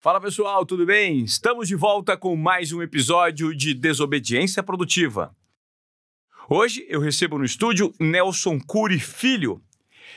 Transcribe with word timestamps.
Fala 0.00 0.20
pessoal, 0.20 0.64
tudo 0.64 0.86
bem? 0.86 1.24
Estamos 1.24 1.66
de 1.66 1.74
volta 1.74 2.16
com 2.16 2.36
mais 2.36 2.70
um 2.70 2.80
episódio 2.80 3.52
de 3.52 3.74
Desobediência 3.74 4.62
Produtiva. 4.62 5.34
Hoje 6.48 6.86
eu 6.88 7.00
recebo 7.00 7.36
no 7.36 7.44
estúdio 7.44 7.92
Nelson 7.98 8.60
Cury 8.60 9.00
Filho. 9.00 9.60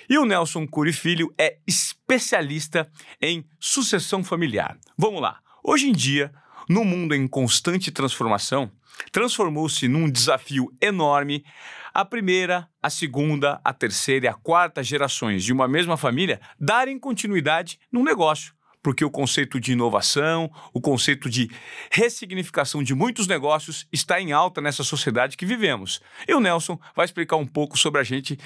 E 0.07 0.20
o 0.20 0.25
Nelson 0.25 0.67
Cury 0.67 0.94
Filho 0.94 1.33
é 1.36 1.57
especialista 1.65 2.91
em 3.20 3.44
sucessão 3.59 4.23
familiar. 4.23 4.78
Vamos 4.96 5.20
lá. 5.20 5.39
Hoje 5.63 5.89
em 5.89 5.93
dia, 5.93 6.32
no 6.70 6.86
mundo 6.86 7.16
em 7.16 7.27
constante 7.27 7.91
transformação, 7.91 8.71
transformou-se 9.11 9.88
num 9.88 10.07
desafio 10.07 10.71
enorme 10.79 11.43
a 11.91 12.05
primeira, 12.05 12.70
a 12.84 12.89
segunda, 12.91 13.59
a 13.63 13.73
terceira 13.73 14.27
e 14.27 14.29
a 14.29 14.36
quarta 14.36 14.84
gerações 14.84 15.43
de 15.43 15.52
uma 15.52 15.68
mesma 15.68 15.98
família 15.98 16.39
darem 16.59 17.00
continuidade 17.00 17.79
num 17.91 18.04
negócio 18.04 18.54
porque 18.82 19.05
o 19.05 19.11
conceito 19.11 19.59
de 19.59 19.73
inovação, 19.73 20.52
o 20.73 20.81
conceito 20.81 21.30
de 21.30 21.50
ressignificação 21.91 22.84
de 22.84 22.95
muitos 22.95 23.27
negócios 23.27 23.88
está 23.91 24.20
em 24.20 24.31
alta 24.31 24.62
nessa 24.62 24.84
sociedade 24.84 25.38
que 25.38 25.45
vivemos. 25.45 26.02
E 26.27 26.34
o 26.34 26.40
Nelson 26.40 26.80
vai 26.95 27.05
explicar 27.05 27.35
um 27.35 27.45
pouco 27.45 27.77
sobre 27.77 28.02
a 28.02 28.04
gente. 28.04 28.38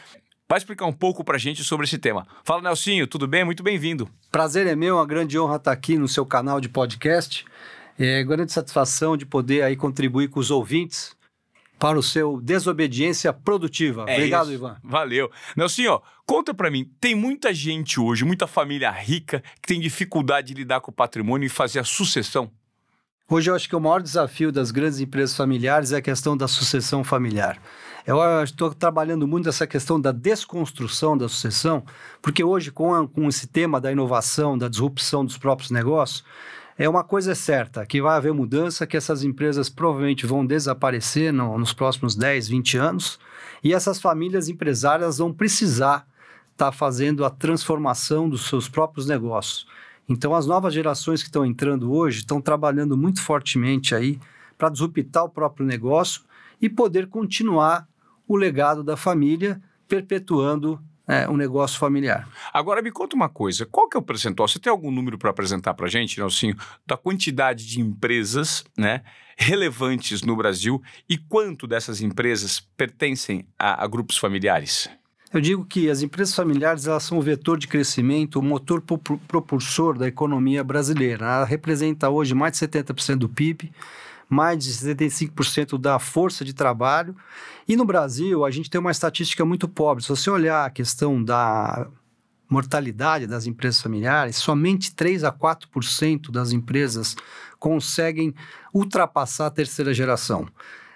Vai 0.48 0.60
explicar 0.60 0.86
um 0.86 0.94
pouco 0.94 1.24
para 1.24 1.36
a 1.36 1.40
gente 1.40 1.64
sobre 1.64 1.86
esse 1.86 1.98
tema. 1.98 2.28
Fala, 2.44 2.62
Nelsinho, 2.62 3.08
tudo 3.08 3.28
bem? 3.28 3.44
Muito 3.44 3.64
bem-vindo. 3.64 4.08
Prazer 4.32 4.68
é 4.68 4.76
meu, 4.76 4.98
uma 4.98 5.06
grande 5.06 5.40
honra 5.40 5.56
estar 5.56 5.72
aqui 5.72 5.98
no 5.98 6.08
seu 6.08 6.26
canal 6.26 6.62
de 6.62 6.70
podcast. 6.70 7.46
É 7.98 8.24
grande 8.24 8.52
satisfação 8.52 9.18
de 9.18 9.26
poder 9.26 9.64
aí 9.64 9.76
contribuir 9.76 10.28
com 10.30 10.40
os 10.40 10.52
ouvintes 10.52 11.16
para 11.78 11.98
o 11.98 12.04
seu 12.04 12.40
desobediência 12.42 13.32
produtiva. 13.34 14.06
É 14.08 14.16
Obrigado, 14.16 14.46
isso. 14.46 14.54
Ivan. 14.54 14.78
Valeu. 14.84 15.32
Nelsinho, 15.56 16.02
conta 16.26 16.54
para 16.54 16.72
mim, 16.72 16.90
tem 17.00 17.16
muita 17.16 17.54
gente 17.54 18.00
hoje, 18.00 18.24
muita 18.24 18.48
família 18.48 18.92
rica 18.92 19.44
que 19.62 19.68
tem 19.68 19.80
dificuldade 19.80 20.48
de 20.48 20.54
lidar 20.54 20.82
com 20.82 20.92
o 20.92 20.94
patrimônio 20.94 21.46
e 21.46 21.50
fazer 21.50 21.80
a 21.80 21.84
sucessão? 21.84 22.50
Hoje 23.28 23.50
eu 23.50 23.56
acho 23.56 23.68
que 23.68 23.76
o 23.76 23.80
maior 23.80 24.04
desafio 24.04 24.52
das 24.52 24.70
grandes 24.70 25.00
empresas 25.00 25.36
familiares 25.36 25.92
é 25.92 25.98
a 25.98 26.02
questão 26.02 26.38
da 26.38 26.48
sucessão 26.48 27.04
familiar. 27.04 27.60
Eu 28.06 28.20
estou 28.44 28.72
trabalhando 28.72 29.28
muito 29.28 29.50
essa 29.50 29.66
questão 29.66 30.00
da 30.00 30.12
desconstrução 30.12 31.18
da 31.18 31.28
sucessão, 31.28 31.84
porque 32.22 32.44
hoje, 32.44 32.70
com, 32.70 32.94
a, 32.94 33.08
com 33.08 33.28
esse 33.28 33.48
tema 33.48 33.82
da 33.82 33.92
inovação, 33.92 34.56
da 34.56 34.68
disrupção 34.68 35.26
dos 35.26 35.40
próprios 35.40 35.72
negócios, 35.72 36.24
é 36.78 36.90
uma 36.90 37.04
coisa 37.04 37.34
certa, 37.34 37.86
que 37.86 38.02
vai 38.02 38.18
haver 38.18 38.34
mudança, 38.34 38.86
que 38.86 38.98
essas 38.98 39.24
empresas 39.24 39.70
provavelmente 39.70 40.26
vão 40.26 40.46
desaparecer 40.46 41.32
no, 41.32 41.58
nos 41.58 41.72
próximos 41.72 42.16
10, 42.16 42.50
20 42.50 42.78
anos, 42.78 43.20
e 43.64 43.74
essas 43.74 44.02
famílias 44.02 44.50
empresárias 44.50 45.20
vão 45.20 45.32
precisar 45.32 46.06
estar 46.52 46.66
tá 46.66 46.72
fazendo 46.72 47.24
a 47.24 47.30
transformação 47.30 48.30
dos 48.30 48.48
seus 48.48 48.68
próprios 48.68 49.06
negócios. 49.06 49.66
Então, 50.08 50.36
as 50.36 50.46
novas 50.46 50.74
gerações 50.74 51.22
que 51.22 51.30
estão 51.30 51.46
entrando 51.46 51.92
hoje 51.94 52.20
estão 52.20 52.42
trabalhando 52.42 52.98
muito 52.98 53.22
fortemente 53.22 53.96
aí 53.96 54.20
para 54.58 54.70
disruptar 54.70 55.24
o 55.24 55.30
próprio 55.30 55.66
negócio 55.66 56.22
e 56.62 56.70
poder 56.70 57.08
continuar 57.08 57.88
o 58.28 58.36
legado 58.36 58.84
da 58.84 58.98
família, 58.98 59.62
perpetuando 59.88 60.80
é, 61.08 61.28
um 61.30 61.38
negócio 61.38 61.80
familiar. 61.80 62.28
Agora 62.54 62.82
me 62.82 62.92
conta 62.92 63.16
uma 63.16 63.30
coisa, 63.30 63.66
qual 63.66 63.88
que 63.88 63.96
é 63.96 64.00
o 64.00 64.04
percentual? 64.04 64.48
Você 64.48 64.60
tem 64.60 64.72
algum 64.72 64.92
número 64.92 65.18
para 65.18 65.30
apresentar 65.30 65.74
para 65.74 65.86
a 65.88 65.90
gente, 65.90 66.20
Nelsinho, 66.20 66.56
da 66.86 66.98
quantidade 66.98 67.66
de 67.68 67.80
empresas 67.80 68.64
né, 68.78 69.04
relevantes 69.38 70.22
no 70.22 70.36
Brasil 70.36 70.82
e 71.10 71.18
quanto 71.18 71.68
dessas 71.68 72.02
empresas 72.02 72.60
pertencem 72.60 73.46
a, 73.58 73.84
a 73.84 73.88
grupos 73.88 74.18
familiares? 74.18 74.90
Eu 75.34 75.42
digo 75.42 75.66
que 75.66 75.90
as 75.90 76.02
empresas 76.02 76.34
familiares 76.34 76.88
elas 76.88 77.04
são 77.04 77.18
o 77.18 77.22
vetor 77.22 77.58
de 77.58 77.68
crescimento, 77.68 78.40
o 78.40 78.42
motor 78.42 78.82
propulsor 78.82 79.98
da 79.98 80.08
economia 80.08 80.64
brasileira. 80.64 81.26
Ela 81.26 81.46
representa 81.46 82.10
hoje 82.10 82.34
mais 82.34 82.54
de 82.54 82.60
70% 82.66 83.18
do 83.18 83.28
PIB, 83.28 83.70
mais 84.30 84.64
de 84.64 84.72
75% 84.72 85.78
da 85.78 86.00
força 86.00 86.44
de 86.44 86.54
trabalho. 86.54 87.16
E 87.68 87.76
no 87.76 87.86
Brasil, 87.86 88.46
a 88.46 88.52
gente 88.52 88.70
tem 88.70 88.80
uma 88.80 88.92
estatística 88.92 89.46
muito 89.46 89.68
pobre. 89.68 90.04
Se 90.04 90.10
você 90.10 90.30
olhar 90.30 90.66
a 90.66 90.70
questão 90.70 91.24
da 91.24 91.88
mortalidade 92.50 93.28
das 93.28 93.48
empresas 93.48 93.82
familiares, 93.82 94.36
somente 94.36 94.94
3 94.94 95.24
a 95.24 95.32
4% 95.32 96.32
das 96.32 96.52
empresas 96.52 97.16
conseguem 97.60 98.34
ultrapassar 98.74 99.48
a 99.48 99.52
terceira 99.52 99.94
geração. 99.94 100.48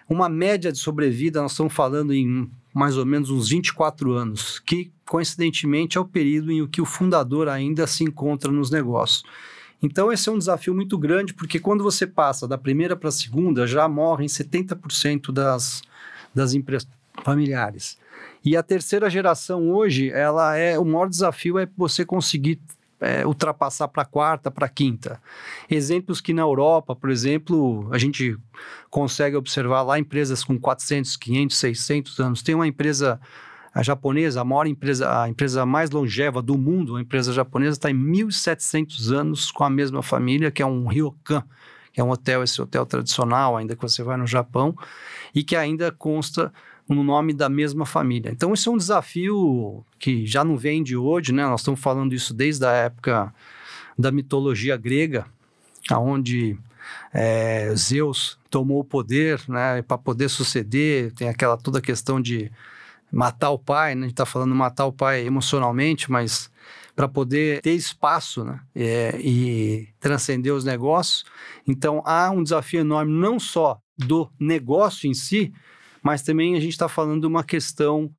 Uma 0.07 0.29
média 0.29 0.71
de 0.71 0.77
sobrevida, 0.77 1.41
nós 1.41 1.51
estamos 1.51 1.73
falando 1.73 2.13
em 2.13 2.49
mais 2.73 2.97
ou 2.97 3.05
menos 3.05 3.29
uns 3.29 3.49
24 3.49 4.13
anos, 4.13 4.59
que 4.59 4.91
coincidentemente 5.05 5.97
é 5.97 6.01
o 6.01 6.05
período 6.05 6.51
em 6.51 6.67
que 6.67 6.81
o 6.81 6.85
fundador 6.85 7.47
ainda 7.47 7.87
se 7.87 8.03
encontra 8.03 8.51
nos 8.51 8.69
negócios. 8.69 9.23
Então, 9.81 10.11
esse 10.11 10.27
é 10.27 10.31
um 10.31 10.37
desafio 10.37 10.75
muito 10.75 10.97
grande, 10.97 11.33
porque 11.33 11.59
quando 11.59 11.83
você 11.83 12.05
passa 12.05 12.47
da 12.47 12.57
primeira 12.57 12.95
para 12.95 13.09
a 13.09 13.11
segunda, 13.11 13.65
já 13.65 13.87
morrem 13.87 14.27
70% 14.27 15.31
das, 15.31 15.81
das 16.33 16.53
empresas 16.53 16.87
familiares. 17.23 17.97
E 18.43 18.55
a 18.55 18.63
terceira 18.63 19.09
geração 19.09 19.69
hoje, 19.69 20.09
ela 20.09 20.55
é 20.55 20.77
o 20.77 20.85
maior 20.85 21.09
desafio 21.09 21.57
é 21.57 21.67
você 21.77 22.05
conseguir 22.05 22.59
é, 22.99 23.25
ultrapassar 23.25 23.87
para 23.87 24.03
a 24.03 24.05
quarta, 24.05 24.51
para 24.51 24.65
a 24.65 24.69
quinta. 24.69 25.21
Exemplos 25.69 26.19
que 26.19 26.33
na 26.33 26.41
Europa, 26.41 26.95
por 26.95 27.09
exemplo, 27.09 27.87
a 27.91 27.97
gente 27.97 28.37
consegue 28.89 29.35
observar 29.35 29.83
lá 29.83 29.97
empresas 29.97 30.43
com 30.43 30.59
400, 30.59 31.15
500, 31.15 31.57
600 31.57 32.19
anos. 32.19 32.41
Tem 32.41 32.55
uma 32.55 32.67
empresa 32.67 33.19
a 33.73 33.83
japonesa, 33.83 34.41
a 34.41 34.43
maior 34.43 34.67
empresa, 34.67 35.21
a 35.23 35.29
empresa 35.29 35.65
mais 35.65 35.91
longeva 35.91 36.41
do 36.41 36.57
mundo, 36.57 36.95
a 36.95 37.01
empresa 37.01 37.31
japonesa 37.31 37.77
está 37.77 37.91
em 37.91 37.95
1.700 37.95 39.11
anos 39.15 39.51
com 39.51 39.63
a 39.63 39.69
mesma 39.69 40.01
família, 40.01 40.51
que 40.51 40.61
é 40.61 40.65
um 40.65 40.87
ryokan, 40.87 41.43
que 41.93 42.01
é 42.01 42.03
um 42.03 42.09
hotel, 42.09 42.43
esse 42.43 42.61
hotel 42.61 42.85
tradicional, 42.85 43.57
ainda 43.57 43.75
que 43.75 43.81
você 43.81 44.01
vai 44.03 44.17
no 44.17 44.25
Japão, 44.25 44.75
e 45.33 45.43
que 45.43 45.55
ainda 45.55 45.91
consta 45.91 46.51
no 46.87 47.03
nome 47.03 47.33
da 47.33 47.47
mesma 47.47 47.85
família. 47.85 48.31
Então, 48.31 48.51
esse 48.53 48.67
é 48.67 48.71
um 48.71 48.77
desafio 48.77 49.85
que 49.99 50.25
já 50.25 50.43
não 50.43 50.57
vem 50.57 50.81
de 50.81 50.97
hoje, 50.97 51.31
né? 51.31 51.45
Nós 51.45 51.61
estamos 51.61 51.79
falando 51.79 52.15
isso 52.15 52.33
desde 52.33 52.65
a 52.65 52.71
época 52.71 53.31
da 53.97 54.11
mitologia 54.11 54.75
grega, 54.75 55.27
aonde 55.91 56.57
é, 57.13 57.71
Zeus 57.75 58.39
tomou 58.49 58.79
o 58.79 58.83
poder, 58.83 59.39
né? 59.47 59.83
Para 59.83 59.99
poder 59.99 60.29
suceder, 60.29 61.13
tem 61.13 61.29
aquela 61.29 61.57
toda 61.57 61.77
a 61.77 61.81
questão 61.81 62.19
de 62.19 62.51
matar 63.11 63.49
o 63.49 63.59
pai, 63.59 63.95
né? 63.95 64.01
A 64.01 64.03
gente 64.05 64.13
está 64.13 64.25
falando 64.25 64.53
matar 64.55 64.85
o 64.85 64.93
pai 64.93 65.25
emocionalmente, 65.25 66.11
mas 66.11 66.49
para 66.95 67.07
poder 67.07 67.61
ter 67.61 67.73
espaço 67.73 68.43
né? 68.43 68.59
É, 68.75 69.19
e 69.21 69.87
transcender 69.99 70.53
os 70.53 70.63
negócios. 70.63 71.23
Então, 71.67 72.01
há 72.05 72.29
um 72.29 72.43
desafio 72.43 72.81
enorme, 72.81 73.11
não 73.11 73.39
só 73.39 73.79
do 73.97 74.29
negócio 74.39 75.09
em 75.09 75.13
si, 75.13 75.53
mas 76.01 76.21
também 76.21 76.55
a 76.55 76.59
gente 76.59 76.71
está 76.71 76.87
falando 76.87 77.21
de 77.21 77.27
uma 77.27 77.43
questão 77.43 78.11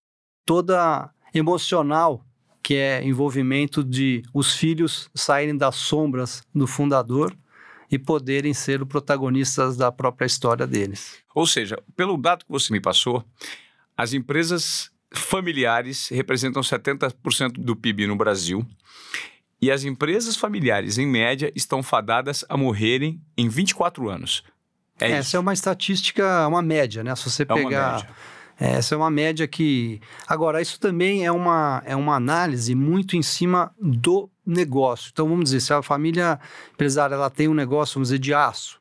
toda 0.45 1.11
emocional, 1.35 2.25
que 2.63 2.75
é 2.75 3.03
envolvimento 3.05 3.83
de 3.83 4.23
os 4.35 4.55
filhos 4.55 5.11
saírem 5.15 5.57
das 5.57 5.77
sombras 5.77 6.43
do 6.55 6.67
fundador 6.67 7.37
e 7.91 7.99
poderem 7.99 8.55
ser 8.55 8.85
protagonistas 8.87 9.77
da 9.77 9.91
própria 9.91 10.27
história 10.27 10.67
deles. 10.67 11.19
Ou 11.35 11.47
seja, 11.47 11.83
pelo 11.97 12.17
dado 12.17 12.45
que 12.45 12.53
você 12.53 12.73
me 12.73 12.81
passou, 12.81 13.25
as 14.01 14.15
empresas 14.15 14.91
familiares 15.13 16.09
representam 16.09 16.63
70% 16.63 17.53
do 17.59 17.77
PIB 17.77 18.07
no 18.07 18.17
Brasil. 18.17 18.67
E 19.61 19.71
as 19.71 19.85
empresas 19.85 20.37
familiares, 20.37 20.97
em 20.97 21.07
média, 21.07 21.53
estão 21.55 21.83
fadadas 21.83 22.43
a 22.49 22.57
morrerem 22.57 23.21
em 23.37 23.47
24 23.47 24.09
anos. 24.09 24.43
É 24.99 25.11
Essa 25.11 25.37
é 25.37 25.41
uma 25.41 25.53
estatística, 25.53 26.49
uma 26.49 26.63
média, 26.63 27.05
né? 27.05 27.15
Se 27.15 27.29
você 27.29 27.43
é 27.43 27.47
pegar. 27.47 28.09
Essa 28.59 28.95
é 28.95 28.99
uma 28.99 29.11
média 29.11 29.47
que. 29.47 30.01
Agora, 30.27 30.63
isso 30.63 30.81
também 30.81 31.27
é 31.27 31.33
uma, 31.33 31.83
é 31.85 31.95
uma 31.95 32.15
análise 32.15 32.75
muito 32.75 33.17
em 33.17 33.23
cima 33.23 33.71
do 33.79 34.31
negócio. 34.47 35.11
Então, 35.13 35.29
vamos 35.29 35.45
dizer, 35.45 35.61
se 35.61 35.75
a 35.75 35.83
família 35.83 36.41
empresária 36.73 37.15
ela 37.15 37.29
tem 37.29 37.49
um 37.49 37.55
negócio, 37.55 37.95
vamos 37.95 38.09
dizer, 38.09 38.19
de 38.19 38.33
aço, 38.33 38.81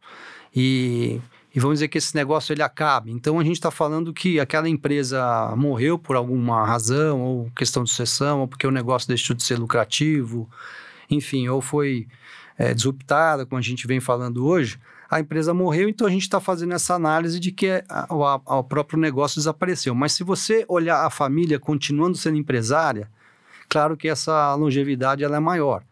e, 0.55 1.19
e 1.53 1.59
vamos 1.59 1.75
dizer 1.75 1.87
que 1.87 1.97
esse 1.97 2.15
negócio 2.15 2.53
ele 2.53 2.61
acabe. 2.61 3.11
Então, 3.11 3.39
a 3.39 3.43
gente 3.43 3.55
está 3.55 3.71
falando 3.71 4.13
que 4.13 4.39
aquela 4.39 4.69
empresa 4.69 5.53
morreu 5.55 5.97
por 5.97 6.15
alguma 6.15 6.65
razão, 6.65 7.21
ou 7.21 7.51
questão 7.55 7.83
de 7.83 7.89
sucessão, 7.89 8.41
ou 8.41 8.47
porque 8.47 8.67
o 8.67 8.71
negócio 8.71 9.07
deixou 9.07 9.35
de 9.35 9.43
ser 9.43 9.57
lucrativo, 9.57 10.49
enfim, 11.09 11.47
ou 11.47 11.61
foi 11.61 12.07
é, 12.57 12.73
disruptada, 12.73 13.45
como 13.45 13.57
a 13.57 13.63
gente 13.63 13.87
vem 13.87 13.99
falando 13.99 14.45
hoje 14.45 14.79
a 15.09 15.19
empresa 15.19 15.53
morreu, 15.53 15.89
então 15.89 16.05
a 16.05 16.09
gente 16.09 16.21
está 16.21 16.39
fazendo 16.39 16.73
essa 16.73 16.93
análise 16.93 17.39
de 17.39 17.51
que 17.51 17.83
o 18.09 18.63
próprio 18.63 18.99
negócio 18.99 19.37
desapareceu. 19.37 19.95
Mas 19.95 20.13
se 20.13 20.23
você 20.23 20.63
olhar 20.67 21.03
a 21.03 21.09
família 21.09 21.59
continuando 21.59 22.15
sendo 22.15 22.37
empresária, 22.37 23.09
claro 23.67 23.97
que 23.97 24.07
essa 24.07 24.53
longevidade 24.53 25.23
ela 25.23 25.37
é 25.37 25.39
maior. 25.39 25.83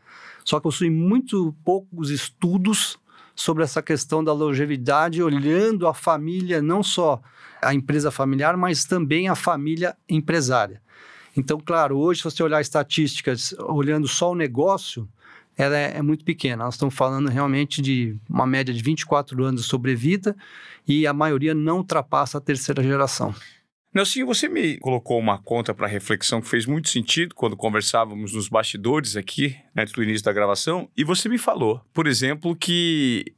Só 0.44 0.58
que 0.58 0.64
possui 0.64 0.92
muito 0.92 1.54
poucos 1.66 2.12
estudos 2.12 3.00
sobre 3.38 3.64
essa 3.64 3.82
questão 3.82 4.24
da 4.24 4.34
longevidade, 4.34 5.22
olhando 5.22 5.88
a 5.88 5.94
família, 5.94 6.62
não 6.62 6.82
só 6.82 7.22
a 7.62 7.74
empresa 7.74 8.12
familiar, 8.12 8.58
mas 8.58 8.84
também 8.84 9.30
a 9.30 9.36
família 9.36 9.96
empresária. 10.10 10.82
Então, 11.36 11.62
claro, 11.64 11.98
hoje, 11.98 12.20
se 12.20 12.24
você 12.24 12.42
olhar 12.42 12.60
estatísticas, 12.60 13.54
olhando 13.60 14.08
só 14.08 14.32
o 14.32 14.36
negócio, 14.36 15.08
ela 15.56 15.78
é, 15.78 15.98
é, 15.98 16.02
muito 16.02 16.26
pequena. 16.26 16.66
Nós 16.66 16.74
estamos 16.74 16.96
falando 16.96 17.30
realmente 17.30 17.80
de 17.80 18.18
uma 18.28 18.48
média 18.48 18.74
de 18.74 18.82
24 18.82 19.44
anos 19.44 19.62
de 19.62 19.68
sobrevida 19.68 20.36
e 20.88 21.06
a 21.06 21.14
maioria 21.14 21.54
não 21.54 21.78
ultrapassa 21.78 22.40
a 22.40 22.42
terceira 22.42 22.82
geração. 22.82 23.36
Nelson, 23.98 24.28
você 24.28 24.48
me 24.48 24.78
colocou 24.78 25.18
uma 25.18 25.40
conta 25.40 25.74
para 25.74 25.88
reflexão 25.88 26.40
que 26.40 26.48
fez 26.48 26.68
muito 26.68 26.88
sentido 26.88 27.34
quando 27.34 27.58
conversávamos 27.58 28.32
nos 28.32 28.48
bastidores 28.48 29.16
aqui, 29.16 29.58
antes 29.76 29.92
do 29.92 30.04
início 30.04 30.24
da 30.24 30.32
gravação, 30.32 30.88
e 30.96 31.04
você 31.04 31.28
me 31.28 31.40
falou, 31.40 31.82
por 31.92 32.06
exemplo, 32.06 32.56
que 32.56 33.34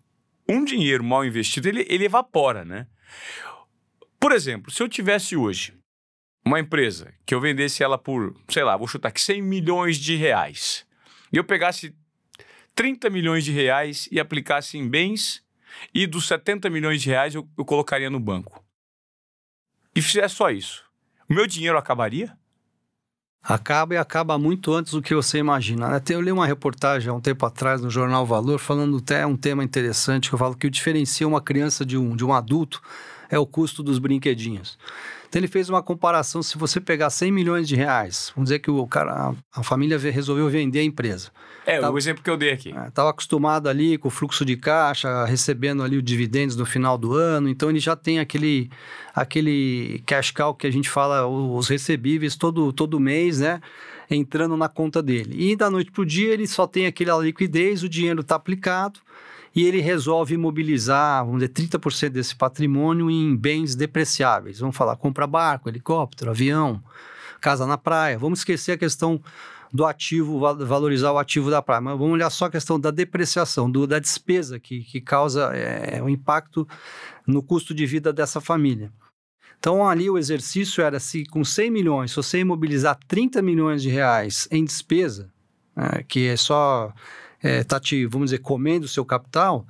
um 0.49 0.65
dinheiro 0.65 1.01
mal 1.01 1.23
investido, 1.23 1.69
ele, 1.69 1.85
ele 1.87 2.03
evapora, 2.03 2.65
né? 2.65 2.87
Por 4.19 4.33
exemplo, 4.33 4.69
se 4.69 4.83
eu 4.83 4.89
tivesse 4.89 5.33
hoje 5.33 5.73
uma 6.45 6.59
empresa 6.59 7.13
que 7.25 7.33
eu 7.33 7.39
vendesse 7.39 7.81
ela 7.81 7.97
por, 7.97 8.35
sei 8.49 8.65
lá, 8.65 8.75
vou 8.75 8.85
chutar 8.85 9.07
aqui 9.07 9.21
100 9.21 9.41
milhões 9.41 9.97
de 9.97 10.17
reais, 10.17 10.85
e 11.31 11.37
eu 11.37 11.43
pegasse 11.45 11.95
30 12.75 13.09
milhões 13.09 13.45
de 13.45 13.53
reais 13.53 14.09
e 14.11 14.19
aplicasse 14.19 14.77
em 14.77 14.89
bens, 14.89 15.41
e 15.93 16.05
dos 16.05 16.27
70 16.27 16.69
milhões 16.69 17.01
de 17.01 17.07
reais 17.07 17.33
eu, 17.33 17.47
eu 17.57 17.63
colocaria 17.63 18.09
no 18.09 18.19
banco. 18.19 18.61
E 19.95 20.01
fizesse 20.01 20.35
só 20.35 20.49
isso, 20.49 20.83
o 21.29 21.33
meu 21.33 21.47
dinheiro 21.47 21.77
acabaria? 21.77 22.35
Acaba 23.41 23.93
e 23.93 23.97
acaba 23.97 24.37
muito 24.37 24.73
antes 24.73 24.93
do 24.93 25.01
que 25.01 25.15
você 25.15 25.37
imagina. 25.37 25.89
Né? 25.89 26.01
Eu 26.09 26.21
li 26.21 26.31
uma 26.31 26.45
reportagem 26.45 27.09
há 27.09 27.13
um 27.13 27.21
tempo 27.21 27.45
atrás 27.45 27.81
no 27.81 27.89
Jornal 27.89 28.25
Valor 28.25 28.59
falando 28.59 28.97
até 28.97 29.25
um 29.25 29.37
tema 29.37 29.63
interessante 29.63 30.29
que 30.29 30.35
eu 30.35 30.39
falo 30.39 30.55
que 30.55 30.67
o 30.67 30.71
diferencia 30.71 31.27
uma 31.27 31.41
criança 31.41 31.85
de 31.85 31.97
um, 31.97 32.15
de 32.15 32.25
um 32.25 32.33
adulto 32.33 32.81
é 33.29 33.37
o 33.37 33.45
custo 33.45 33.83
dos 33.83 33.99
brinquedinhos. 33.99 34.77
Então 35.29 35.39
ele 35.39 35.47
fez 35.47 35.69
uma 35.69 35.83
comparação, 35.83 36.41
se 36.41 36.57
você 36.57 36.81
pegar 36.81 37.11
100 37.11 37.31
milhões 37.31 37.67
de 37.67 37.75
reais, 37.75 38.31
vamos 38.35 38.49
dizer 38.49 38.59
que 38.59 38.71
o 38.71 38.87
cara, 38.87 39.35
a, 39.53 39.61
família 39.61 39.99
resolveu 39.99 40.49
vender 40.49 40.79
a 40.79 40.83
empresa. 40.83 41.29
É, 41.67 41.79
tava, 41.79 41.93
o 41.93 41.99
exemplo 41.99 42.23
que 42.23 42.29
eu 42.31 42.35
dei 42.35 42.51
aqui. 42.51 42.69
Estava 42.87 43.09
é, 43.09 43.11
acostumado 43.11 43.69
ali 43.69 43.95
com 43.99 44.07
o 44.07 44.11
fluxo 44.11 44.43
de 44.43 44.57
caixa, 44.57 45.25
recebendo 45.25 45.83
ali 45.83 45.97
os 45.97 46.03
dividendos 46.03 46.55
no 46.55 46.65
final 46.65 46.97
do 46.97 47.13
ano, 47.13 47.47
então 47.47 47.69
ele 47.69 47.79
já 47.79 47.95
tem 47.95 48.19
aquele, 48.19 48.71
aquele 49.13 50.01
cash 50.07 50.31
cow 50.31 50.55
que 50.55 50.65
a 50.65 50.71
gente 50.71 50.89
fala, 50.89 51.27
os 51.27 51.67
recebíveis 51.67 52.35
todo, 52.35 52.73
todo 52.73 52.99
mês, 52.99 53.39
né? 53.39 53.61
Entrando 54.09 54.57
na 54.57 54.67
conta 54.67 55.03
dele. 55.03 55.35
E 55.37 55.55
da 55.55 55.69
noite 55.69 55.91
para 55.91 56.01
o 56.01 56.05
dia 56.05 56.33
ele 56.33 56.47
só 56.47 56.65
tem 56.65 56.87
aquela 56.87 57.23
liquidez, 57.23 57.83
o 57.83 57.89
dinheiro 57.89 58.21
está 58.21 58.33
aplicado, 58.33 58.99
e 59.55 59.65
ele 59.65 59.81
resolve 59.81 60.35
imobilizar, 60.35 61.25
vamos 61.25 61.39
dizer, 61.39 61.53
30% 61.53 62.09
desse 62.09 62.35
patrimônio 62.35 63.09
em 63.09 63.35
bens 63.35 63.75
depreciáveis. 63.75 64.59
Vamos 64.59 64.75
falar, 64.75 64.95
compra 64.95 65.25
barco, 65.25 65.69
helicóptero, 65.69 66.31
avião, 66.31 66.81
casa 67.41 67.65
na 67.65 67.77
praia. 67.77 68.17
Vamos 68.17 68.39
esquecer 68.39 68.73
a 68.73 68.77
questão 68.77 69.21
do 69.71 69.85
ativo, 69.85 70.39
valorizar 70.39 71.11
o 71.11 71.17
ativo 71.17 71.51
da 71.51 71.61
praia, 71.61 71.81
mas 71.81 71.97
vamos 71.97 72.13
olhar 72.13 72.29
só 72.29 72.45
a 72.45 72.49
questão 72.49 72.79
da 72.79 72.89
depreciação, 72.89 73.69
do, 73.69 73.85
da 73.85 73.99
despesa 73.99 74.59
que, 74.59 74.83
que 74.83 74.99
causa 74.99 75.51
é, 75.55 76.01
o 76.01 76.09
impacto 76.09 76.67
no 77.25 77.43
custo 77.43 77.73
de 77.73 77.85
vida 77.85 78.11
dessa 78.11 78.41
família. 78.41 78.91
Então, 79.59 79.87
ali 79.87 80.09
o 80.09 80.17
exercício 80.17 80.83
era 80.83 80.99
se 80.99 81.25
com 81.25 81.43
100 81.43 81.69
milhões, 81.69 82.11
se 82.11 82.17
você 82.17 82.39
imobilizar 82.39 82.97
30 83.07 83.41
milhões 83.41 83.81
de 83.81 83.89
reais 83.89 84.47
em 84.49 84.63
despesa, 84.63 85.31
é, 85.75 86.03
que 86.03 86.27
é 86.27 86.37
só 86.37 86.93
está 87.39 87.47
é, 87.47 87.63
tá 87.63 87.79
te, 87.79 88.05
vamos 88.05 88.31
dizer, 88.31 88.39
comendo 88.39 88.85
o 88.85 88.89
seu 88.89 89.05
capital, 89.05 89.65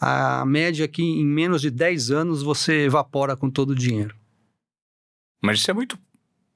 a 0.00 0.44
média 0.46 0.84
é 0.84 0.88
que 0.88 1.02
em 1.02 1.26
menos 1.26 1.60
de 1.60 1.70
10 1.70 2.10
anos 2.10 2.42
você 2.42 2.84
evapora 2.84 3.36
com 3.36 3.50
todo 3.50 3.70
o 3.70 3.74
dinheiro. 3.74 4.14
Mas 5.42 5.58
isso 5.58 5.70
é 5.70 5.74
muito, 5.74 5.98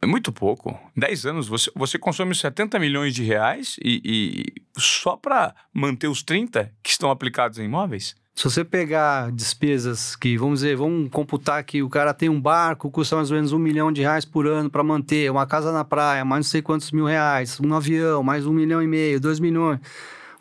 é 0.00 0.06
muito 0.06 0.32
pouco. 0.32 0.78
Em 0.96 1.00
10 1.00 1.26
anos 1.26 1.48
você, 1.48 1.70
você 1.74 1.98
consome 1.98 2.34
70 2.34 2.78
milhões 2.78 3.14
de 3.14 3.22
reais 3.22 3.76
e, 3.82 4.00
e 4.04 4.62
só 4.78 5.16
para 5.16 5.54
manter 5.72 6.08
os 6.08 6.22
30 6.22 6.72
que 6.82 6.90
estão 6.90 7.10
aplicados 7.10 7.58
em 7.58 7.64
imóveis? 7.64 8.14
Se 8.34 8.44
você 8.44 8.64
pegar 8.64 9.30
despesas 9.30 10.16
que, 10.16 10.36
vamos 10.36 10.58
dizer, 10.58 10.76
vamos 10.76 11.08
computar 11.08 11.62
que 11.62 11.84
o 11.84 11.88
cara 11.88 12.12
tem 12.12 12.28
um 12.28 12.40
barco, 12.40 12.90
custa 12.90 13.14
mais 13.14 13.30
ou 13.30 13.36
menos 13.36 13.52
um 13.52 13.58
milhão 13.58 13.92
de 13.92 14.00
reais 14.00 14.24
por 14.24 14.44
ano 14.46 14.68
para 14.68 14.82
manter, 14.82 15.30
uma 15.30 15.46
casa 15.46 15.70
na 15.70 15.84
praia, 15.84 16.24
mais 16.24 16.46
não 16.46 16.50
sei 16.50 16.60
quantos 16.60 16.90
mil 16.90 17.04
reais, 17.04 17.60
um 17.60 17.72
avião, 17.72 18.24
mais 18.24 18.44
um 18.44 18.52
milhão 18.52 18.82
e 18.82 18.88
meio, 18.88 19.20
dois 19.20 19.38
milhões. 19.38 19.78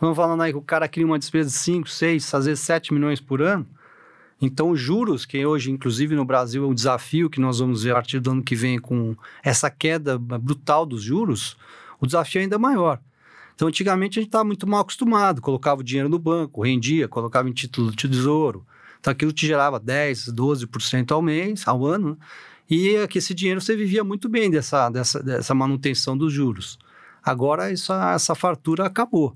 Estamos 0.03 0.17
falando 0.17 0.41
aí 0.41 0.51
que 0.51 0.57
o 0.57 0.61
cara 0.61 0.85
cria 0.85 1.05
uma 1.05 1.17
despesa 1.17 1.49
de 1.49 1.55
5, 1.55 1.89
6, 1.89 2.33
às 2.33 2.45
vezes 2.45 2.59
7 2.65 2.93
milhões 2.93 3.21
por 3.21 3.41
ano. 3.41 3.65
Então, 4.41 4.69
os 4.71 4.77
juros, 4.77 5.25
que 5.25 5.45
hoje, 5.45 5.71
inclusive 5.71 6.13
no 6.13 6.25
Brasil, 6.25 6.65
é 6.65 6.67
um 6.67 6.73
desafio 6.73 7.29
que 7.29 7.39
nós 7.39 7.59
vamos 7.59 7.83
ver 7.83 7.91
a 7.91 7.93
partir 7.93 8.19
do 8.19 8.31
ano 8.31 8.43
que 8.43 8.53
vem 8.53 8.77
com 8.77 9.15
essa 9.41 9.69
queda 9.69 10.17
brutal 10.17 10.85
dos 10.85 11.01
juros, 11.01 11.55
o 12.01 12.05
desafio 12.05 12.39
é 12.39 12.43
ainda 12.43 12.59
maior. 12.59 12.99
Então, 13.55 13.69
antigamente 13.69 14.19
a 14.19 14.21
gente 14.21 14.27
estava 14.27 14.43
muito 14.43 14.67
mal 14.67 14.81
acostumado, 14.81 15.41
colocava 15.41 15.79
o 15.79 15.83
dinheiro 15.85 16.09
no 16.09 16.19
banco, 16.19 16.63
rendia, 16.63 17.07
colocava 17.07 17.47
em 17.47 17.53
título 17.53 17.89
de 17.89 18.09
tesouro. 18.09 18.65
Então, 18.99 19.09
aquilo 19.09 19.31
te 19.31 19.47
gerava 19.47 19.79
10, 19.79 20.33
12% 20.33 21.13
ao 21.13 21.21
mês, 21.21 21.65
ao 21.65 21.85
ano, 21.85 22.09
né? 22.09 22.17
e 22.69 23.07
que 23.07 23.19
esse 23.19 23.33
dinheiro 23.33 23.61
você 23.61 23.73
vivia 23.73 24.03
muito 24.03 24.27
bem 24.27 24.51
dessa, 24.51 24.89
dessa, 24.89 25.23
dessa 25.23 25.55
manutenção 25.55 26.17
dos 26.17 26.33
juros. 26.33 26.77
Agora, 27.23 27.71
isso, 27.71 27.93
essa 27.93 28.35
fartura 28.35 28.85
acabou. 28.85 29.33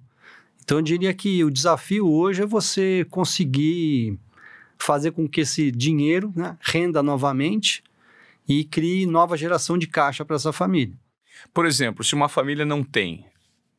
Então, 0.68 0.80
eu 0.80 0.82
diria 0.82 1.14
que 1.14 1.46
o 1.46 1.50
desafio 1.50 2.12
hoje 2.12 2.44
é 2.44 2.46
você 2.46 3.08
conseguir 3.10 4.20
fazer 4.78 5.12
com 5.12 5.26
que 5.26 5.40
esse 5.40 5.72
dinheiro 5.72 6.34
né, 6.36 6.58
renda 6.60 7.02
novamente 7.02 7.82
e 8.46 8.66
crie 8.66 9.06
nova 9.06 9.38
geração 9.38 9.78
de 9.78 9.88
caixa 9.88 10.26
para 10.26 10.36
essa 10.36 10.52
família. 10.52 10.94
Por 11.54 11.66
exemplo, 11.66 12.04
se 12.04 12.16
uma 12.16 12.28
família 12.28 12.66
não 12.66 12.84
tem, 12.84 13.26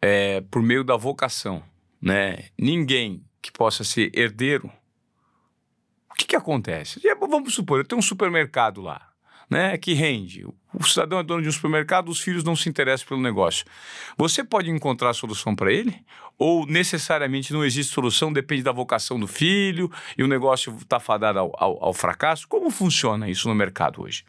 é, 0.00 0.40
por 0.50 0.62
meio 0.62 0.82
da 0.82 0.96
vocação, 0.96 1.62
né, 2.00 2.46
ninguém 2.58 3.23
que 3.43 3.52
possa 3.52 3.84
ser 3.84 4.11
herdeiro, 4.19 4.73
o 6.11 6.14
que, 6.14 6.25
que 6.25 6.37
acontece? 6.37 7.02
Vamos 7.20 7.52
supor, 7.52 7.81
eu 7.81 7.84
tenho 7.84 7.99
um 7.99 8.02
supermercado 8.02 8.81
lá 8.81 9.12
né, 9.50 9.76
que 9.76 9.93
rende. 9.93 10.46
O 10.73 10.85
cidadão 10.85 11.19
é 11.19 11.23
dono 11.23 11.43
de 11.43 11.49
um 11.49 11.53
supermercado, 11.53 12.11
os 12.11 12.20
filhos 12.20 12.44
não 12.44 12.55
se 12.55 12.69
interessam 12.69 13.06
pelo 13.09 13.20
negócio. 13.20 13.65
Você 14.19 14.44
pode 14.44 14.70
encontrar 14.70 15.11
a 15.11 15.15
solução 15.15 15.56
para 15.56 15.73
ele? 15.73 15.97
Ou 16.38 16.67
necessariamente 16.67 17.53
não 17.53 17.65
existe 17.65 17.93
solução, 17.93 18.32
depende 18.32 18.62
da 18.62 18.73
vocação 18.73 19.19
do 19.19 19.26
filho 19.26 19.91
e 20.17 20.23
o 20.23 20.29
negócio 20.29 20.76
está 20.81 21.00
fadado 21.00 21.38
ao, 21.38 21.53
ao, 21.56 21.85
ao, 21.85 21.94
fracasso? 21.94 22.47
Como 22.47 22.70
funciona 22.70 23.29
isso 23.31 23.49
no 23.49 23.55
mercado 23.55 24.03
hoje? 24.03 24.25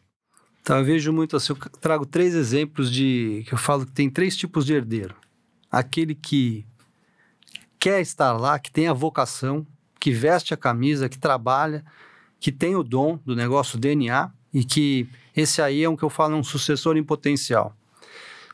Tá, 0.63 0.81
vejo 0.81 1.11
muito 1.11 1.35
assim, 1.35 1.53
eu 1.53 1.57
trago 1.81 2.05
três 2.05 2.33
exemplos 2.33 2.91
de 2.91 3.43
que 3.47 3.53
eu 3.53 3.57
falo 3.57 3.85
que 3.85 3.91
tem 3.91 4.09
três 4.09 4.37
tipos 4.37 4.65
de 4.65 4.73
herdeiro. 4.73 5.15
Aquele 5.69 6.15
que 6.15 6.65
quer 7.77 8.01
estar 8.01 8.33
lá, 8.33 8.57
que 8.57 8.71
tem 8.71 8.87
a 8.87 8.93
vocação, 8.93 9.67
que 9.99 10.11
veste 10.11 10.53
a 10.53 10.57
camisa, 10.57 11.09
que 11.09 11.17
trabalha, 11.17 11.83
que 12.39 12.51
tem 12.51 12.75
o 12.75 12.83
dom 12.83 13.19
do 13.25 13.35
negócio 13.35 13.77
DNA 13.77 14.31
e 14.53 14.63
que 14.63 15.07
esse 15.35 15.61
aí 15.61 15.83
é 15.83 15.89
um 15.89 15.95
que 15.95 16.03
eu 16.03 16.09
falo, 16.09 16.35
um 16.35 16.43
sucessor 16.43 16.97
em 16.97 17.03
potencial. 17.03 17.75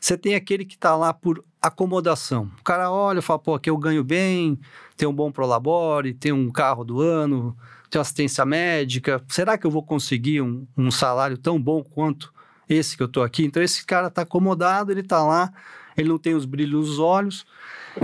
Você 0.00 0.16
tem 0.16 0.34
aquele 0.34 0.64
que 0.64 0.74
está 0.74 0.94
lá 0.94 1.12
por 1.12 1.44
acomodação. 1.60 2.50
O 2.60 2.62
cara 2.62 2.90
olha 2.90 3.18
e 3.18 3.22
fala, 3.22 3.38
pô, 3.38 3.54
aqui 3.54 3.70
eu 3.70 3.76
ganho 3.76 4.04
bem, 4.04 4.58
tem 4.96 5.08
um 5.08 5.12
bom 5.12 5.32
prolabore, 5.32 6.14
tem 6.14 6.32
um 6.32 6.50
carro 6.50 6.84
do 6.84 7.00
ano, 7.00 7.56
tem 7.90 8.00
assistência 8.00 8.44
médica. 8.44 9.22
Será 9.28 9.58
que 9.58 9.66
eu 9.66 9.70
vou 9.70 9.82
conseguir 9.82 10.42
um, 10.42 10.66
um 10.76 10.90
salário 10.90 11.36
tão 11.36 11.60
bom 11.60 11.82
quanto 11.82 12.32
esse 12.68 12.96
que 12.96 13.02
eu 13.02 13.06
estou 13.06 13.22
aqui? 13.22 13.44
Então, 13.44 13.62
esse 13.62 13.84
cara 13.84 14.08
está 14.08 14.22
acomodado, 14.22 14.92
ele 14.92 15.00
está 15.00 15.24
lá, 15.24 15.52
ele 15.96 16.08
não 16.08 16.18
tem 16.18 16.34
os 16.34 16.44
brilhos 16.44 16.88
nos 16.88 16.98
olhos, 16.98 17.46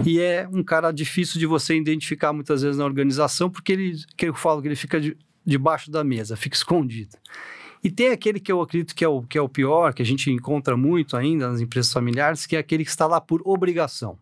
e 0.05 0.19
é 0.19 0.49
um 0.51 0.63
cara 0.63 0.91
difícil 0.91 1.39
de 1.39 1.47
você 1.47 1.77
identificar 1.77 2.33
muitas 2.33 2.63
vezes 2.63 2.79
na 2.79 2.85
organização, 2.85 3.51
porque 3.51 3.73
ele, 3.73 4.03
que 4.17 4.27
eu 4.27 4.35
falo 4.35 4.63
que 4.63 4.69
ele 4.69 4.77
fica 4.77 5.01
de, 5.01 5.17
debaixo 5.45 5.91
da 5.91 6.03
mesa, 6.03 6.37
fica 6.37 6.57
escondido. 6.57 7.17
E 7.83 7.91
tem 7.91 8.11
aquele 8.11 8.39
que 8.39 8.53
eu 8.53 8.61
acredito 8.61 8.95
que 8.95 9.05
é, 9.05 9.09
o, 9.09 9.23
que 9.23 9.37
é 9.37 9.43
o 9.43 9.49
pior, 9.49 9.93
que 9.93 10.03
a 10.03 10.07
gente 10.07 10.31
encontra 10.31 10.77
muito 10.77 11.17
ainda 11.17 11.49
nas 11.49 11.61
empresas 11.61 11.93
familiares, 11.93 12.47
que 12.47 12.55
é 12.55 12.59
aquele 12.59 12.85
que 12.85 12.91
está 12.91 13.07
lá 13.07 13.21
por 13.21 13.43
obrigação. 13.45 14.17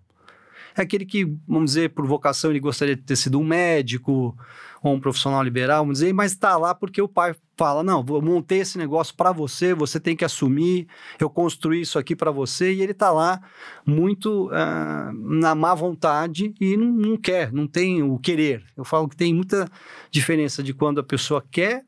É 0.76 0.82
aquele 0.82 1.04
que, 1.04 1.24
vamos 1.46 1.72
dizer, 1.72 1.90
por 1.90 2.06
vocação, 2.06 2.50
ele 2.50 2.60
gostaria 2.60 2.96
de 2.96 3.02
ter 3.02 3.16
sido 3.16 3.38
um 3.38 3.44
médico 3.44 4.36
ou 4.82 4.94
um 4.94 5.00
profissional 5.00 5.42
liberal, 5.42 5.82
vamos 5.82 5.98
dizer, 5.98 6.12
mas 6.12 6.32
está 6.32 6.56
lá 6.56 6.74
porque 6.74 7.02
o 7.02 7.08
pai 7.08 7.34
fala: 7.56 7.82
não, 7.82 8.02
vou 8.02 8.22
montei 8.22 8.60
esse 8.60 8.78
negócio 8.78 9.14
para 9.14 9.32
você, 9.32 9.74
você 9.74 10.00
tem 10.00 10.16
que 10.16 10.24
assumir, 10.24 10.86
eu 11.18 11.28
construí 11.28 11.82
isso 11.82 11.98
aqui 11.98 12.16
para 12.16 12.30
você, 12.30 12.72
e 12.72 12.80
ele 12.80 12.92
está 12.92 13.10
lá 13.10 13.42
muito 13.84 14.48
uh, 14.48 15.12
na 15.12 15.54
má 15.54 15.74
vontade 15.74 16.54
e 16.58 16.76
não, 16.76 16.86
não 16.86 17.16
quer, 17.16 17.52
não 17.52 17.66
tem 17.66 18.02
o 18.02 18.18
querer. 18.18 18.64
Eu 18.76 18.84
falo 18.84 19.08
que 19.08 19.16
tem 19.16 19.34
muita 19.34 19.68
diferença 20.10 20.62
de 20.62 20.72
quando 20.72 21.00
a 21.00 21.04
pessoa 21.04 21.44
quer 21.50 21.84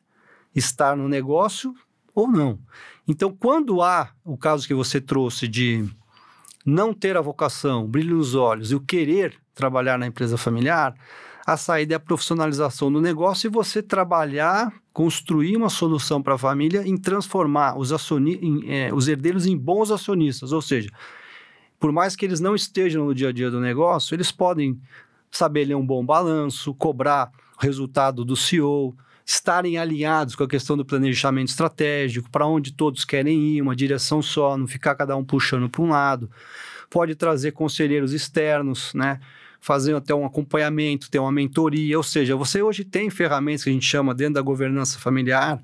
estar 0.54 0.96
no 0.96 1.08
negócio 1.08 1.74
ou 2.14 2.28
não. 2.28 2.58
Então, 3.06 3.34
quando 3.34 3.82
há 3.82 4.10
o 4.24 4.36
caso 4.36 4.66
que 4.66 4.74
você 4.74 5.00
trouxe 5.00 5.48
de 5.48 5.88
não 6.64 6.94
ter 6.94 7.16
a 7.16 7.20
vocação, 7.20 7.86
brilho 7.86 8.16
nos 8.16 8.34
olhos 8.34 8.70
e 8.70 8.74
o 8.74 8.80
querer 8.80 9.36
trabalhar 9.54 9.98
na 9.98 10.06
empresa 10.06 10.36
familiar, 10.36 10.94
a 11.44 11.56
saída 11.56 11.94
é 11.94 11.96
a 11.96 12.00
profissionalização 12.00 12.92
do 12.92 13.00
negócio 13.00 13.48
e 13.48 13.50
você 13.50 13.82
trabalhar, 13.82 14.72
construir 14.92 15.56
uma 15.56 15.68
solução 15.68 16.22
para 16.22 16.34
a 16.34 16.38
família 16.38 16.86
em 16.86 16.96
transformar 16.96 17.76
os, 17.76 17.92
acioni 17.92 18.38
em, 18.40 18.70
é, 18.72 18.94
os 18.94 19.08
herdeiros 19.08 19.46
em 19.46 19.56
bons 19.56 19.90
acionistas, 19.90 20.52
ou 20.52 20.62
seja, 20.62 20.88
por 21.80 21.90
mais 21.90 22.14
que 22.14 22.24
eles 22.24 22.38
não 22.38 22.54
estejam 22.54 23.04
no 23.04 23.14
dia 23.14 23.30
a 23.30 23.32
dia 23.32 23.50
do 23.50 23.58
negócio, 23.58 24.14
eles 24.14 24.30
podem 24.30 24.80
saber 25.32 25.64
ler 25.64 25.74
um 25.74 25.84
bom 25.84 26.04
balanço, 26.04 26.72
cobrar 26.74 27.32
resultado 27.58 28.24
do 28.24 28.36
CEO, 28.36 28.94
estarem 29.24 29.78
alinhados 29.78 30.34
com 30.34 30.44
a 30.44 30.48
questão 30.48 30.76
do 30.76 30.84
planejamento 30.84 31.48
estratégico, 31.48 32.30
para 32.30 32.46
onde 32.46 32.72
todos 32.72 33.04
querem 33.04 33.56
ir, 33.56 33.62
uma 33.62 33.76
direção 33.76 34.20
só, 34.20 34.56
não 34.56 34.66
ficar 34.66 34.94
cada 34.94 35.16
um 35.16 35.24
puxando 35.24 35.68
para 35.68 35.82
um 35.82 35.90
lado. 35.90 36.30
Pode 36.90 37.14
trazer 37.14 37.52
conselheiros 37.52 38.12
externos, 38.12 38.92
né? 38.94 39.20
fazer 39.62 39.94
até 39.94 40.12
um 40.12 40.26
acompanhamento, 40.26 41.08
ter 41.08 41.20
uma 41.20 41.30
mentoria, 41.30 41.96
ou 41.96 42.02
seja, 42.02 42.34
você 42.34 42.60
hoje 42.60 42.82
tem 42.82 43.08
ferramentas 43.08 43.62
que 43.62 43.70
a 43.70 43.72
gente 43.72 43.86
chama 43.86 44.12
dentro 44.12 44.34
da 44.34 44.42
governança 44.42 44.98
familiar 44.98 45.62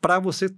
para 0.00 0.18
você 0.18 0.48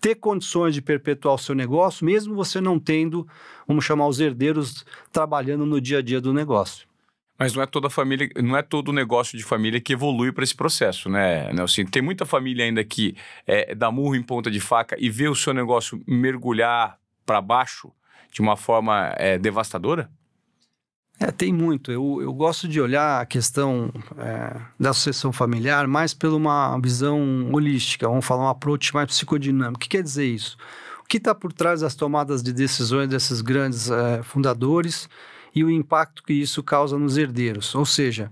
ter 0.00 0.16
condições 0.16 0.74
de 0.74 0.82
perpetuar 0.82 1.36
o 1.36 1.38
seu 1.38 1.54
negócio, 1.54 2.04
mesmo 2.04 2.34
você 2.34 2.60
não 2.60 2.80
tendo, 2.80 3.28
vamos 3.68 3.84
chamar 3.84 4.08
os 4.08 4.18
herdeiros 4.18 4.84
trabalhando 5.12 5.64
no 5.64 5.80
dia 5.80 5.98
a 5.98 6.02
dia 6.02 6.20
do 6.20 6.34
negócio. 6.34 6.91
Mas 7.38 7.54
não 7.54 7.62
é 7.62 7.66
toda 7.66 7.90
família, 7.90 8.28
não 8.42 8.56
é 8.56 8.62
todo 8.62 8.92
negócio 8.92 9.36
de 9.36 9.44
família 9.44 9.80
que 9.80 9.94
evolui 9.94 10.30
para 10.32 10.44
esse 10.44 10.54
processo, 10.54 11.08
né, 11.08 11.52
Nelson? 11.52 11.84
Tem 11.86 12.02
muita 12.02 12.24
família 12.24 12.64
ainda 12.64 12.84
que 12.84 13.16
é, 13.46 13.74
dá 13.74 13.90
murro 13.90 14.14
em 14.14 14.22
ponta 14.22 14.50
de 14.50 14.60
faca 14.60 14.96
e 14.98 15.10
vê 15.10 15.28
o 15.28 15.34
seu 15.34 15.52
negócio 15.52 16.02
mergulhar 16.06 16.98
para 17.24 17.40
baixo 17.40 17.90
de 18.32 18.40
uma 18.40 18.56
forma 18.56 19.12
é, 19.16 19.38
devastadora? 19.38 20.10
É, 21.20 21.30
tem 21.30 21.52
muito. 21.52 21.92
Eu, 21.92 22.20
eu 22.20 22.32
gosto 22.32 22.66
de 22.66 22.80
olhar 22.80 23.20
a 23.20 23.26
questão 23.26 23.92
é, 24.18 24.60
da 24.78 24.92
sucessão 24.92 25.32
familiar 25.32 25.86
mais 25.86 26.12
por 26.12 26.32
uma 26.32 26.78
visão 26.80 27.50
holística, 27.52 28.08
vamos 28.08 28.24
falar 28.24 28.44
um 28.44 28.48
approach 28.48 28.92
mais 28.92 29.06
psicodinâmico. 29.06 29.76
O 29.76 29.78
que 29.78 29.88
quer 29.88 30.02
dizer 30.02 30.26
isso? 30.26 30.56
O 31.00 31.04
que 31.04 31.18
está 31.18 31.34
por 31.34 31.52
trás 31.52 31.80
das 31.82 31.94
tomadas 31.94 32.42
de 32.42 32.52
decisões 32.52 33.08
desses 33.08 33.40
grandes 33.40 33.90
é, 33.90 34.22
fundadores 34.22 35.08
e 35.54 35.62
o 35.64 35.70
impacto 35.70 36.22
que 36.22 36.32
isso 36.32 36.62
causa 36.62 36.98
nos 36.98 37.16
herdeiros? 37.16 37.74
Ou 37.74 37.84
seja, 37.84 38.30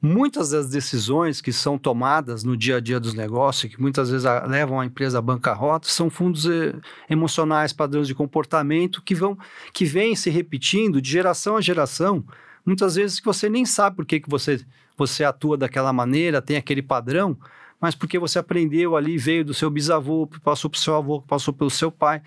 muitas 0.00 0.50
das 0.50 0.68
decisões 0.68 1.40
que 1.40 1.52
são 1.52 1.78
tomadas 1.78 2.44
no 2.44 2.56
dia 2.56 2.76
a 2.76 2.80
dia 2.80 3.00
dos 3.00 3.14
negócios, 3.14 3.74
que 3.74 3.80
muitas 3.80 4.10
vezes 4.10 4.26
a, 4.26 4.46
levam 4.46 4.78
a 4.78 4.86
empresa 4.86 5.18
à 5.18 5.22
bancarrota, 5.22 5.88
são 5.88 6.10
fundos 6.10 6.46
eh, 6.46 6.74
emocionais, 7.08 7.72
padrões 7.72 8.06
de 8.06 8.14
comportamento 8.14 9.02
que 9.02 9.14
vão 9.14 9.38
que 9.72 9.84
vêm 9.84 10.14
se 10.14 10.28
repetindo 10.28 11.00
de 11.00 11.10
geração 11.10 11.56
a 11.56 11.60
geração. 11.60 12.24
Muitas 12.66 12.94
vezes 12.96 13.18
que 13.18 13.26
você 13.26 13.48
nem 13.48 13.64
sabe 13.64 13.96
por 13.96 14.06
que, 14.06 14.20
que 14.20 14.28
você, 14.28 14.64
você 14.96 15.24
atua 15.24 15.56
daquela 15.56 15.92
maneira, 15.92 16.40
tem 16.40 16.56
aquele 16.56 16.82
padrão, 16.82 17.36
mas 17.80 17.94
porque 17.94 18.18
você 18.18 18.38
aprendeu 18.38 18.96
ali, 18.96 19.18
veio 19.18 19.44
do 19.44 19.52
seu 19.52 19.70
bisavô, 19.70 20.26
passou 20.42 20.70
para 20.70 20.78
o 20.78 20.80
seu 20.80 20.96
avô, 20.96 21.20
passou 21.22 21.52
pelo 21.52 21.70
seu 21.70 21.90
pai. 21.90 22.22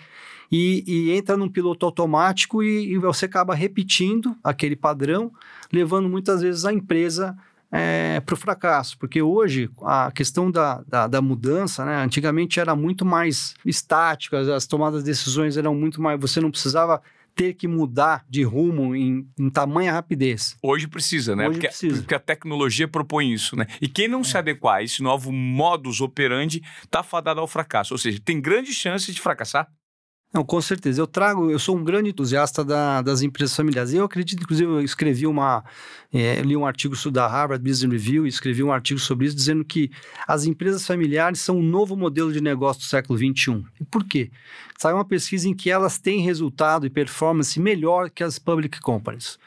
E, 0.52 0.84
e, 0.88 1.12
entra 1.12 1.36
num 1.36 1.50
piloto 1.50 1.86
automático 1.86 2.64
e, 2.64 2.94
e, 2.94 2.98
você 2.98 3.26
acaba 3.26 3.54
repetindo 3.54 4.36
aquele 4.44 4.76
padrão, 4.76 5.32
levando 5.72 6.08
muitas 6.08 6.42
vezes 6.42 6.64
a 6.64 6.72
empresa 6.72 7.36
é, 7.72 8.22
para 8.22 8.34
o 8.34 8.38
fracasso, 8.38 8.98
porque 8.98 9.22
hoje 9.22 9.70
a 9.82 10.10
questão 10.12 10.50
da, 10.50 10.82
da, 10.88 11.08
da, 11.08 11.22
mudança, 11.22 11.84
né, 11.84 11.98
antigamente 11.98 12.60
era 12.60 12.76
muito 12.76 13.06
mais 13.06 13.56
estática, 13.66 14.40
as 14.56 14.66
tomadas 14.66 15.04
de 15.04 15.10
decisões 15.10 15.58
eram 15.58 15.76
muito 15.76 16.02
mais. 16.02 16.20
Você 16.20 16.40
não 16.40 16.50
precisava 16.50 17.02
ter 17.38 17.54
que 17.54 17.68
mudar 17.68 18.26
de 18.28 18.42
rumo 18.42 18.96
em, 18.96 19.28
em 19.38 19.50
tamanha 19.50 19.94
rapidez. 19.94 20.58
Hoje 20.62 20.88
precisa, 20.88 21.36
né? 21.36 21.44
Hoje 21.44 21.60
porque, 21.60 21.68
precisa. 21.68 21.98
porque 21.98 22.16
a 22.16 22.20
tecnologia 22.20 22.88
propõe 22.88 23.32
isso, 23.32 23.56
né? 23.56 23.68
E 23.80 23.88
quem 23.88 24.08
não 24.08 24.22
é. 24.22 24.24
se 24.24 24.36
adequar 24.36 24.78
a 24.78 24.84
esse 24.84 25.04
novo 25.04 25.32
modus 25.32 26.02
operandi 26.02 26.64
está 26.84 27.04
fadado 27.04 27.40
ao 27.40 27.48
fracasso. 27.48 27.94
Ou 27.94 27.98
seja, 28.00 28.20
tem 28.20 28.42
grande 28.42 28.74
chance 28.74 29.14
de 29.14 29.22
fracassar. 29.22 29.70
Não, 30.34 30.44
com 30.44 30.60
certeza. 30.62 31.02
Eu 31.02 31.08
trago, 31.08 31.50
eu 31.50 31.58
sou 31.58 31.76
um 31.78 31.84
grande 31.84 32.10
entusiasta 32.10 32.64
da, 32.64 33.02
das 33.02 33.22
empresas 33.22 33.56
familiares. 33.56 33.94
Eu 33.94 34.04
acredito, 34.04 34.44
inclusive, 34.44 34.70
eu 34.70 34.82
escrevi 34.82 35.26
uma, 35.26 35.64
é, 36.14 36.42
li 36.42 36.56
um 36.56 36.66
artigo 36.66 36.96
da 37.10 37.26
Harvard 37.26 37.64
Business 37.64 37.92
Review 37.92 38.26
e 38.26 38.30
escrevi 38.30 38.62
um 38.62 38.72
artigo 38.72 39.00
sobre 39.00 39.26
isso, 39.26 39.36
dizendo 39.36 39.64
que 39.64 39.90
as 40.28 40.46
empresas 40.46 40.86
familiares 40.86 41.40
são 41.40 41.58
um 41.58 41.64
novo 41.64 41.96
modelo 41.96 42.32
de 42.32 42.42
negócio 42.42 42.82
do 42.82 42.86
século 42.86 43.18
XXI. 43.18 43.64
E 43.80 43.86
por 43.86 44.04
quê? 44.04 44.30
Saiu 44.78 44.98
uma 44.98 45.06
pesquisa 45.06 45.48
em 45.48 45.56
que 45.56 45.70
elas 45.70 45.98
têm 45.98 46.22
resultado 46.22 46.86
e 46.86 46.90
performance 46.90 47.58
melhor 47.60 48.10
que 48.10 48.24
as 48.24 48.38
public 48.38 48.82
companies. 48.82 49.40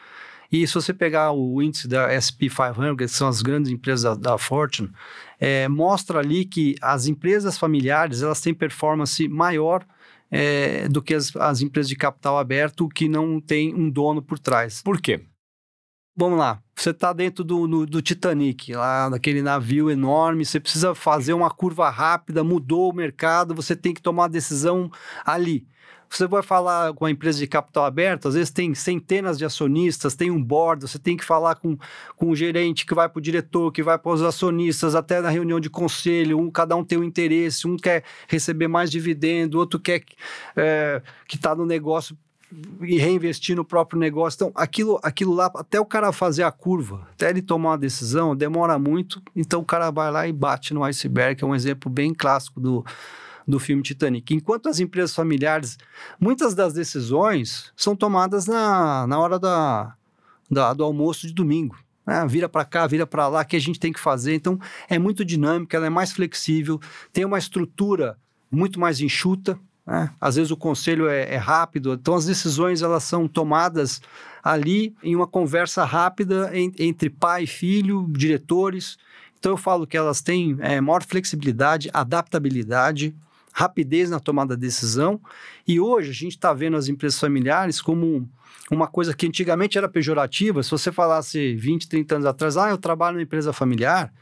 E 0.50 0.66
se 0.66 0.74
você 0.74 0.92
pegar 0.92 1.30
o 1.30 1.62
índice 1.62 1.86
da 1.86 2.08
SP 2.10 2.50
500, 2.50 2.96
que 2.96 3.06
são 3.06 3.28
as 3.28 3.40
grandes 3.42 3.70
empresas 3.70 4.02
da, 4.02 4.32
da 4.32 4.38
Fortune, 4.38 4.90
é, 5.38 5.68
mostra 5.68 6.18
ali 6.18 6.44
que 6.44 6.74
as 6.80 7.06
empresas 7.06 7.56
familiares 7.56 8.22
elas 8.22 8.40
têm 8.40 8.52
performance 8.52 9.28
maior 9.28 9.84
é, 10.30 10.88
do 10.88 11.02
que 11.02 11.14
as, 11.14 11.34
as 11.36 11.60
empresas 11.60 11.88
de 11.88 11.96
capital 11.96 12.38
aberto 12.38 12.88
que 12.88 13.08
não 13.08 13.40
tem 13.40 13.74
um 13.74 13.90
dono 13.90 14.22
por 14.22 14.38
trás. 14.38 14.82
Por 14.82 15.00
quê? 15.00 15.24
Vamos 16.16 16.38
lá, 16.38 16.62
você 16.76 16.90
está 16.90 17.12
dentro 17.12 17.42
do, 17.42 17.66
no, 17.66 17.86
do 17.86 18.02
Titanic, 18.02 18.74
lá 18.74 19.08
daquele 19.08 19.40
navio 19.40 19.90
enorme, 19.90 20.44
você 20.44 20.60
precisa 20.60 20.94
fazer 20.94 21.32
uma 21.32 21.50
curva 21.50 21.88
rápida, 21.88 22.44
mudou 22.44 22.90
o 22.90 22.94
mercado, 22.94 23.54
você 23.54 23.74
tem 23.74 23.94
que 23.94 24.02
tomar 24.02 24.24
a 24.24 24.28
decisão 24.28 24.90
ali. 25.24 25.66
Você 26.10 26.26
vai 26.26 26.42
falar 26.42 26.92
com 26.92 27.04
a 27.04 27.10
empresa 27.10 27.38
de 27.38 27.46
capital 27.46 27.84
aberto, 27.84 28.26
às 28.26 28.34
vezes 28.34 28.50
tem 28.50 28.74
centenas 28.74 29.38
de 29.38 29.44
acionistas, 29.44 30.16
tem 30.16 30.28
um 30.28 30.42
board, 30.42 30.82
você 30.82 30.98
tem 30.98 31.16
que 31.16 31.24
falar 31.24 31.54
com, 31.54 31.78
com 32.16 32.30
o 32.30 32.36
gerente 32.36 32.84
que 32.84 32.94
vai 32.94 33.08
para 33.08 33.18
o 33.18 33.22
diretor, 33.22 33.70
que 33.70 33.80
vai 33.80 33.96
para 33.96 34.10
os 34.10 34.20
acionistas, 34.20 34.96
até 34.96 35.20
na 35.20 35.30
reunião 35.30 35.60
de 35.60 35.70
conselho, 35.70 36.38
um, 36.38 36.50
cada 36.50 36.74
um 36.74 36.84
tem 36.84 36.98
um 36.98 37.04
interesse, 37.04 37.68
um 37.68 37.76
quer 37.76 38.02
receber 38.26 38.66
mais 38.66 38.90
dividendo, 38.90 39.58
outro 39.58 39.78
quer 39.78 40.02
é, 40.56 41.00
que 41.28 41.36
está 41.36 41.54
no 41.54 41.64
negócio 41.64 42.18
e 42.82 42.98
reinvestir 42.98 43.54
no 43.54 43.64
próprio 43.64 43.98
negócio. 43.98 44.36
Então, 44.36 44.52
aquilo, 44.54 44.98
aquilo 45.04 45.32
lá, 45.32 45.48
até 45.54 45.78
o 45.78 45.86
cara 45.86 46.10
fazer 46.10 46.42
a 46.42 46.50
curva, 46.50 47.06
até 47.12 47.30
ele 47.30 47.40
tomar 47.40 47.70
uma 47.70 47.78
decisão, 47.78 48.34
demora 48.34 48.78
muito. 48.78 49.22
Então, 49.36 49.60
o 49.60 49.64
cara 49.64 49.90
vai 49.90 50.10
lá 50.10 50.26
e 50.26 50.32
bate 50.32 50.74
no 50.74 50.82
iceberg, 50.82 51.42
é 51.42 51.46
um 51.46 51.54
exemplo 51.54 51.90
bem 51.90 52.12
clássico 52.12 52.60
do, 52.60 52.84
do 53.46 53.58
filme 53.58 53.82
Titanic. 53.82 54.34
Enquanto 54.34 54.68
as 54.68 54.80
empresas 54.80 55.14
familiares, 55.14 55.78
muitas 56.18 56.54
das 56.54 56.72
decisões 56.72 57.72
são 57.76 57.96
tomadas 57.96 58.46
na, 58.46 59.06
na 59.06 59.18
hora 59.18 59.38
da, 59.38 59.94
da 60.50 60.72
do 60.72 60.84
almoço 60.84 61.26
de 61.26 61.32
domingo. 61.32 61.76
Né? 62.06 62.26
Vira 62.28 62.48
para 62.48 62.64
cá, 62.64 62.86
vira 62.86 63.06
para 63.06 63.28
lá, 63.28 63.44
que 63.44 63.56
a 63.56 63.60
gente 63.60 63.78
tem 63.78 63.92
que 63.92 64.00
fazer. 64.00 64.34
Então, 64.34 64.58
é 64.88 64.98
muito 64.98 65.24
dinâmica, 65.24 65.76
ela 65.76 65.86
é 65.86 65.90
mais 65.90 66.12
flexível, 66.12 66.80
tem 67.12 67.24
uma 67.24 67.38
estrutura 67.38 68.18
muito 68.50 68.80
mais 68.80 69.00
enxuta. 69.00 69.58
Né? 69.86 70.10
Às 70.20 70.36
vezes 70.36 70.50
o 70.50 70.56
conselho 70.56 71.08
é, 71.08 71.34
é 71.34 71.36
rápido, 71.36 71.92
então 71.92 72.14
as 72.14 72.26
decisões 72.26 72.82
elas 72.82 73.04
são 73.04 73.26
tomadas 73.28 74.00
ali 74.42 74.94
em 75.02 75.14
uma 75.14 75.26
conversa 75.26 75.84
rápida 75.84 76.50
entre 76.54 77.10
pai 77.10 77.44
e 77.44 77.46
filho, 77.46 78.06
diretores. 78.10 78.98
Então 79.38 79.52
eu 79.52 79.56
falo 79.56 79.86
que 79.86 79.96
elas 79.96 80.20
têm 80.20 80.56
é, 80.60 80.80
maior 80.80 81.02
flexibilidade, 81.02 81.90
adaptabilidade, 81.92 83.14
rapidez 83.52 84.10
na 84.10 84.20
tomada 84.20 84.54
de 84.56 84.62
decisão. 84.62 85.20
E 85.66 85.80
hoje 85.80 86.10
a 86.10 86.14
gente 86.14 86.32
está 86.32 86.52
vendo 86.52 86.76
as 86.76 86.88
empresas 86.88 87.18
familiares 87.18 87.80
como 87.80 88.28
uma 88.70 88.86
coisa 88.86 89.14
que 89.14 89.26
antigamente 89.26 89.76
era 89.76 89.88
pejorativa. 89.88 90.62
Se 90.62 90.70
você 90.70 90.92
falasse 90.92 91.54
20, 91.56 91.88
30 91.88 92.14
anos 92.16 92.26
atrás, 92.26 92.56
ah, 92.56 92.70
eu 92.70 92.78
trabalho 92.78 93.14
numa 93.14 93.22
empresa 93.22 93.52
familiar, 93.52 94.12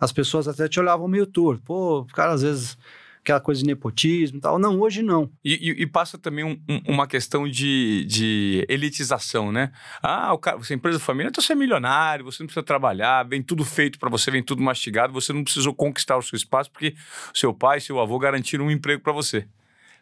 as 0.00 0.12
pessoas 0.12 0.48
até 0.48 0.68
te 0.68 0.80
olhavam 0.80 1.06
meio 1.06 1.26
torto. 1.26 1.62
Pô, 1.64 2.00
o 2.00 2.06
cara 2.06 2.32
às 2.32 2.42
vezes 2.42 2.76
aquela 3.22 3.40
coisa 3.40 3.60
de 3.60 3.66
nepotismo 3.66 4.38
e 4.38 4.40
tal. 4.40 4.58
Não, 4.58 4.80
hoje 4.80 5.00
não. 5.00 5.30
E, 5.44 5.54
e, 5.54 5.82
e 5.82 5.86
passa 5.86 6.18
também 6.18 6.44
um, 6.44 6.60
um, 6.68 6.94
uma 6.94 7.06
questão 7.06 7.48
de, 7.48 8.04
de, 8.04 8.66
elitização, 8.68 9.52
né? 9.52 9.70
Ah, 10.02 10.32
o 10.34 10.38
cara, 10.38 10.58
você 10.58 10.74
é 10.74 10.76
empresa 10.76 10.98
família, 10.98 11.30
então 11.30 11.42
você 11.42 11.52
é 11.52 11.56
milionário, 11.56 12.24
você 12.24 12.42
não 12.42 12.48
precisa 12.48 12.64
trabalhar, 12.64 13.22
vem 13.22 13.42
tudo 13.42 13.64
feito 13.64 13.98
para 13.98 14.10
você, 14.10 14.30
vem 14.30 14.42
tudo 14.42 14.62
mastigado, 14.62 15.12
você 15.12 15.32
não 15.32 15.44
precisou 15.44 15.72
conquistar 15.72 16.16
o 16.16 16.22
seu 16.22 16.36
espaço 16.36 16.70
porque 16.70 16.94
seu 17.32 17.54
pai, 17.54 17.80
seu 17.80 18.00
avô 18.00 18.18
garantiram 18.18 18.66
um 18.66 18.70
emprego 18.70 19.02
para 19.02 19.12
você. 19.12 19.46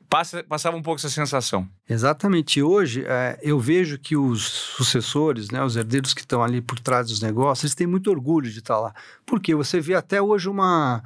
Passa, 0.09 0.43
passava 0.43 0.77
um 0.77 0.83
pouco 0.83 0.99
essa 0.99 1.09
sensação. 1.09 1.69
Exatamente. 1.89 2.61
Hoje, 2.61 3.05
é, 3.07 3.39
eu 3.43 3.61
vejo 3.61 3.97
que 3.97 4.17
os 4.17 4.43
sucessores, 4.43 5.51
né, 5.51 5.63
os 5.63 5.77
herdeiros 5.77 6.13
que 6.13 6.23
estão 6.23 6.43
ali 6.43 6.61
por 6.61 6.81
trás 6.81 7.07
dos 7.07 7.21
negócios, 7.21 7.63
eles 7.63 7.77
têm 7.77 7.87
muito 7.87 8.11
orgulho 8.11 8.51
de 8.51 8.59
estar 8.59 8.81
lá. 8.81 8.93
Porque 9.25 9.55
você 9.55 9.79
vê 9.81 9.95
até 9.95 10.21
hoje 10.21 10.49
uma 10.49 11.01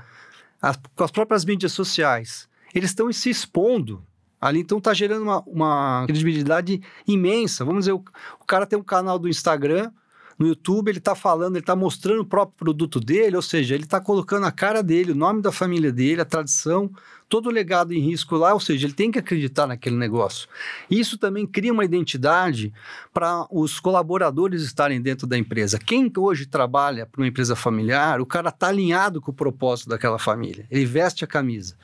as, 0.65 0.79
com 0.97 1.05
as 1.05 1.11
próprias 1.11 1.45
mídias 1.45 1.73
sociais. 1.73 2.49
Eles 2.75 2.91
estão 2.91 3.13
se 3.13 3.31
expondo 3.31 4.05
ali, 4.41 4.61
então 4.61 4.79
está 4.79 4.93
gerando 4.93 5.23
uma, 5.23 5.41
uma, 5.47 6.05
credibilidade 6.07 6.81
imensa. 7.07 7.65
Vamos 7.65 7.81
dizer, 7.81 7.93
o, 7.93 8.03
o 8.41 8.45
cara 8.47 8.67
tem 8.67 8.79
um 8.79 8.83
canal 8.83 9.19
do 9.19 9.29
Instagram, 9.29 9.91
no 10.39 10.47
YouTube, 10.47 10.89
ele 10.89 10.99
está 10.99 11.15
falando, 11.15 11.57
ele 11.57 11.63
está 11.63 11.77
mostrando 11.77 12.21
o 12.21 12.25
próprio 12.25 12.57
produto 12.57 13.01
dele, 13.01 13.37
ou 13.37 13.43
seja, 13.43 13.75
ele 13.75 13.85
está 13.85 14.01
colocando 14.01 14.47
a 14.47 14.53
cara 14.53 14.83
dele, 14.83 15.13
o 15.13 15.15
nome 15.15 15.41
da 15.41 15.53
família 15.53 15.93
dele, 15.93 16.21
a 16.21 16.25
tradição, 16.25 16.91
todo 17.29 17.47
o 17.47 17.53
legado 17.53 17.93
em 17.93 18.01
risco 18.01 18.37
lá, 18.37 18.53
ou 18.53 18.61
seja, 18.61 18.87
ele 18.87 18.95
tem 18.95 19.11
que 19.11 19.19
acreditar 19.19 19.67
naquele 19.67 19.97
negócio. 19.97 20.49
Isso 20.91 21.19
também 21.19 21.47
cria 21.47 21.73
uma 21.73 21.85
identidade 21.85 22.73
para 23.13 23.47
os 23.51 23.81
colaboradores 23.81 24.63
estarem 24.63 25.01
dentro 25.01 25.27
da 25.27 25.39
empresa. 25.39 25.79
Quem 25.79 26.11
hoje 26.17 26.47
trabalha 26.47 27.07
para 27.07 27.21
uma 27.21 27.29
empresa 27.29 27.57
familiar, 27.57 28.21
o 28.21 28.27
cara 28.27 28.49
está 28.51 28.69
alinhado 28.69 29.21
com 29.21 29.31
o 29.31 29.35
propósito 29.35 29.89
daquela 29.89 30.19
família, 30.19 30.67
ele 30.71 30.85
veste 30.85 31.25
a 31.25 31.29
camisa. 31.29 31.77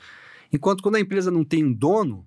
Enquanto 0.53 0.83
quando 0.83 0.95
a 0.95 0.99
empresa 0.99 1.31
não 1.31 1.45
tem 1.45 1.63
um 1.63 1.71
dono, 1.71 2.25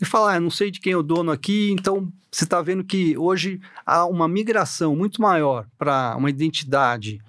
Ele 0.00 0.08
fala, 0.08 0.34
ah, 0.34 0.40
não 0.40 0.50
sei 0.50 0.70
de 0.70 0.80
quem 0.80 0.92
é 0.92 0.96
o 0.96 1.02
dono 1.02 1.30
aqui, 1.30 1.70
então 1.70 2.12
você 2.30 2.44
está 2.44 2.60
vendo 2.60 2.82
que 2.82 3.16
hoje 3.16 3.60
há 3.86 4.06
uma 4.06 4.26
migração 4.26 4.96
muito 4.96 5.22
maior 5.22 5.66
para 5.78 6.16
uma 6.16 6.30
identidade 6.30 7.20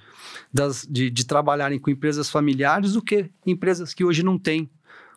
das, 0.52 0.86
de, 0.90 1.10
de 1.10 1.26
trabalharem 1.26 1.80
com 1.80 1.90
empresas 1.90 2.30
familiares 2.30 2.94
do 2.94 3.02
que 3.02 3.30
empresas 3.46 3.94
que 3.94 4.04
hoje 4.04 4.24
não 4.24 4.40
têm 4.40 4.70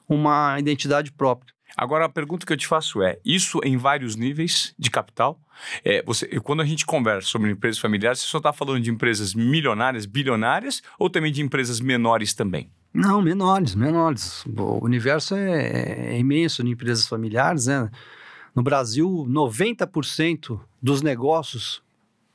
uma 0.09 0.59
identidade 0.59 1.13
própria. 1.13 1.55
Agora, 1.77 2.07
a 2.07 2.09
pergunta 2.09 2.45
que 2.45 2.53
eu 2.53 2.57
te 2.57 2.67
faço 2.67 3.03
é: 3.03 3.19
isso 3.25 3.61
em 3.63 3.77
vários 3.77 4.17
níveis 4.17 4.75
de 4.79 4.91
capital? 4.91 5.41
É, 5.85 6.03
você, 6.03 6.27
quando 6.41 6.61
a 6.61 6.65
gente 6.65 6.85
conversa 6.85 7.29
sobre 7.29 7.51
empresas 7.51 7.79
familiares, 7.79 8.21
você 8.21 8.27
só 8.27 8.39
está 8.39 8.53
falando 8.53 8.83
de 8.83 8.91
empresas 8.91 9.33
milionárias, 9.33 10.05
bilionárias 10.05 10.83
ou 10.99 11.09
também 11.09 11.31
de 11.31 11.41
empresas 11.41 11.81
menores 11.81 12.35
também? 12.35 12.71
Não, 12.93 13.21
menores, 13.23 13.75
menores. 13.75 14.45
O 14.47 14.85
universo 14.85 15.35
é, 15.35 16.15
é 16.15 16.19
imenso 16.19 16.63
de 16.65 16.71
empresas 16.71 17.07
familiares. 17.07 17.67
Né? 17.67 17.91
No 18.55 18.63
Brasil, 18.63 19.27
90% 19.29 20.59
dos 20.83 21.03
negócios 21.03 21.83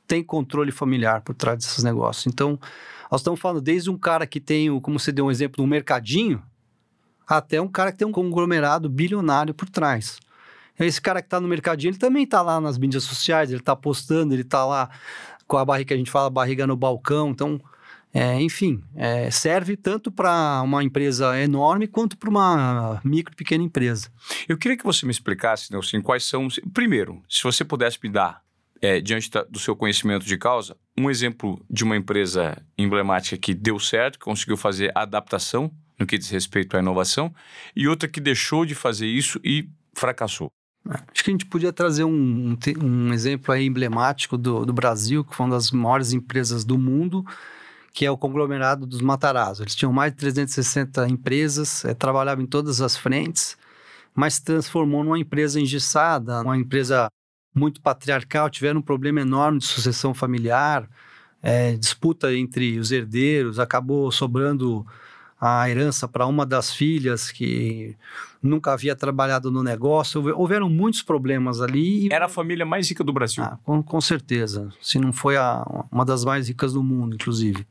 tem 0.06 0.22
controle 0.22 0.70
familiar 0.70 1.22
por 1.22 1.34
trás 1.34 1.58
desses 1.58 1.82
negócios. 1.82 2.26
Então, 2.26 2.58
nós 3.10 3.20
estamos 3.20 3.40
falando 3.40 3.60
desde 3.60 3.90
um 3.90 3.98
cara 3.98 4.26
que 4.26 4.40
tem, 4.40 4.78
como 4.80 4.98
você 4.98 5.10
deu 5.10 5.26
um 5.26 5.30
exemplo, 5.30 5.64
um 5.64 5.66
mercadinho, 5.66 6.42
até 7.26 7.60
um 7.60 7.68
cara 7.68 7.90
que 7.90 7.98
tem 7.98 8.06
um 8.06 8.12
conglomerado 8.12 8.88
bilionário 8.88 9.54
por 9.54 9.68
trás. 9.68 10.20
Esse 10.78 11.00
cara 11.00 11.22
que 11.22 11.26
está 11.26 11.40
no 11.40 11.48
mercadinho, 11.48 11.90
ele 11.90 11.98
também 11.98 12.24
está 12.24 12.42
lá 12.42 12.60
nas 12.60 12.76
mídias 12.76 13.04
sociais, 13.04 13.50
ele 13.50 13.60
está 13.60 13.76
postando, 13.76 14.34
ele 14.34 14.42
está 14.42 14.64
lá 14.64 14.90
com 15.46 15.56
a 15.56 15.64
barriga, 15.64 15.88
que 15.88 15.94
a 15.94 15.96
gente 15.96 16.10
fala, 16.10 16.28
barriga 16.28 16.66
no 16.66 16.76
balcão. 16.76 17.30
Então, 17.30 17.60
é, 18.14 18.40
enfim, 18.40 18.80
é, 18.94 19.28
serve 19.28 19.76
tanto 19.76 20.12
para 20.12 20.62
uma 20.62 20.84
empresa 20.84 21.36
enorme 21.42 21.88
quanto 21.88 22.16
para 22.16 22.30
uma 22.30 23.00
micro 23.02 23.34
pequena 23.34 23.64
empresa. 23.64 24.08
Eu 24.48 24.56
queria 24.56 24.76
que 24.78 24.84
você 24.84 25.04
me 25.04 25.10
explicasse, 25.10 25.72
Nelson, 25.72 26.00
quais 26.00 26.22
são. 26.22 26.46
Primeiro, 26.72 27.20
se 27.28 27.42
você 27.42 27.64
pudesse 27.64 27.98
me 28.00 28.08
dar, 28.08 28.40
é, 28.80 29.00
diante 29.00 29.28
da, 29.28 29.42
do 29.42 29.58
seu 29.58 29.74
conhecimento 29.74 30.24
de 30.24 30.38
causa, 30.38 30.76
um 30.96 31.10
exemplo 31.10 31.60
de 31.68 31.82
uma 31.82 31.96
empresa 31.96 32.56
emblemática 32.78 33.36
que 33.36 33.52
deu 33.52 33.80
certo, 33.80 34.16
que 34.16 34.24
conseguiu 34.24 34.56
fazer 34.56 34.92
adaptação 34.94 35.72
no 35.98 36.06
que 36.06 36.16
diz 36.16 36.30
respeito 36.30 36.76
à 36.76 36.80
inovação, 36.80 37.34
e 37.74 37.88
outra 37.88 38.08
que 38.08 38.20
deixou 38.20 38.64
de 38.64 38.76
fazer 38.76 39.06
isso 39.08 39.40
e 39.42 39.68
fracassou. 39.92 40.48
Acho 40.88 41.24
que 41.24 41.30
a 41.30 41.32
gente 41.32 41.46
podia 41.46 41.72
trazer 41.72 42.04
um, 42.04 42.56
um 42.80 43.12
exemplo 43.12 43.56
emblemático 43.56 44.36
do, 44.36 44.64
do 44.64 44.72
Brasil, 44.72 45.24
que 45.24 45.34
foi 45.34 45.46
uma 45.46 45.54
das 45.56 45.70
maiores 45.70 46.12
empresas 46.12 46.64
do 46.64 46.78
mundo, 46.78 47.24
que 47.94 48.04
é 48.04 48.10
o 48.10 48.18
conglomerado 48.18 48.86
dos 48.86 49.00
Matarazzo. 49.00 49.62
Eles 49.62 49.76
tinham 49.76 49.92
mais 49.92 50.10
de 50.10 50.18
360 50.18 51.08
empresas, 51.08 51.84
é, 51.84 51.94
trabalhavam 51.94 52.42
em 52.42 52.46
todas 52.46 52.80
as 52.80 52.96
frentes, 52.96 53.56
mas 54.12 54.34
se 54.34 54.44
transformou 54.44 55.04
numa 55.04 55.18
empresa 55.18 55.60
engessada, 55.60 56.42
uma 56.42 56.56
empresa 56.56 57.08
muito 57.54 57.80
patriarcal, 57.80 58.50
tiveram 58.50 58.80
um 58.80 58.82
problema 58.82 59.20
enorme 59.20 59.60
de 59.60 59.66
sucessão 59.66 60.12
familiar, 60.12 60.90
é, 61.40 61.74
disputa 61.74 62.34
entre 62.34 62.80
os 62.80 62.90
herdeiros, 62.90 63.60
acabou 63.60 64.10
sobrando 64.10 64.84
a 65.40 65.70
herança 65.70 66.08
para 66.08 66.26
uma 66.26 66.44
das 66.44 66.74
filhas 66.74 67.30
que 67.30 67.94
nunca 68.42 68.72
havia 68.72 68.96
trabalhado 68.96 69.52
no 69.52 69.62
negócio. 69.62 70.36
Houveram 70.36 70.68
muitos 70.68 71.02
problemas 71.02 71.60
ali. 71.60 72.08
Era 72.10 72.26
a 72.26 72.28
família 72.28 72.66
mais 72.66 72.88
rica 72.88 73.04
do 73.04 73.12
Brasil. 73.12 73.44
Ah, 73.44 73.56
com, 73.62 73.82
com, 73.82 74.00
certeza. 74.00 74.72
Se 74.80 74.98
não 74.98 75.12
foi 75.12 75.36
a, 75.36 75.64
uma 75.92 76.04
das 76.04 76.24
mais 76.24 76.48
ricas 76.48 76.72
do 76.72 76.82
mundo, 76.82 77.14
inclusive. 77.14 77.64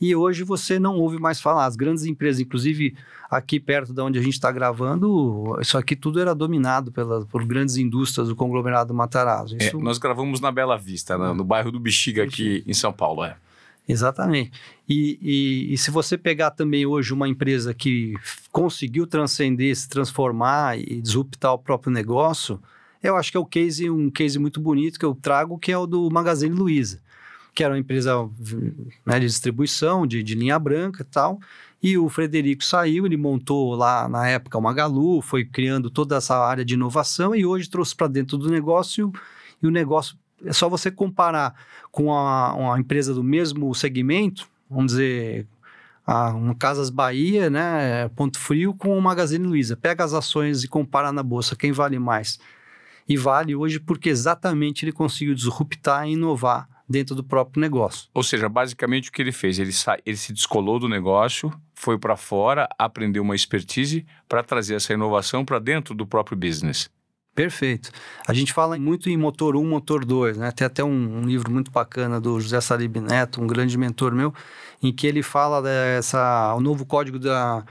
E 0.00 0.14
hoje 0.14 0.44
você 0.44 0.78
não 0.78 0.96
ouve 0.96 1.18
mais 1.18 1.40
falar. 1.40 1.66
As 1.66 1.76
grandes 1.76 2.04
empresas, 2.04 2.40
inclusive 2.40 2.94
aqui 3.30 3.58
perto 3.58 3.92
de 3.92 4.00
onde 4.00 4.18
a 4.18 4.22
gente 4.22 4.34
está 4.34 4.50
gravando, 4.50 5.56
isso 5.60 5.76
aqui 5.76 5.96
tudo 5.96 6.20
era 6.20 6.34
dominado 6.34 6.92
pela, 6.92 7.26
por 7.26 7.44
grandes 7.44 7.76
indústrias 7.76 8.28
do 8.28 8.36
conglomerado 8.36 8.94
Matarazzo. 8.94 9.56
É, 9.58 9.66
isso... 9.66 9.76
É, 9.76 9.82
nós 9.82 9.98
gravamos 9.98 10.40
na 10.40 10.52
Bela 10.52 10.78
Vista, 10.78 11.18
no, 11.18 11.34
no 11.34 11.44
bairro 11.44 11.72
do 11.72 11.80
Bexiga, 11.80 12.24
aqui 12.24 12.62
em 12.66 12.74
São 12.74 12.92
Paulo. 12.92 13.24
É. 13.24 13.36
Exatamente. 13.88 14.52
E, 14.86 15.18
e, 15.22 15.72
e, 15.72 15.78
se 15.78 15.90
você 15.90 16.18
pegar 16.18 16.50
também 16.50 16.84
hoje 16.84 17.12
uma 17.12 17.26
empresa 17.26 17.72
que 17.72 18.14
conseguiu 18.52 19.06
transcender, 19.06 19.74
se 19.74 19.88
transformar 19.88 20.78
e 20.78 21.00
disruptar 21.00 21.54
o 21.54 21.58
próprio 21.58 21.90
negócio, 21.90 22.60
eu 23.02 23.16
acho 23.16 23.30
que 23.30 23.36
é 23.36 23.40
o 23.40 23.46
case, 23.46 23.88
um 23.88 24.10
case 24.10 24.38
muito 24.38 24.60
bonito 24.60 24.98
que 24.98 25.04
eu 25.06 25.14
trago, 25.14 25.58
que 25.58 25.72
é 25.72 25.78
o 25.78 25.86
do 25.86 26.10
Magazine 26.10 26.54
Luiza, 26.54 27.00
que 27.58 27.64
era 27.64 27.74
uma 27.74 27.80
empresa 27.80 28.14
né, 29.04 29.18
de 29.18 29.26
distribuição, 29.26 30.06
de, 30.06 30.22
de 30.22 30.36
linha 30.36 30.56
branca 30.60 31.02
e 31.02 31.04
tal. 31.04 31.40
E 31.82 31.98
o 31.98 32.08
Frederico 32.08 32.62
saiu, 32.62 33.04
ele 33.04 33.16
montou 33.16 33.74
lá 33.74 34.08
na 34.08 34.28
época 34.28 34.56
o 34.56 34.60
Magalu, 34.60 35.20
foi 35.20 35.44
criando 35.44 35.90
toda 35.90 36.14
essa 36.14 36.38
área 36.38 36.64
de 36.64 36.74
inovação 36.74 37.34
e 37.34 37.44
hoje 37.44 37.68
trouxe 37.68 37.96
para 37.96 38.06
dentro 38.06 38.38
do 38.38 38.48
negócio 38.48 39.12
e 39.60 39.66
o 39.66 39.72
negócio 39.72 40.16
é 40.44 40.52
só 40.52 40.68
você 40.68 40.88
comparar 40.88 41.52
com 41.90 42.14
a, 42.14 42.54
uma 42.54 42.78
empresa 42.78 43.12
do 43.12 43.24
mesmo 43.24 43.74
segmento, 43.74 44.48
vamos 44.70 44.92
dizer, 44.92 45.44
a, 46.06 46.28
uma 46.28 46.54
Casas 46.54 46.90
Bahia, 46.90 47.50
né, 47.50 48.08
Ponto 48.10 48.38
Frio, 48.38 48.72
com 48.72 48.96
o 48.96 49.02
Magazine 49.02 49.44
Luiza. 49.44 49.76
Pega 49.76 50.04
as 50.04 50.12
ações 50.12 50.62
e 50.62 50.68
compara 50.68 51.10
na 51.10 51.24
bolsa, 51.24 51.56
quem 51.56 51.72
vale 51.72 51.98
mais? 51.98 52.38
E 53.08 53.16
vale 53.16 53.56
hoje 53.56 53.80
porque 53.80 54.08
exatamente 54.08 54.84
ele 54.84 54.92
conseguiu 54.92 55.34
disruptar 55.34 56.06
e 56.06 56.12
inovar 56.12 56.77
dentro 56.88 57.14
do 57.14 57.22
próprio 57.22 57.60
negócio. 57.60 58.08
Ou 58.14 58.22
seja, 58.22 58.48
basicamente 58.48 59.10
o 59.10 59.12
que 59.12 59.20
ele 59.20 59.32
fez, 59.32 59.58
ele, 59.58 59.72
ele 60.06 60.16
se 60.16 60.32
descolou 60.32 60.78
do 60.78 60.88
negócio, 60.88 61.52
foi 61.74 61.98
para 61.98 62.16
fora, 62.16 62.68
aprendeu 62.78 63.22
uma 63.22 63.34
expertise 63.34 64.06
para 64.28 64.42
trazer 64.42 64.74
essa 64.74 64.92
inovação 64.92 65.44
para 65.44 65.58
dentro 65.58 65.94
do 65.94 66.06
próprio 66.06 66.36
business. 66.36 66.90
Perfeito. 67.34 67.92
A 68.26 68.32
gente 68.34 68.52
fala 68.52 68.76
muito 68.76 69.08
em 69.08 69.16
motor 69.16 69.54
1, 69.54 69.64
motor 69.64 70.04
2, 70.04 70.38
né? 70.38 70.50
Tem 70.50 70.66
até 70.66 70.82
um, 70.82 71.18
um, 71.18 71.22
livro 71.22 71.52
muito 71.52 71.70
bacana 71.70 72.20
do 72.20 72.40
José 72.40 72.60
Salib 72.60 72.96
Neto, 72.96 73.40
um 73.40 73.46
grande 73.46 73.78
mentor 73.78 74.12
meu, 74.12 74.34
em 74.82 74.92
que 74.92 75.06
ele 75.06 75.22
fala 75.22 75.62
dessa, 75.62 76.52
o 76.56 76.60
novo 76.60 76.84
código 76.84 77.16
da, 77.16 77.64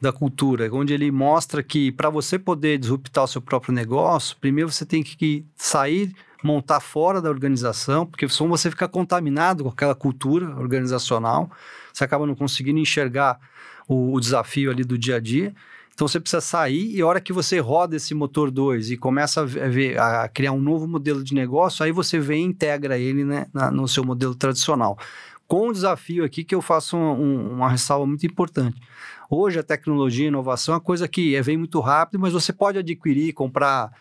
da 0.00 0.10
cultura, 0.10 0.70
onde 0.72 0.94
ele 0.94 1.10
mostra 1.10 1.62
que 1.62 1.92
para 1.92 2.08
você 2.08 2.38
poder 2.38 2.78
disruptar 2.78 3.24
o 3.24 3.26
seu 3.26 3.42
próprio 3.42 3.74
negócio, 3.74 4.38
primeiro 4.40 4.72
você 4.72 4.86
tem 4.86 5.02
que 5.02 5.44
sair, 5.54 6.14
montar 6.42 6.80
fora 6.80 7.20
da 7.20 7.28
organização, 7.28 8.06
porque 8.06 8.28
só 8.28 8.46
você 8.46 8.70
fica 8.70 8.88
contaminado 8.88 9.64
com 9.64 9.70
aquela 9.70 9.94
cultura 9.94 10.56
organizacional, 10.56 11.50
você 11.92 12.04
acaba 12.04 12.26
não 12.26 12.34
conseguindo 12.34 12.78
enxergar 12.78 13.38
o, 13.86 14.14
o 14.14 14.20
desafio 14.20 14.70
ali 14.70 14.84
do 14.84 14.96
dia 14.96 15.16
a 15.16 15.20
dia. 15.20 15.54
Então 15.92 16.08
você 16.08 16.18
precisa 16.18 16.40
sair 16.40 16.96
e 16.96 17.02
a 17.02 17.06
hora 17.06 17.20
que 17.20 17.32
você 17.32 17.58
roda 17.58 17.94
esse 17.94 18.14
motor 18.14 18.50
2 18.50 18.92
e 18.92 18.96
começa 18.96 19.42
a, 19.42 19.44
ver, 19.44 20.00
a 20.00 20.28
criar 20.28 20.52
um 20.52 20.60
novo 20.60 20.88
modelo 20.88 21.22
de 21.22 21.34
negócio, 21.34 21.84
aí 21.84 21.92
você 21.92 22.18
vem 22.18 22.44
e 22.44 22.46
integra 22.46 22.96
ele 22.96 23.22
né, 23.22 23.46
na, 23.52 23.70
no 23.70 23.86
seu 23.86 24.02
modelo 24.02 24.34
tradicional. 24.34 24.98
Com 25.46 25.68
o 25.68 25.72
desafio 25.72 26.24
aqui 26.24 26.42
que 26.42 26.54
eu 26.54 26.62
faço 26.62 26.96
um, 26.96 27.10
um, 27.10 27.52
uma 27.52 27.68
ressalva 27.68 28.06
muito 28.06 28.24
importante. 28.24 28.80
Hoje 29.28 29.58
a 29.58 29.62
tecnologia 29.62 30.24
e 30.24 30.28
inovação 30.28 30.72
é 30.72 30.76
uma 30.76 30.80
coisa 30.80 31.06
que 31.06 31.36
é, 31.36 31.42
vem 31.42 31.58
muito 31.58 31.78
rápido, 31.80 32.18
mas 32.18 32.32
você 32.32 32.52
pode 32.52 32.78
adquirir, 32.78 33.34
comprar 33.34 33.92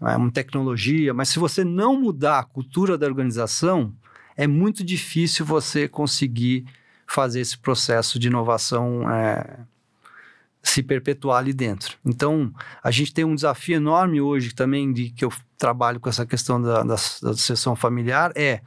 uma 0.00 0.30
tecnologia, 0.30 1.14
mas 1.14 1.28
se 1.28 1.38
você 1.38 1.64
não 1.64 2.00
mudar 2.00 2.40
a 2.40 2.44
cultura 2.44 2.98
da 2.98 3.06
organização, 3.06 3.94
é 4.36 4.46
muito 4.46 4.84
difícil 4.84 5.44
você 5.46 5.88
conseguir 5.88 6.66
fazer 7.06 7.40
esse 7.40 7.56
processo 7.56 8.18
de 8.18 8.26
inovação 8.26 9.10
é, 9.10 9.60
se 10.62 10.82
perpetuar 10.82 11.38
ali 11.38 11.52
dentro. 11.52 11.96
Então, 12.04 12.52
a 12.82 12.90
gente 12.90 13.14
tem 13.14 13.24
um 13.24 13.34
desafio 13.34 13.76
enorme 13.76 14.20
hoje 14.20 14.54
também, 14.54 14.92
de 14.92 15.10
que 15.10 15.24
eu 15.24 15.32
trabalho 15.56 16.00
com 16.00 16.08
essa 16.08 16.26
questão 16.26 16.60
da, 16.60 16.82
da, 16.82 16.94
da 16.94 16.96
sucessão 16.96 17.74
familiar, 17.74 18.32
é 18.34 18.60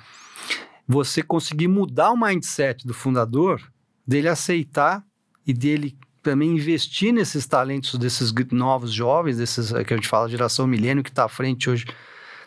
você 0.87 1.21
conseguir 1.21 1.67
mudar 1.67 2.11
o 2.11 2.17
mindset 2.17 2.87
do 2.87 2.93
fundador, 2.93 3.61
dele 4.07 4.27
aceitar 4.27 5.03
e 5.45 5.53
dele 5.53 5.95
também 6.21 6.51
investir 6.51 7.13
nesses 7.13 7.45
talentos 7.45 7.95
desses 7.95 8.33
novos 8.51 8.91
jovens, 8.91 9.37
desses 9.37 9.71
que 9.71 9.93
a 9.93 9.97
gente 9.97 10.07
fala 10.07 10.29
geração 10.29 10.67
milênio, 10.67 11.03
que 11.03 11.09
está 11.09 11.25
à 11.25 11.29
frente 11.29 11.69
hoje 11.69 11.85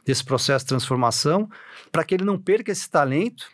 desse 0.04 0.24
processo 0.24 0.64
de 0.64 0.68
transformação, 0.68 1.48
para 1.90 2.04
que 2.04 2.14
ele 2.14 2.24
não 2.24 2.38
perca 2.38 2.72
esse 2.72 2.90
talento 2.90 3.46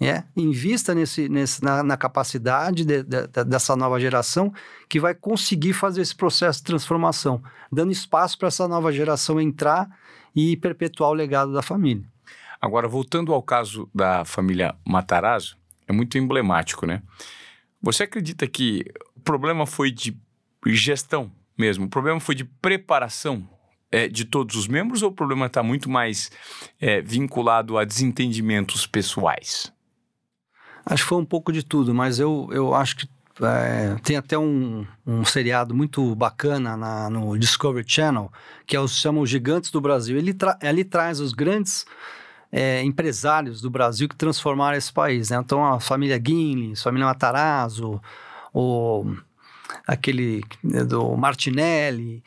é, 0.00 0.24
invista 0.36 0.94
nesse, 0.94 1.28
nesse, 1.28 1.64
na, 1.64 1.82
na 1.82 1.96
capacidade 1.96 2.84
de, 2.84 3.02
de, 3.02 3.26
de, 3.26 3.44
dessa 3.44 3.74
nova 3.74 3.98
geração 3.98 4.52
que 4.88 5.00
vai 5.00 5.14
conseguir 5.14 5.72
fazer 5.72 6.02
esse 6.02 6.14
processo 6.14 6.58
de 6.58 6.64
transformação, 6.64 7.42
dando 7.72 7.92
espaço 7.92 8.38
para 8.38 8.48
essa 8.48 8.68
nova 8.68 8.92
geração 8.92 9.40
entrar 9.40 9.88
e 10.34 10.56
perpetuar 10.56 11.10
o 11.10 11.14
legado 11.14 11.52
da 11.52 11.62
família. 11.62 12.04
Agora, 12.60 12.86
voltando 12.86 13.32
ao 13.32 13.42
caso 13.42 13.88
da 13.94 14.24
família 14.24 14.74
Matarazzo, 14.86 15.56
é 15.88 15.92
muito 15.92 16.18
emblemático, 16.18 16.84
né? 16.86 17.02
Você 17.80 18.02
acredita 18.02 18.46
que 18.46 18.84
problema 19.26 19.66
foi 19.66 19.90
de 19.90 20.16
gestão 20.66 21.30
mesmo? 21.58 21.86
O 21.86 21.88
problema 21.88 22.20
foi 22.20 22.34
de 22.34 22.44
preparação 22.44 23.46
é, 23.90 24.08
de 24.08 24.24
todos 24.24 24.54
os 24.56 24.68
membros 24.68 25.02
ou 25.02 25.10
o 25.10 25.12
problema 25.12 25.46
está 25.46 25.62
muito 25.62 25.90
mais 25.90 26.30
é, 26.80 27.02
vinculado 27.02 27.76
a 27.76 27.84
desentendimentos 27.84 28.86
pessoais? 28.86 29.72
Acho 30.84 31.02
que 31.02 31.08
foi 31.08 31.18
um 31.18 31.24
pouco 31.24 31.52
de 31.52 31.64
tudo, 31.64 31.92
mas 31.92 32.20
eu, 32.20 32.48
eu 32.52 32.72
acho 32.72 32.96
que 32.96 33.08
é, 33.42 33.96
tem 34.02 34.16
até 34.16 34.38
um, 34.38 34.86
um 35.04 35.24
seriado 35.24 35.74
muito 35.74 36.14
bacana 36.14 36.76
na, 36.76 37.10
no 37.10 37.36
Discovery 37.36 37.84
Channel, 37.86 38.30
que 38.64 38.76
é 38.76 38.80
o 38.80 38.86
chama 38.86 39.20
Os 39.20 39.28
Gigantes 39.28 39.72
do 39.72 39.80
Brasil. 39.80 40.16
Ele, 40.16 40.32
tra 40.32 40.56
ele 40.62 40.84
traz 40.84 41.18
os 41.18 41.32
grandes 41.32 41.84
é, 42.52 42.82
empresários 42.82 43.60
do 43.60 43.68
Brasil 43.68 44.08
que 44.08 44.16
transformaram 44.16 44.78
esse 44.78 44.92
país. 44.92 45.30
Né? 45.30 45.36
Então, 45.36 45.64
a 45.64 45.80
família 45.80 46.16
Guinle, 46.16 46.76
família 46.76 47.06
Matarazzo, 47.06 48.00
o, 48.56 49.04
aquele 49.86 50.42
né, 50.64 50.82
do 50.82 51.14
Martinelli. 51.14 52.24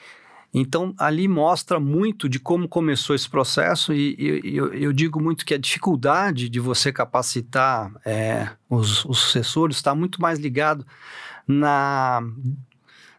Então, 0.54 0.94
ali 0.98 1.28
mostra 1.28 1.80
muito 1.80 2.30
de 2.30 2.39
como 2.39 2.68
começou 2.68 3.15
esse 3.15 3.28
processo, 3.28 3.94
e, 3.94 4.15
e 4.44 4.56
eu, 4.56 4.74
eu, 4.74 4.94
digo 4.94 5.22
muito 5.22 5.46
que 5.46 5.54
a 5.54 5.60
dificuldade 5.60 6.50
de 6.50 6.60
você 6.60 6.92
capacitar 6.92 7.92
é, 8.06 8.50
os, 8.70 9.06
os 9.06 9.20
sucessores 9.20 9.78
está 9.78 9.94
muito 9.94 10.22
mais 10.22 10.39
ligado 10.39 10.86
na, 11.48 12.22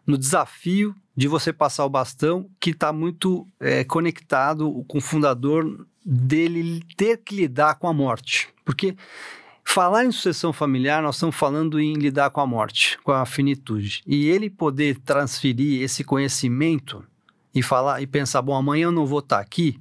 no 0.07 0.17
desafio 0.17 0.95
de 1.17 1.29
você 1.29 1.53
passar 1.53 1.85
o 1.85 1.91
bastão, 1.91 2.49
que 2.61 2.71
está 2.71 2.93
muito 2.93 3.47
é, 3.61 3.85
conectado 3.85 4.85
com 4.89 4.99
o 4.99 5.03
fundador 5.03 5.87
dele 6.05 6.83
ter 6.97 7.19
que 7.19 7.37
lidar 7.37 7.77
com 7.77 7.89
a 7.89 7.93
morte. 7.93 8.49
Porque 8.65 8.97
falar 9.71 10.05
em 10.05 10.11
sucessão 10.11 10.53
familiar, 10.53 11.03
nós 11.03 11.17
estamos 11.17 11.37
falando 11.37 11.81
em 11.81 11.95
lidar 11.95 12.31
com 12.31 12.41
a 12.41 12.47
morte, 12.47 12.99
com 13.05 13.13
a 13.13 13.25
finitude. 13.25 14.03
E 14.07 14.29
ele 14.29 14.51
poder 14.51 14.99
transferir 14.99 15.83
esse 15.83 16.03
conhecimento 16.03 17.05
e 17.55 17.63
falar 17.63 18.03
e 18.03 18.07
pensar, 18.07 18.43
bom, 18.43 18.55
amanhã 18.55 18.85
eu 18.85 18.93
não 18.93 19.07
vou 19.07 19.21
estar 19.21 19.39
aqui, 19.39 19.81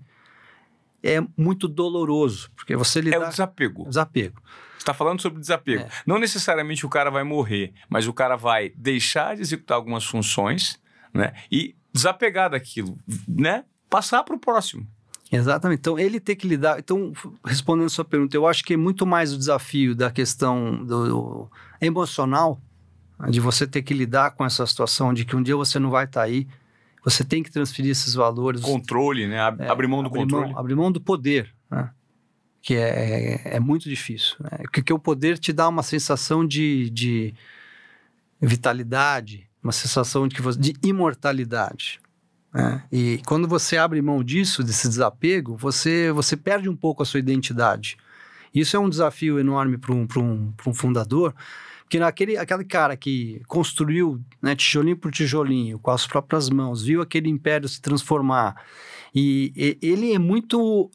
é 1.01 1.19
muito 1.35 1.67
doloroso, 1.67 2.51
porque 2.55 2.75
você 2.75 3.01
lidar... 3.01 3.17
É 3.17 3.27
o 3.27 3.29
desapego. 3.29 3.85
Desapego. 3.85 4.41
Você 4.43 4.77
está 4.79 4.93
falando 4.93 5.21
sobre 5.21 5.39
desapego. 5.39 5.83
É. 5.83 5.89
Não 6.05 6.19
necessariamente 6.19 6.85
o 6.85 6.89
cara 6.89 7.09
vai 7.09 7.23
morrer, 7.23 7.73
mas 7.89 8.07
o 8.07 8.13
cara 8.13 8.35
vai 8.35 8.71
deixar 8.75 9.35
de 9.35 9.41
executar 9.41 9.75
algumas 9.75 10.05
funções, 10.05 10.79
né? 11.13 11.33
E 11.51 11.75
desapegar 11.91 12.51
daquilo, 12.51 12.97
né? 13.27 13.65
Passar 13.89 14.23
para 14.23 14.35
o 14.35 14.39
próximo. 14.39 14.87
Exatamente. 15.31 15.79
Então, 15.79 15.99
ele 15.99 16.19
ter 16.19 16.35
que 16.35 16.47
lidar. 16.47 16.79
Então, 16.79 17.13
respondendo 17.45 17.85
a 17.85 17.89
sua 17.89 18.05
pergunta, 18.05 18.35
eu 18.35 18.47
acho 18.47 18.63
que 18.63 18.73
é 18.73 18.77
muito 18.77 19.05
mais 19.05 19.31
o 19.31 19.37
desafio 19.37 19.95
da 19.95 20.09
questão 20.09 20.83
do, 20.83 21.07
do 21.07 21.51
emocional, 21.79 22.59
de 23.29 23.39
você 23.39 23.67
ter 23.67 23.83
que 23.83 23.93
lidar 23.93 24.31
com 24.31 24.45
essa 24.45 24.65
situação 24.65 25.13
de 25.13 25.25
que 25.25 25.35
um 25.35 25.43
dia 25.43 25.55
você 25.55 25.77
não 25.77 25.89
vai 25.89 26.05
estar 26.05 26.23
aí, 26.23 26.47
você 27.03 27.23
tem 27.23 27.43
que 27.43 27.51
transferir 27.51 27.91
esses 27.91 28.13
valores. 28.13 28.61
Controle, 28.61 29.27
né? 29.27 29.39
Ab 29.39 29.61
é, 29.61 29.69
abrir 29.69 29.87
mão 29.87 30.01
do 30.01 30.07
abrir 30.07 30.21
controle. 30.21 30.51
Mão, 30.51 30.59
abrir 30.59 30.75
mão 30.75 30.91
do 30.91 31.01
poder, 31.01 31.53
né? 31.69 31.91
Que 32.61 32.75
é, 32.75 33.41
é, 33.45 33.55
é 33.55 33.59
muito 33.59 33.87
difícil. 33.87 34.35
Né? 34.39 34.63
Porque 34.71 34.91
o 34.91 34.99
poder 34.99 35.37
te 35.37 35.53
dá 35.53 35.67
uma 35.67 35.83
sensação 35.83 36.45
de, 36.45 36.89
de 36.89 37.33
vitalidade, 38.41 39.49
uma 39.63 39.71
sensação 39.71 40.27
de, 40.27 40.35
que 40.35 40.41
você, 40.41 40.59
de 40.59 40.73
imortalidade. 40.83 42.01
Né? 42.53 42.83
E 42.91 43.21
quando 43.25 43.47
você 43.47 43.77
abre 43.77 44.01
mão 44.01 44.23
disso, 44.23 44.63
desse 44.63 44.87
desapego, 44.87 45.55
você, 45.55 46.11
você 46.11 46.35
perde 46.35 46.69
um 46.69 46.75
pouco 46.75 47.03
a 47.03 47.05
sua 47.05 47.19
identidade. 47.19 47.97
Isso 48.53 48.75
é 48.75 48.79
um 48.79 48.89
desafio 48.89 49.39
enorme 49.39 49.77
para 49.77 49.93
um, 49.93 50.07
um, 50.17 50.53
um 50.65 50.73
fundador, 50.73 51.35
porque 51.83 51.99
naquele, 51.99 52.37
aquele 52.37 52.63
cara 52.63 52.95
que 52.95 53.41
construiu 53.47 54.21
né, 54.41 54.55
tijolinho 54.55 54.97
por 54.97 55.11
tijolinho, 55.11 55.79
com 55.79 55.91
as 55.91 56.05
próprias 56.05 56.49
mãos, 56.49 56.83
viu 56.83 57.01
aquele 57.01 57.29
império 57.29 57.67
se 57.67 57.81
transformar, 57.81 58.55
e, 59.13 59.51
e 59.55 59.87
ele 59.87 60.13
é 60.13 60.19
muito. 60.19 60.89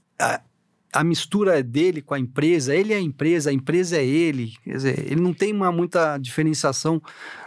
A, 0.94 1.04
mistura 1.04 1.62
dele 1.62 2.00
com 2.00 2.14
a 2.14 2.18
empresa, 2.18 2.74
ele 2.74 2.92
é 2.92 2.96
a 2.96 3.00
empresa, 3.00 3.50
a 3.50 3.52
empresa 3.52 3.96
é 3.96 4.04
ele. 4.04 4.54
Quer 4.62 4.72
dizer, 4.72 4.98
ele 5.11 5.20
não 5.20 5.35
tem 5.35 5.52
uma 5.52 5.72
muita 5.72 6.16
diferenciação 6.18 7.02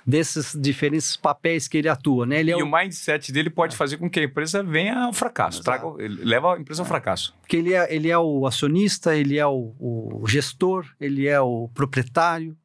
desses 0.05 0.55
diferentes 0.59 1.15
papéis 1.15 1.67
que 1.67 1.77
ele 1.77 1.89
atua, 1.89 2.25
né? 2.25 2.39
Ele 2.39 2.51
é 2.51 2.57
e 2.57 2.61
o... 2.61 2.65
o 2.65 2.71
mindset 2.71 3.31
dele 3.31 3.49
pode 3.49 3.73
é. 3.73 3.77
fazer 3.77 3.97
com 3.97 4.09
que 4.09 4.19
a 4.19 4.23
empresa 4.23 4.61
venha 4.63 5.05
ao 5.05 5.13
fracasso, 5.13 5.63
traga, 5.63 5.85
leva 5.97 6.55
a 6.55 6.59
empresa 6.59 6.81
ao 6.81 6.85
é. 6.85 6.89
fracasso. 6.89 7.33
Porque 7.41 7.57
ele 7.57 7.73
é, 7.73 7.93
ele 7.93 8.09
é 8.09 8.17
o 8.17 8.45
acionista, 8.45 9.15
ele 9.15 9.37
é 9.37 9.45
o, 9.45 9.73
o 9.79 10.23
gestor, 10.27 10.85
ele 10.99 11.27
é 11.27 11.39
o 11.39 11.69
proprietário, 11.73 12.55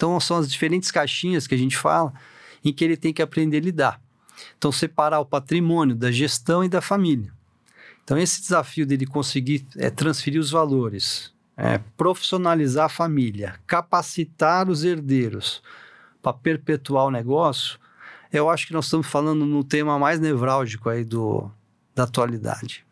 então, 0.00 0.18
são 0.18 0.38
as 0.38 0.50
diferentes 0.50 0.90
caixinhas 0.90 1.46
que 1.46 1.54
a 1.54 1.58
gente 1.58 1.76
fala 1.76 2.14
em 2.64 2.72
que 2.72 2.82
ele 2.82 2.96
tem 2.96 3.12
que 3.12 3.20
aprender 3.20 3.58
a 3.58 3.60
lidar. 3.60 4.00
Então, 4.56 4.72
separar 4.72 5.20
o 5.20 5.26
patrimônio 5.26 5.94
da 5.94 6.10
gestão 6.10 6.64
e 6.64 6.70
da 6.70 6.80
família. 6.80 7.30
Então, 8.10 8.18
esse 8.18 8.40
desafio 8.40 8.84
dele 8.84 9.06
conseguir 9.06 9.64
é, 9.78 9.88
transferir 9.88 10.40
os 10.40 10.50
valores, 10.50 11.32
é, 11.56 11.78
profissionalizar 11.96 12.86
a 12.86 12.88
família, 12.88 13.54
capacitar 13.68 14.68
os 14.68 14.82
herdeiros 14.82 15.62
para 16.20 16.32
perpetuar 16.32 17.04
o 17.04 17.10
negócio, 17.12 17.78
eu 18.32 18.50
acho 18.50 18.66
que 18.66 18.72
nós 18.72 18.86
estamos 18.86 19.06
falando 19.06 19.46
no 19.46 19.62
tema 19.62 19.96
mais 19.96 20.18
nevrálgico 20.18 20.88
aí 20.88 21.04
do, 21.04 21.48
da 21.94 22.02
atualidade. 22.02 22.84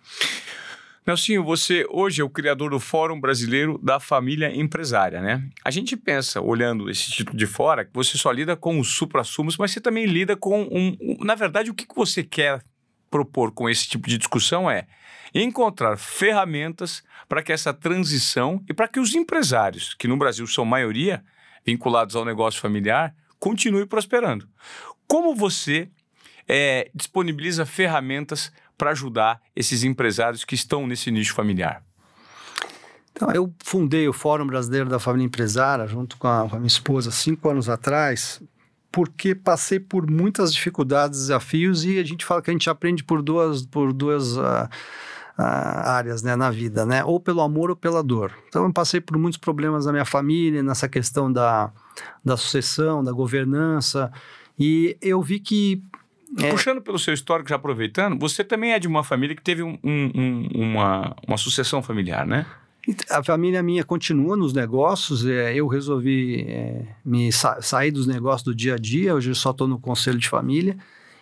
Nelsinho, 1.04 1.42
você 1.42 1.84
hoje 1.90 2.20
é 2.20 2.24
o 2.24 2.30
criador 2.30 2.70
do 2.70 2.78
Fórum 2.78 3.20
Brasileiro 3.20 3.76
da 3.82 3.98
Família 3.98 4.54
Empresária, 4.54 5.20
né? 5.20 5.42
A 5.64 5.70
gente 5.72 5.96
pensa, 5.96 6.40
olhando 6.40 6.88
esse 6.88 7.10
título 7.10 7.36
de 7.36 7.46
fora, 7.46 7.84
que 7.84 7.90
você 7.92 8.16
só 8.16 8.30
lida 8.30 8.54
com 8.54 8.78
os 8.78 8.94
supra-sumos, 8.94 9.56
mas 9.56 9.72
você 9.72 9.80
também 9.80 10.06
lida 10.06 10.36
com 10.36 10.62
um, 10.62 10.96
um. 11.00 11.24
Na 11.24 11.34
verdade, 11.34 11.72
o 11.72 11.74
que 11.74 11.86
você 11.92 12.22
quer 12.22 12.62
propor 13.10 13.52
com 13.52 13.68
esse 13.68 13.88
tipo 13.88 14.08
de 14.08 14.18
discussão 14.18 14.70
é 14.70 14.86
encontrar 15.34 15.96
ferramentas 15.98 17.02
para 17.28 17.42
que 17.42 17.52
essa 17.52 17.72
transição 17.72 18.62
e 18.68 18.74
para 18.74 18.88
que 18.88 18.98
os 18.98 19.14
empresários, 19.14 19.94
que 19.94 20.08
no 20.08 20.16
Brasil 20.16 20.46
são 20.46 20.64
maioria, 20.64 21.22
vinculados 21.64 22.16
ao 22.16 22.24
negócio 22.24 22.60
familiar, 22.60 23.14
continue 23.38 23.86
prosperando. 23.86 24.48
Como 25.06 25.34
você 25.34 25.88
é, 26.46 26.90
disponibiliza 26.94 27.66
ferramentas 27.66 28.50
para 28.76 28.90
ajudar 28.90 29.40
esses 29.54 29.84
empresários 29.84 30.44
que 30.44 30.54
estão 30.54 30.86
nesse 30.86 31.10
nicho 31.10 31.34
familiar? 31.34 31.82
Então, 33.12 33.32
eu 33.32 33.52
fundei 33.64 34.08
o 34.08 34.12
Fórum 34.12 34.46
Brasileiro 34.46 34.88
da 34.88 35.00
Família 35.00 35.26
Empresária 35.26 35.86
junto 35.88 36.16
com 36.16 36.28
a, 36.28 36.48
com 36.48 36.54
a 36.54 36.58
minha 36.58 36.68
esposa 36.68 37.10
cinco 37.10 37.48
anos 37.48 37.68
atrás, 37.68 38.40
porque 38.90 39.34
passei 39.34 39.78
por 39.78 40.10
muitas 40.10 40.52
dificuldades, 40.52 41.20
desafios 41.20 41.84
e 41.84 41.98
a 41.98 42.04
gente 42.04 42.24
fala 42.24 42.42
que 42.42 42.50
a 42.50 42.52
gente 42.52 42.70
aprende 42.70 43.04
por 43.04 43.22
duas, 43.22 43.64
por 43.66 43.92
duas 43.92 44.36
uh, 44.36 44.68
uh, 45.38 45.42
áreas 45.42 46.22
né, 46.22 46.34
na 46.34 46.50
vida, 46.50 46.86
né? 46.86 47.04
Ou 47.04 47.20
pelo 47.20 47.40
amor 47.40 47.70
ou 47.70 47.76
pela 47.76 48.02
dor. 48.02 48.32
Então 48.48 48.64
eu 48.64 48.72
passei 48.72 49.00
por 49.00 49.18
muitos 49.18 49.38
problemas 49.38 49.86
na 49.86 49.92
minha 49.92 50.04
família, 50.04 50.62
nessa 50.62 50.88
questão 50.88 51.32
da, 51.32 51.70
da 52.24 52.36
sucessão, 52.36 53.04
da 53.04 53.12
governança, 53.12 54.10
e 54.58 54.96
eu 55.00 55.22
vi 55.22 55.38
que 55.38 55.82
é. 56.38 56.50
Puxando 56.50 56.82
pelo 56.82 56.98
seu 56.98 57.14
histórico, 57.14 57.48
já 57.48 57.56
aproveitando, 57.56 58.18
você 58.18 58.44
também 58.44 58.72
é 58.72 58.78
de 58.78 58.86
uma 58.86 59.02
família 59.02 59.34
que 59.34 59.42
teve 59.42 59.62
um, 59.62 59.78
um, 59.82 60.48
uma, 60.54 61.16
uma 61.26 61.38
sucessão 61.38 61.82
familiar, 61.82 62.26
né? 62.26 62.44
A 63.10 63.22
família 63.22 63.62
minha 63.62 63.84
continua 63.84 64.36
nos 64.36 64.52
negócios. 64.52 65.26
É, 65.26 65.54
eu 65.54 65.66
resolvi 65.66 66.46
é, 66.48 66.82
me 67.04 67.30
sa 67.32 67.60
sair 67.60 67.90
dos 67.90 68.06
negócios 68.06 68.42
do 68.42 68.54
dia 68.54 68.74
a 68.74 68.78
dia. 68.78 69.14
Hoje 69.14 69.30
eu 69.30 69.34
só 69.34 69.50
estou 69.50 69.68
no 69.68 69.78
conselho 69.78 70.18
de 70.18 70.28
família. 70.28 70.76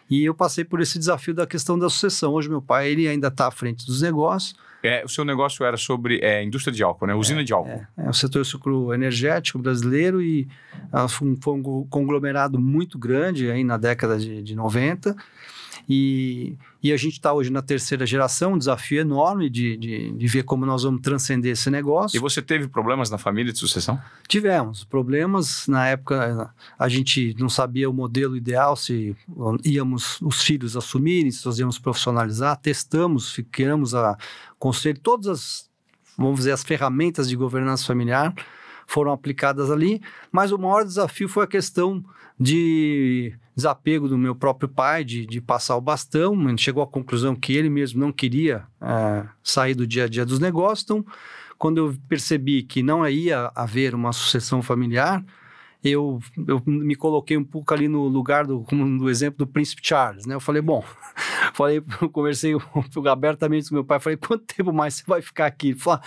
E 0.09 0.25
eu 0.25 0.35
passei 0.35 0.65
por 0.65 0.81
esse 0.81 0.99
desafio 0.99 1.35
da 1.35 1.47
questão 1.47 1.79
da 1.79 1.91
sucessão. 1.91 2.33
Hoje 2.33 2.49
meu 2.49 2.63
pai 2.63 2.89
ele 2.89 3.09
ainda 3.09 3.29
está 3.29 3.49
à 3.49 3.51
frente 3.51 3.85
dos 3.85 4.03
negócios. 4.03 4.55
É, 4.83 5.05
o 5.05 5.09
seu 5.09 5.25
negócio 5.25 5.65
era 5.65 5.77
sobre 5.77 6.21
é, 6.23 6.45
indústria 6.45 6.73
de 6.73 6.83
álcool, 6.83 7.07
né? 7.07 7.15
Usina 7.15 7.41
é, 7.41 7.45
de 7.45 7.53
álcool. 7.53 7.71
É, 7.71 7.89
é, 7.99 8.09
o 8.09 8.13
setor 8.13 8.45
sucro 8.47 8.95
energético 8.95 9.59
brasileiro 9.59 10.23
e 10.23 10.49
foi, 11.09 11.29
um, 11.29 11.37
foi, 11.41 11.55
um, 11.55 11.87
conglomerado 11.91 12.61
muito 12.61 12.97
grande 12.97 13.51
aí 13.51 13.65
na 13.65 13.77
década 13.77 14.17
de, 14.17 14.43
de 14.43 14.55
90. 14.55 15.17
E, 15.89 16.57
e 16.83 16.93
a 16.93 16.97
gente 16.97 17.13
está 17.13 17.33
hoje 17.33 17.51
na 17.51 17.63
terceira 17.63 18.05
geração, 18.05 18.55
um 18.55 18.59
desafio 18.59 19.01
enorme 19.01 19.49
de, 19.49 19.77
de, 19.77 20.11
de, 20.11 20.27
ver 20.27 20.43
como 20.43 20.67
nós 20.67 20.83
vamos 20.83 21.01
transcender 21.01 21.53
esse 21.53 21.71
negócio. 21.71 22.17
E 22.17 22.21
você 22.21 22.43
teve 22.43 22.67
problemas 22.67 23.09
na 23.09 23.19
família 23.19 23.53
de 23.53 23.59
sucessão? 23.59 24.01
Tivemos 24.27 24.83
problemas. 24.85 25.69
Na 25.69 25.87
época, 25.87 26.53
a 26.77 26.89
gente 26.89 27.37
não 27.39 27.49
sabia 27.49 27.89
o 27.89 27.93
modelo 27.93 28.37
ideal, 28.37 28.75
se 28.75 29.17
íamos 29.65 30.21
os 30.21 30.43
filhos 30.43 30.77
assumirem, 30.77 31.31
se 31.31 31.47
nós 31.47 31.59
íamos 31.59 31.79
profissionalizar. 31.79 32.57
Testamos, 32.57 33.31
ficamos 33.33 33.95
a 33.95 34.17
conselho, 34.59 34.99
todas 34.99 35.27
as, 35.29 35.71
vamos 36.19 36.39
dizer, 36.39 36.53
as 36.53 36.65
ferramentas 36.65 37.29
de 37.29 37.37
governança 37.37 37.87
familiar 37.87 38.35
foram 38.89 39.13
aplicadas 39.13 39.71
ali, 39.71 40.01
mas 40.31 40.53
o 40.53 40.59
maior 40.59 40.85
desafio 40.85 41.29
foi 41.29 41.45
a 41.45 41.49
questão 41.49 42.05
de 42.39 43.37
desapego 43.57 44.07
do 44.07 44.19
meu 44.19 44.35
próprio 44.35 44.69
pai, 44.69 45.03
de, 45.03 45.25
de 45.25 45.41
passar 45.41 45.77
o 45.77 45.81
bastão. 45.81 46.37
Chegou 46.59 46.83
à 46.83 46.87
conclusão 46.87 47.35
que 47.35 47.55
ele 47.55 47.71
mesmo 47.71 47.99
não 47.99 48.13
queria 48.13 48.65
é, 48.81 49.27
sair 49.43 49.75
do 49.75 49.87
dia 49.87 50.05
a 50.05 50.09
dia 50.09 50.27
dos 50.27 50.39
negócios. 50.39 50.85
Então, 50.85 51.05
quando 51.59 51.79
eu 51.79 51.97
percebi 52.07 52.63
que 52.63 52.83
não 52.83 53.09
ia 53.09 53.51
haver 53.55 53.95
uma 53.95 54.13
sucessão 54.13 54.61
familiar, 54.61 55.25
eu, 55.91 56.19
eu 56.47 56.63
me 56.67 56.95
coloquei 56.95 57.37
um 57.37 57.45
pouco 57.45 57.73
ali 57.73 57.89
no 57.89 58.09
lugar 58.09 58.47
do, 58.47 58.65
no 58.73 59.09
exemplo 59.11 59.39
do 59.39 59.47
príncipe 59.47 59.81
Charles, 59.85 60.27
né? 60.27 60.35
Eu 60.35 60.41
falei, 60.41 60.63
bom, 60.63 60.85
falei, 61.55 61.83
conversei 62.13 62.53
abertamente 63.11 63.69
com 63.69 63.75
meu 63.75 63.85
pai, 63.85 64.01
falei, 64.01 64.17
quanto 64.17 64.45
tempo 64.45 64.73
mais 64.73 64.95
você 64.95 65.05
vai 65.07 65.23
ficar 65.23 65.47
aqui? 65.47 65.69
Ele 65.69 65.79
falou, 65.79 66.01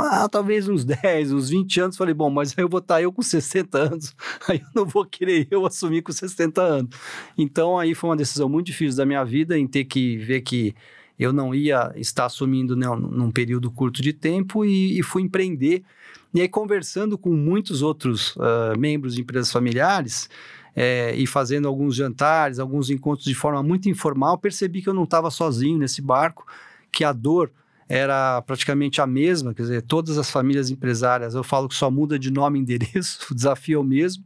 ah, 0.00 0.28
talvez 0.28 0.68
uns 0.68 0.84
10, 0.84 1.32
uns 1.32 1.48
20 1.50 1.80
anos. 1.80 1.96
Falei, 1.96 2.14
bom, 2.14 2.30
mas 2.30 2.54
aí 2.56 2.64
eu 2.64 2.68
vou 2.68 2.80
estar 2.80 3.02
eu 3.02 3.12
com 3.12 3.22
60 3.22 3.78
anos, 3.78 4.14
aí 4.48 4.60
eu 4.60 4.68
não 4.74 4.86
vou 4.86 5.04
querer 5.04 5.48
eu 5.50 5.64
assumir 5.66 6.02
com 6.02 6.12
60 6.12 6.60
anos. 6.60 6.96
Então 7.36 7.78
aí 7.78 7.94
foi 7.94 8.10
uma 8.10 8.16
decisão 8.16 8.48
muito 8.48 8.66
difícil 8.66 8.96
da 8.96 9.06
minha 9.06 9.24
vida 9.24 9.58
em 9.58 9.66
ter 9.66 9.84
que 9.84 10.16
ver 10.18 10.40
que 10.42 10.74
eu 11.18 11.32
não 11.32 11.54
ia 11.54 11.92
estar 11.96 12.26
assumindo 12.26 12.74
né, 12.74 12.86
num 12.88 13.30
período 13.30 13.70
curto 13.70 14.02
de 14.02 14.12
tempo 14.12 14.64
e, 14.64 14.98
e 14.98 15.02
fui 15.02 15.22
empreender. 15.22 15.82
E 16.32 16.40
aí, 16.40 16.48
conversando 16.48 17.16
com 17.16 17.32
muitos 17.32 17.82
outros 17.82 18.34
uh, 18.36 18.78
membros 18.78 19.14
de 19.14 19.20
empresas 19.20 19.52
familiares, 19.52 20.28
é, 20.74 21.14
e 21.14 21.26
fazendo 21.26 21.68
alguns 21.68 21.94
jantares, 21.94 22.58
alguns 22.58 22.90
encontros 22.90 23.26
de 23.26 23.34
forma 23.34 23.62
muito 23.62 23.88
informal, 23.88 24.36
percebi 24.36 24.82
que 24.82 24.88
eu 24.88 24.94
não 24.94 25.04
estava 25.04 25.30
sozinho 25.30 25.78
nesse 25.78 26.02
barco, 26.02 26.44
que 26.90 27.04
a 27.04 27.12
dor 27.12 27.50
era 27.88 28.42
praticamente 28.42 29.00
a 29.00 29.06
mesma, 29.06 29.54
quer 29.54 29.62
dizer, 29.62 29.82
todas 29.82 30.18
as 30.18 30.30
famílias 30.30 30.70
empresárias, 30.70 31.34
eu 31.34 31.44
falo 31.44 31.68
que 31.68 31.74
só 31.74 31.90
muda 31.90 32.18
de 32.18 32.30
nome 32.30 32.58
e 32.58 32.62
endereço, 32.62 33.26
o 33.30 33.34
desafio 33.34 33.78
é 33.78 33.80
o 33.80 33.84
mesmo. 33.84 34.24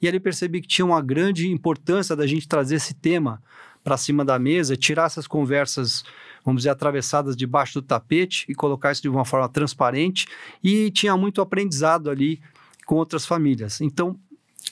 E 0.00 0.08
ali 0.08 0.20
percebi 0.20 0.60
que 0.60 0.68
tinha 0.68 0.84
uma 0.84 1.00
grande 1.00 1.48
importância 1.50 2.14
da 2.14 2.26
gente 2.26 2.48
trazer 2.48 2.76
esse 2.76 2.94
tema 2.94 3.40
para 3.86 3.96
cima 3.96 4.24
da 4.24 4.36
mesa, 4.36 4.76
tirar 4.76 5.04
essas 5.04 5.28
conversas, 5.28 6.02
vamos 6.44 6.62
dizer, 6.62 6.70
atravessadas 6.70 7.36
debaixo 7.36 7.80
do 7.80 7.86
tapete 7.86 8.44
e 8.48 8.54
colocar 8.54 8.90
isso 8.90 9.00
de 9.00 9.08
uma 9.08 9.24
forma 9.24 9.48
transparente. 9.48 10.26
E 10.60 10.90
tinha 10.90 11.16
muito 11.16 11.40
aprendizado 11.40 12.10
ali 12.10 12.40
com 12.84 12.96
outras 12.96 13.24
famílias. 13.24 13.80
Então, 13.80 14.18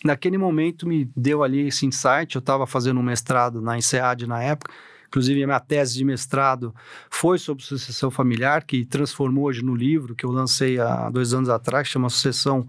naquele 0.05 0.37
momento 0.37 0.85
me 0.85 1.09
deu 1.17 1.45
ali 1.45 1.69
esse 1.69 1.87
insight. 1.87 2.35
Eu 2.35 2.41
estava 2.41 2.67
fazendo 2.67 2.99
um 2.99 3.05
mestrado 3.05 3.63
na 3.63 3.79
INSEAD 3.79 4.27
na 4.27 4.43
época, 4.43 4.73
inclusive 5.07 5.45
a 5.45 5.47
minha 5.47 5.61
tese 5.61 5.95
de 5.95 6.05
mestrado 6.05 6.75
foi 7.09 7.39
sobre 7.39 7.63
sucessão 7.63 8.11
familiar, 8.11 8.65
que 8.65 8.85
transformou 8.85 9.45
hoje 9.45 9.63
no 9.63 9.77
livro 9.77 10.17
que 10.17 10.27
eu 10.27 10.33
lancei 10.33 10.81
há 10.81 11.09
dois 11.09 11.33
anos 11.33 11.49
atrás, 11.49 11.87
que 11.87 11.93
chama 11.93 12.11
Sucessão 12.11 12.67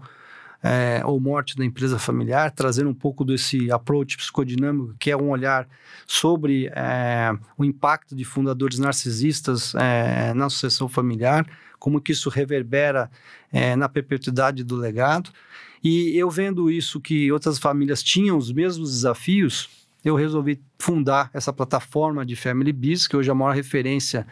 é, 0.66 1.02
ou 1.04 1.20
Morte 1.20 1.56
da 1.56 1.64
Empresa 1.64 1.98
Familiar, 1.98 2.50
trazendo 2.50 2.90
um 2.90 2.94
pouco 2.94 3.24
desse 3.24 3.70
approach 3.70 4.16
psicodinâmico, 4.16 4.96
que 4.98 5.10
é 5.10 5.16
um 5.16 5.30
olhar 5.30 5.68
sobre 6.06 6.66
é, 6.74 7.32
o 7.56 7.64
impacto 7.64 8.16
de 8.16 8.24
fundadores 8.24 8.78
narcisistas 8.78 9.74
é, 9.76 10.34
na 10.34 10.50
sucessão 10.50 10.88
familiar, 10.88 11.46
como 11.78 12.00
que 12.00 12.12
isso 12.12 12.28
reverbera 12.28 13.10
na 13.78 13.88
perpetuidade 13.88 14.64
do 14.64 14.76
legado. 14.76 15.30
E 15.82 16.18
eu 16.18 16.28
vendo 16.28 16.70
isso 16.70 17.00
que 17.00 17.30
outras 17.30 17.58
famílias 17.58 18.02
tinham 18.02 18.36
os 18.36 18.50
mesmos 18.50 18.90
desafios, 18.90 19.68
eu 20.04 20.16
resolvi 20.16 20.60
fundar 20.78 21.30
essa 21.32 21.52
plataforma 21.52 22.26
de 22.26 22.34
Family 22.34 22.72
Biz, 22.72 23.06
que 23.06 23.16
hoje 23.16 23.28
é 23.28 23.32
a 23.32 23.34
maior 23.34 23.54
referência 23.54 24.26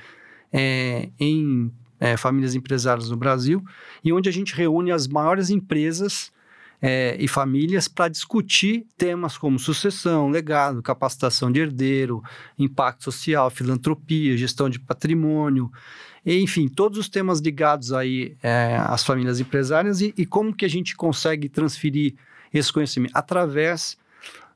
em 1.18 1.70
é, 1.98 2.16
famílias 2.16 2.54
empresárias 2.54 3.11
no 3.11 3.16
Brasil, 3.16 3.62
e 4.02 4.12
onde 4.12 4.28
a 4.28 4.33
gente 4.33 4.54
reúne 4.54 4.90
as 4.90 5.07
maiores 5.07 5.50
empresas 5.50 6.33
é, 6.80 7.16
e 7.18 7.26
famílias 7.26 7.88
para 7.88 8.09
discutir 8.09 8.87
temas 8.98 9.38
como 9.38 9.59
sucessão, 9.59 10.28
legado, 10.28 10.83
capacitação 10.83 11.50
de 11.50 11.61
herdeiro, 11.61 12.22
impacto 12.59 13.04
social, 13.04 13.50
filantropia, 13.50 14.37
gestão 14.37 14.68
de 14.68 14.78
patrimônio, 14.78 15.70
enfim, 16.26 16.68
todos 16.68 16.98
os 16.98 17.09
temas 17.09 17.38
ligados 17.40 17.92
aí 17.92 18.37
é, 18.42 18.76
às 18.80 19.04
famílias 19.04 19.40
empresárias 19.40 20.00
e, 20.00 20.14
e 20.16 20.24
como 20.24 20.54
que 20.54 20.64
a 20.64 20.68
gente 20.68 20.96
consegue 20.96 21.48
transferir 21.48 22.14
esse 22.52 22.72
conhecimento 22.72 23.12
através 23.14 23.98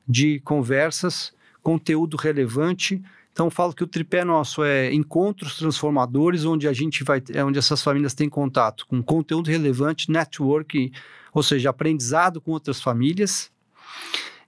de 0.07 0.39
conversas, 0.39 1.31
conteúdo 1.61 2.17
relevante. 2.17 3.01
Então, 3.39 3.49
falo 3.49 3.71
que 3.71 3.85
o 3.85 3.87
tripé 3.87 4.25
nosso 4.25 4.65
é 4.65 4.93
encontros 4.93 5.55
transformadores, 5.55 6.43
onde 6.43 6.67
a 6.67 6.73
gente 6.73 7.05
vai, 7.05 7.23
é 7.33 7.41
onde 7.41 7.57
essas 7.57 7.81
famílias 7.81 8.13
têm 8.13 8.27
contato 8.27 8.85
com 8.85 9.01
conteúdo 9.01 9.49
relevante, 9.49 10.11
network, 10.11 10.91
ou 11.33 11.41
seja, 11.41 11.69
aprendizado 11.69 12.41
com 12.41 12.51
outras 12.51 12.81
famílias 12.81 13.49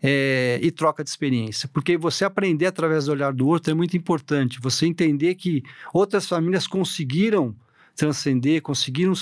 é, 0.04 0.60
e 0.62 0.70
troca 0.72 1.06
de 1.06 1.10
experiência. 1.10 1.70
Porque 1.72 1.96
você 1.96 2.26
aprender 2.26 2.66
através 2.66 3.06
do 3.06 3.14
olhar 3.14 3.32
do 3.32 3.48
outro 3.48 3.72
é 3.72 3.74
muito 3.74 3.96
importante. 3.96 4.60
Você 4.60 4.86
entender 4.88 5.36
que 5.36 5.64
outras 5.94 6.28
famílias 6.28 6.68
conseguiram 6.68 7.56
transcender, 7.96 8.62
conseguiram 8.62 9.14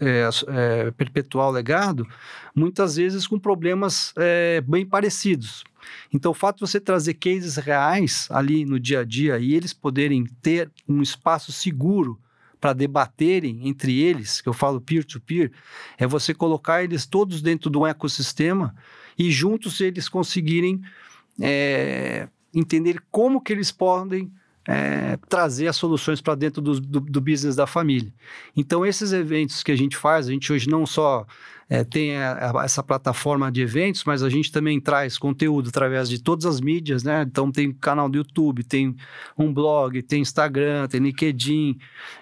é, 0.00 0.28
é, 0.48 0.90
perpetuar 0.92 1.48
o 1.48 1.52
legado, 1.52 2.06
muitas 2.54 2.96
vezes 2.96 3.26
com 3.26 3.38
problemas 3.38 4.12
é, 4.16 4.60
bem 4.60 4.86
parecidos. 4.86 5.64
Então, 6.12 6.32
o 6.32 6.34
fato 6.34 6.56
de 6.56 6.70
você 6.70 6.80
trazer 6.80 7.14
cases 7.14 7.56
reais 7.56 8.28
ali 8.30 8.64
no 8.64 8.78
dia 8.78 9.00
a 9.00 9.04
dia 9.04 9.38
e 9.38 9.54
eles 9.54 9.72
poderem 9.72 10.24
ter 10.42 10.70
um 10.88 11.02
espaço 11.02 11.52
seguro 11.52 12.18
para 12.60 12.72
debaterem 12.72 13.68
entre 13.68 14.00
eles, 14.00 14.40
que 14.40 14.48
eu 14.48 14.52
falo 14.52 14.80
peer-to-peer, 14.80 15.50
-peer, 15.50 15.52
é 15.96 16.06
você 16.06 16.34
colocar 16.34 16.82
eles 16.82 17.06
todos 17.06 17.40
dentro 17.40 17.70
de 17.70 17.78
um 17.78 17.86
ecossistema 17.86 18.74
e 19.16 19.30
juntos 19.30 19.80
eles 19.80 20.08
conseguirem 20.08 20.80
é, 21.40 22.28
entender 22.52 23.00
como 23.10 23.40
que 23.40 23.52
eles 23.52 23.70
podem 23.70 24.32
é, 24.70 25.18
trazer 25.30 25.66
as 25.66 25.76
soluções 25.76 26.20
para 26.20 26.34
dentro 26.34 26.60
do, 26.60 26.78
do, 26.78 27.00
do, 27.00 27.20
business 27.22 27.56
da 27.56 27.66
família. 27.66 28.12
Então, 28.54 28.84
esses 28.84 29.14
eventos 29.14 29.62
que 29.62 29.72
a 29.72 29.76
gente 29.76 29.96
faz, 29.96 30.28
a 30.28 30.30
gente 30.30 30.52
hoje 30.52 30.68
não 30.68 30.84
só 30.84 31.26
é, 31.70 31.82
tem 31.82 32.18
a, 32.18 32.52
a, 32.52 32.64
essa 32.66 32.82
plataforma 32.82 33.50
de 33.50 33.62
eventos, 33.62 34.04
mas 34.04 34.22
a 34.22 34.28
gente 34.28 34.52
também 34.52 34.78
traz 34.78 35.16
conteúdo 35.16 35.70
através 35.70 36.06
de 36.06 36.22
todas 36.22 36.44
as 36.44 36.60
mídias, 36.60 37.02
né? 37.02 37.22
Então, 37.22 37.50
tem 37.50 37.72
canal 37.72 38.10
do 38.10 38.18
YouTube, 38.18 38.62
tem 38.62 38.94
um 39.38 39.50
blog, 39.50 40.02
tem 40.02 40.20
Instagram, 40.20 40.86
tem 40.86 41.00
LinkedIn 41.00 41.78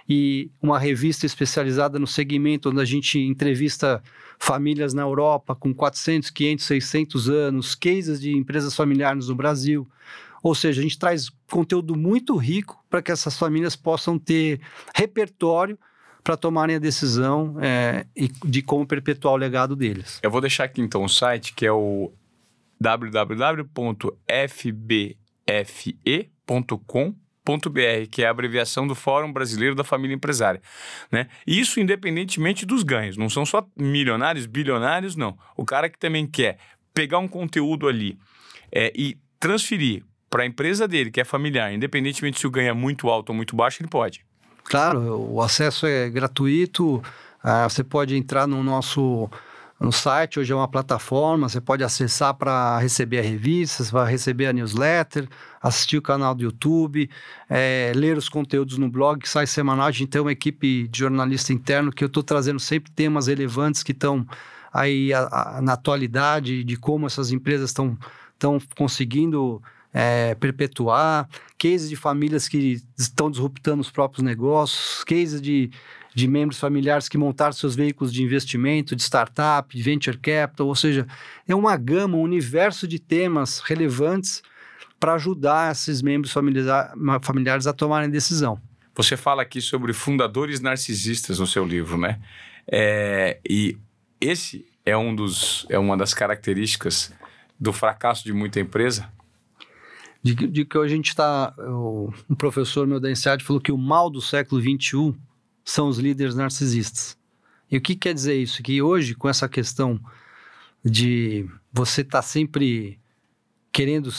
e 0.09 0.49
uma 0.63 0.79
revista 0.79 1.27
especializada 1.27 1.99
no 1.99 2.07
segmento, 2.07 2.71
onde 2.71 2.81
a 2.81 2.85
gente 2.85 3.19
entrevista 3.19 4.01
famílias 4.39 4.95
na 4.95 5.03
Europa 5.03 5.57
com 5.57 5.75
400, 5.75 6.31
500, 6.31 6.65
600 6.65 7.29
anos, 7.29 7.75
cases 7.75 8.21
de 8.21 8.31
empresas 8.37 8.77
familiares 8.77 9.27
no 9.27 9.35
Brasil. 9.35 9.89
Ou 10.43 10.55
seja, 10.55 10.81
a 10.81 10.83
gente 10.83 10.99
traz 10.99 11.31
conteúdo 11.51 11.97
muito 11.97 12.37
rico 12.37 12.85
para 12.89 13.03
que 13.03 13.13
essas 13.13 13.39
famílias 13.39 13.77
possam 13.77 14.19
ter 14.19 14.61
repertório 14.95 15.79
para 16.23 16.37
tomarem 16.37 16.77
a 16.77 16.79
decisão 16.81 17.57
é, 17.61 18.05
de 18.45 18.61
como 18.63 18.87
perpetuar 18.87 19.35
o 19.35 19.37
legado 19.37 19.77
deles. 19.77 20.19
Eu 20.23 20.31
vou 20.31 20.41
deixar 20.41 20.65
aqui 20.65 20.81
então 20.81 21.05
o 21.05 21.09
site 21.09 21.53
que 21.55 21.65
é 21.65 21.73
o 21.73 22.13
www.fbfe.com 22.81 23.67
.br, 27.71 28.09
que 28.11 28.23
é 28.25 28.27
a 28.27 28.31
abreviação 28.31 28.89
do 28.89 28.95
Fórum 28.97 29.33
Brasileiro 29.33 29.77
da 29.77 29.85
Família 29.85 30.15
Empresária, 30.15 30.61
né? 31.13 31.29
Isso 31.47 31.79
independentemente 31.79 32.67
dos 32.67 32.83
ganhos, 32.83 33.17
não 33.17 33.31
são 33.31 33.47
só 33.47 33.65
milionários, 33.77 34.47
bilionários, 34.47 35.15
não. 35.15 35.39
O 35.57 35.65
cara 35.65 35.89
que 35.89 35.97
também 35.97 36.27
quer 36.27 36.59
pegar 36.93 37.19
um 37.19 37.29
conteúdo 37.29 37.87
ali 37.87 38.19
é, 38.73 38.93
e 38.97 39.17
transferir 39.39 40.03
para 40.29 40.43
a 40.43 40.47
empresa 40.47 40.87
dele, 40.87 41.11
que 41.11 41.21
é 41.21 41.25
familiar, 41.25 41.73
independentemente 41.73 42.39
se 42.39 42.47
o 42.47 42.51
ganho 42.51 42.71
é 42.71 42.73
muito 42.73 43.09
alto 43.09 43.31
ou 43.31 43.35
muito 43.35 43.55
baixo, 43.55 43.83
ele 43.83 43.89
pode. 43.89 44.25
Claro, 44.65 45.21
o 45.31 45.41
acesso 45.41 45.87
é 45.87 46.11
gratuito, 46.11 47.03
ah, 47.43 47.69
você 47.69 47.85
pode 47.85 48.17
entrar 48.17 48.47
no 48.47 48.63
nosso 48.63 49.31
no 49.79 49.93
site, 49.93 50.41
hoje 50.41 50.53
é 50.53 50.57
uma 50.57 50.67
plataforma, 50.67 51.49
você 51.49 51.61
pode 51.61 51.85
acessar 51.85 52.33
para 52.35 52.79
receber 52.79 53.19
a 53.19 53.23
revista, 53.23 53.85
vai 53.85 54.11
receber 54.11 54.47
a 54.47 54.53
newsletter, 54.53 55.29
assistir 55.63 55.99
o 55.99 56.03
canal 56.03 56.35
do 56.35 56.43
YouTube, 56.43 57.11
é, 57.49 57.93
ler 57.95 58.17
os 58.17 58.29
conteúdos 58.29 58.79
no 58.79 58.89
blog 58.89 59.21
que 59.21 59.29
sai 59.29 59.47
semanal. 59.47 59.87
A 59.87 59.91
gente 59.91 60.09
tem 60.09 60.21
uma 60.21 60.33
equipe 60.33 60.89
de 60.89 60.99
jornalista 60.99 61.53
interno 61.53 61.93
que 61.93 62.03
eu 62.03 62.07
estou 62.07 62.23
trazendo 62.23 62.59
sempre 62.59 62.91
temas 62.91 63.27
relevantes 63.27 63.83
que 63.83 63.93
estão 63.93 64.27
aí 64.73 65.13
a, 65.13 65.29
a, 65.31 65.63
na 65.63 65.75
atualidade, 65.75 66.65
de 66.65 66.77
como 66.77 67.07
essas 67.07 67.31
empresas 67.31 67.71
estão 67.71 67.99
conseguindo 68.75 69.63
é, 69.99 70.35
perpetuar, 70.35 71.27
cases 71.59 71.89
de 71.89 71.97
famílias 71.97 72.47
que 72.47 72.83
estão 72.99 73.31
disruptando 73.31 73.81
os 73.81 73.91
próprios 73.91 74.23
negócios, 74.23 75.03
cases 75.05 75.41
de 75.41 75.71
de 76.15 76.27
membros 76.27 76.59
familiares 76.59 77.11
que 77.11 77.19
montaram 77.19 77.53
seus 77.53 77.77
veículos 77.77 78.11
de 78.11 78.23
investimento, 78.23 78.97
de 78.97 79.03
startup, 79.03 79.77
de 79.77 79.83
venture 79.83 80.17
capital, 80.17 80.67
ou 80.67 80.75
seja, 80.75 81.07
é 81.47 81.55
uma 81.55 81.77
gama, 81.77 82.17
um 82.17 82.23
universo 82.23 82.89
de 82.89 82.99
temas 82.99 83.61
relevantes 83.61 84.43
para 84.99 85.13
ajudar 85.13 85.73
esses 85.73 86.01
membros 86.01 86.33
familiares 86.33 87.67
a 87.67 87.73
tomarem 87.75 88.09
decisão. 88.09 88.59
Você 88.95 89.15
fala 89.15 89.43
aqui 89.43 89.61
sobre 89.61 89.93
fundadores 89.93 90.59
narcisistas 90.59 91.39
no 91.39 91.47
seu 91.47 91.67
livro, 91.67 91.99
né? 91.99 92.19
É, 92.67 93.39
e 93.47 93.77
esse 94.19 94.65
é, 94.87 94.97
um 94.97 95.15
dos, 95.15 95.67
é 95.69 95.79
uma 95.79 95.99
das 95.99 96.15
características 96.15 97.13
do 97.61 97.75
fracasso 97.75 98.25
de 98.25 98.33
muita 98.33 98.59
empresa? 98.59 99.07
De, 100.35 100.47
de 100.49 100.65
que 100.65 100.77
a 100.77 100.89
gente 100.89 101.09
está. 101.09 101.55
Um 102.29 102.35
professor 102.35 102.87
meu 102.87 102.99
da 102.99 103.11
INSEAD 103.11 103.45
falou 103.45 103.61
que 103.61 103.71
o 103.71 103.79
mal 103.79 104.11
do 104.11 104.21
século 104.21 104.61
XXI 104.61 105.15
são 105.65 105.89
os 105.89 105.99
líderes 105.99 106.35
narcisistas. 106.35 107.17
E 107.71 107.77
o 107.77 107.81
que 107.81 107.95
quer 107.95 108.13
dizer 108.13 108.35
isso? 108.35 108.63
Que 108.63 108.83
hoje, 108.83 109.15
com 109.15 109.29
essa 109.29 109.49
questão 109.49 110.01
de 110.85 111.49
você 111.73 112.01
estar 112.01 112.19
tá 112.19 112.23
sempre 112.23 112.99
querendo 113.73 114.11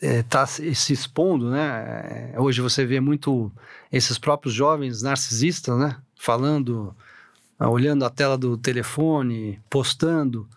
está 0.00 0.42
é, 0.42 0.74
se 0.74 0.92
expondo, 0.92 1.50
né? 1.50 2.32
É, 2.34 2.40
hoje 2.40 2.62
você 2.62 2.86
vê 2.86 3.00
muito 3.00 3.52
esses 3.92 4.18
próprios 4.18 4.54
jovens 4.54 5.02
narcisistas, 5.02 5.78
né? 5.78 5.96
Falando, 6.16 6.94
olhando 7.58 8.04
a 8.04 8.10
tela 8.10 8.38
do 8.38 8.56
telefone, 8.56 9.60
postando. 9.68 10.48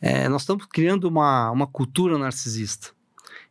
É, 0.00 0.28
nós 0.28 0.42
estamos 0.42 0.64
criando 0.66 1.04
uma, 1.04 1.50
uma 1.50 1.66
cultura 1.66 2.16
narcisista. 2.16 2.96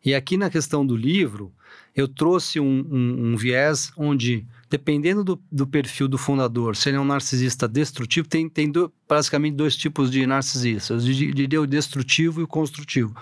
E 0.07 0.15
aqui 0.15 0.37
na 0.37 0.49
questão 0.49 0.85
do 0.85 0.95
livro, 0.95 1.53
eu 1.93 2.07
trouxe 2.07 2.61
um, 2.61 2.87
um, 2.89 3.33
um 3.33 3.35
viés 3.35 3.91
onde, 3.97 4.47
dependendo 4.69 5.21
do, 5.21 5.43
do, 5.51 5.67
perfil 5.67 6.07
do 6.07 6.17
fundador, 6.17 6.77
se 6.77 6.87
ele 6.87 6.95
é 6.95 6.99
um 7.01 7.03
narcisista 7.03 7.67
destrutivo, 7.67 8.25
tem, 8.25 8.47
tem 8.47 8.71
do, 8.71 8.89
basicamente 9.05 9.55
dois 9.55 9.75
tipos 9.75 10.09
de 10.09 10.25
narcisistas. 10.25 11.05
Eu 11.05 11.13
diria 11.13 11.61
o 11.61 11.67
destrutivo 11.67 12.39
e 12.39 12.45
o 12.45 12.47
construtivo. 12.47 13.13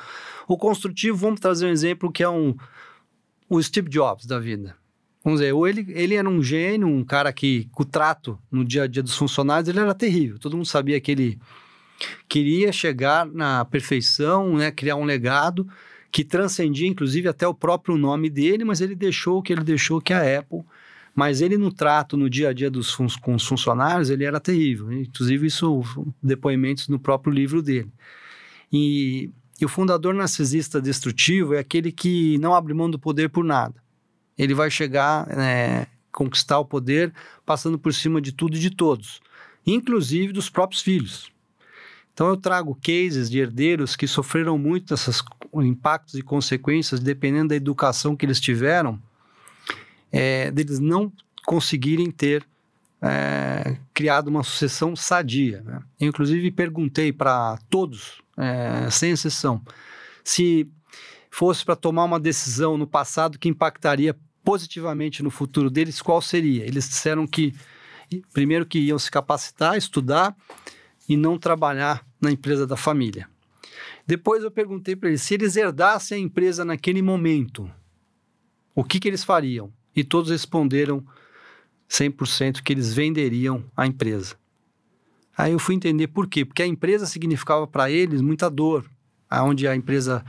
O 0.47 0.55
construtivo, 0.59 1.17
vamos 1.17 1.39
trazer 1.39 1.65
um 1.65 1.71
exemplo 1.71 2.11
que 2.11 2.21
é 2.21 2.29
um, 2.29 2.55
o 3.49 3.59
Steve 3.63 3.89
Jobs 3.89 4.27
da 4.27 4.37
vida. 4.37 4.77
Vamos 5.23 5.39
dizer, 5.39 5.53
ou 5.53 5.67
ele, 5.67 5.87
ele 5.89 6.13
era 6.13 6.29
um 6.29 6.43
gênio, 6.43 6.87
um 6.87 7.03
cara 7.03 7.33
que, 7.33 7.67
com 7.71 7.81
o 7.81 7.87
trato 7.87 8.37
no 8.51 8.63
dia 8.63 8.83
a 8.83 8.87
dia 8.87 9.01
dos 9.01 9.17
funcionários, 9.17 9.67
ele 9.67 9.79
era 9.79 9.95
terrível. 9.95 10.37
Todo 10.37 10.55
mundo 10.55 10.67
sabia 10.67 11.01
que 11.01 11.11
ele 11.11 11.39
queria 12.29 12.71
chegar 12.71 13.25
na 13.25 13.65
perfeição, 13.65 14.55
né, 14.55 14.69
criar 14.69 14.97
um 14.97 15.03
legado 15.03 15.67
que 16.15 16.23
transcendia, 16.23 16.87
inclusive, 16.87 17.27
até 17.27 17.45
o 17.45 17.53
próprio 17.53 17.97
nome 17.97 18.29
dele, 18.29 18.63
mas 18.63 18.79
ele 18.79 18.95
deixou 18.95 19.39
o 19.39 19.41
que 19.41 19.51
ele 19.51 19.65
deixou, 19.65 19.99
que 19.99 20.13
é 20.13 20.15
a 20.37 20.39
Apple. 20.39 20.61
Mas 21.13 21.41
ele, 21.41 21.57
no 21.57 21.73
trato, 21.73 22.15
no 22.15 22.29
dia 22.29 22.49
a 22.49 22.53
dia 22.53 22.71
dos 22.71 22.89
fun 22.89 23.05
com 23.21 23.35
os 23.35 23.45
funcionários, 23.45 24.09
ele 24.09 24.23
era 24.23 24.39
terrível. 24.39 24.93
Inclusive, 24.93 25.45
isso, 25.45 25.83
depoimentos 26.23 26.87
no 26.87 26.97
próprio 26.97 27.33
livro 27.33 27.61
dele. 27.61 27.91
E 28.71 29.29
e 29.59 29.65
o 29.65 29.69
fundador 29.69 30.13
narcisista 30.13 30.81
destrutivo 30.81 31.53
é 31.53 31.59
aquele 31.59 31.91
que 31.91 32.37
não 32.39 32.53
abre 32.53 32.73
mão 32.73 32.89
do 32.89 32.99
poder 32.99 33.29
por 33.29 33.43
nada. 33.43 33.75
Ele 34.37 34.53
vai 34.53 34.69
chegar, 34.69 35.27
é, 35.37 35.87
conquistar 36.11 36.59
o 36.59 36.65
poder, 36.65 37.13
passando 37.45 37.77
por 37.77 37.93
cima 37.93 38.21
de 38.21 38.31
tudo 38.33 38.55
e 38.57 38.59
de 38.59 38.69
todos, 38.69 39.21
inclusive 39.65 40.33
dos 40.33 40.49
próprios 40.49 40.81
filhos. 40.81 41.31
Então 42.15 42.29
eu 42.29 42.37
trago 42.37 42.73
cases 42.81 43.29
de 43.29 43.39
herdeiros 43.39 43.97
que 43.97 44.07
sofreram 44.07 44.57
muito 44.57 44.95
desses 44.95 45.21
impactos 45.53 46.15
e 46.15 46.21
consequências, 46.21 47.01
dependendo 47.01 47.49
da 47.49 47.57
educação 47.57 48.15
que 48.15 48.25
eles 48.25 48.39
tiveram, 48.39 48.97
é, 50.13 50.49
deles 50.49 50.79
não 50.79 51.11
conseguirem 51.45 52.09
ter 52.09 52.47
é, 53.01 53.75
criado 53.93 54.29
uma 54.29 54.43
sucessão 54.43 54.95
sadia. 54.95 55.61
Né? 55.65 55.81
Eu, 55.99 56.07
inclusive, 56.07 56.49
perguntei 56.51 57.11
para 57.11 57.59
todos 57.69 58.21
é, 58.37 58.89
sem 58.89 59.11
exceção. 59.11 59.61
Se 60.23 60.69
fosse 61.29 61.65
para 61.65 61.75
tomar 61.75 62.05
uma 62.05 62.19
decisão 62.19 62.77
no 62.77 62.87
passado 62.87 63.37
que 63.37 63.49
impactaria 63.49 64.15
positivamente 64.41 65.21
no 65.21 65.29
futuro 65.29 65.69
deles, 65.69 66.01
qual 66.01 66.21
seria? 66.21 66.63
Eles 66.63 66.87
disseram 66.87 67.27
que, 67.27 67.53
primeiro, 68.31 68.65
que 68.65 68.79
iam 68.79 68.97
se 68.97 69.11
capacitar, 69.11 69.75
estudar 69.75 70.33
e 71.07 71.15
não 71.15 71.37
trabalhar 71.37 72.05
na 72.19 72.31
empresa 72.31 72.65
da 72.65 72.75
família. 72.75 73.29
Depois 74.05 74.43
eu 74.43 74.51
perguntei 74.51 74.95
para 74.95 75.09
eles 75.09 75.21
se 75.21 75.33
eles 75.33 75.55
herdassem 75.55 76.17
a 76.17 76.21
empresa 76.21 76.63
naquele 76.63 77.01
momento, 77.01 77.69
o 78.73 78.83
que, 78.83 78.99
que 78.99 79.07
eles 79.07 79.23
fariam? 79.23 79.71
E 79.95 80.03
todos 80.03 80.29
responderam 80.29 81.03
100% 81.89 82.61
que 82.61 82.73
eles 82.73 82.93
venderiam 82.93 83.63
a 83.75 83.87
empresa. 83.87 84.35
Aí 85.37 85.51
eu 85.51 85.59
fui 85.59 85.75
entender 85.75 86.07
por 86.07 86.27
quê. 86.27 86.45
Porque 86.45 86.61
a 86.61 86.67
empresa 86.67 87.05
significava 87.05 87.67
para 87.67 87.89
eles 87.89 88.21
muita 88.21 88.49
dor. 88.49 88.85
Onde 89.31 89.67
a 89.67 89.75
empresa 89.75 90.23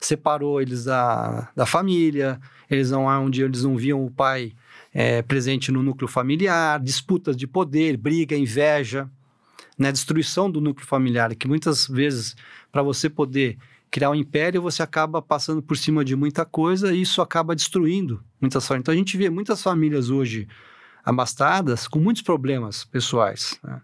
separou 0.00 0.60
eles 0.60 0.84
da, 0.84 1.50
da 1.54 1.66
família, 1.66 2.40
eles 2.70 2.90
não 2.90 3.04
onde 3.04 3.42
eles 3.42 3.64
não 3.64 3.76
viam 3.76 4.04
o 4.04 4.10
pai 4.10 4.52
é, 4.92 5.22
presente 5.22 5.70
no 5.70 5.82
núcleo 5.82 6.08
familiar, 6.08 6.80
disputas 6.80 7.36
de 7.36 7.46
poder, 7.46 7.96
briga, 7.96 8.36
inveja, 8.36 9.08
né, 9.80 9.90
destruição 9.90 10.50
do 10.50 10.60
núcleo 10.60 10.86
familiar, 10.86 11.34
que 11.34 11.48
muitas 11.48 11.88
vezes 11.88 12.36
para 12.70 12.82
você 12.82 13.08
poder 13.08 13.58
criar 13.90 14.10
um 14.10 14.14
império 14.14 14.62
você 14.62 14.82
acaba 14.82 15.20
passando 15.20 15.60
por 15.60 15.76
cima 15.76 16.04
de 16.04 16.14
muita 16.14 16.44
coisa 16.44 16.92
e 16.92 17.00
isso 17.02 17.20
acaba 17.20 17.56
destruindo 17.56 18.22
muitas 18.40 18.66
famílias. 18.66 18.84
Então 18.84 18.94
a 18.94 18.96
gente 18.96 19.16
vê 19.16 19.28
muitas 19.28 19.62
famílias 19.62 20.10
hoje 20.10 20.46
abastadas 21.04 21.88
com 21.88 21.98
muitos 21.98 22.22
problemas 22.22 22.84
pessoais. 22.84 23.58
Né? 23.64 23.80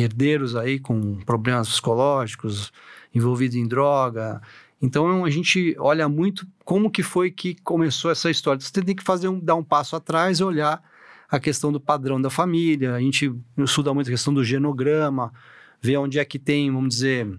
herdeiros 0.00 0.54
aí 0.54 0.78
com 0.78 1.16
problemas 1.24 1.68
psicológicos, 1.68 2.72
envolvidos 3.14 3.56
em 3.56 3.66
droga. 3.66 4.40
Então 4.80 5.24
a 5.24 5.30
gente 5.30 5.74
olha 5.78 6.08
muito 6.08 6.46
como 6.64 6.90
que 6.90 7.02
foi 7.02 7.30
que 7.30 7.54
começou 7.62 8.10
essa 8.10 8.30
história. 8.30 8.60
Você 8.60 8.82
tem 8.82 8.94
que 8.94 9.02
fazer 9.02 9.28
um, 9.28 9.40
dar 9.40 9.56
um 9.56 9.64
passo 9.64 9.96
atrás 9.96 10.38
e 10.38 10.44
olhar 10.44 10.82
a 11.30 11.38
questão 11.38 11.70
do 11.70 11.80
padrão 11.80 12.20
da 12.20 12.30
família. 12.30 12.94
A 12.94 13.00
gente 13.00 13.32
estuda 13.56 13.92
muito 13.92 14.08
a 14.08 14.10
questão 14.10 14.32
do 14.32 14.44
genograma, 14.44 15.32
ver 15.80 15.98
onde 15.98 16.18
é 16.18 16.24
que 16.24 16.38
tem, 16.38 16.70
vamos 16.70 16.94
dizer, 16.94 17.38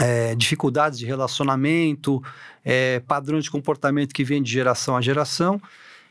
é, 0.00 0.34
dificuldades 0.34 0.98
de 0.98 1.06
relacionamento, 1.06 2.22
é, 2.64 3.00
padrões 3.00 3.44
de 3.44 3.50
comportamento 3.50 4.12
que 4.12 4.24
vem 4.24 4.42
de 4.42 4.50
geração 4.50 4.96
a 4.96 5.00
geração, 5.00 5.60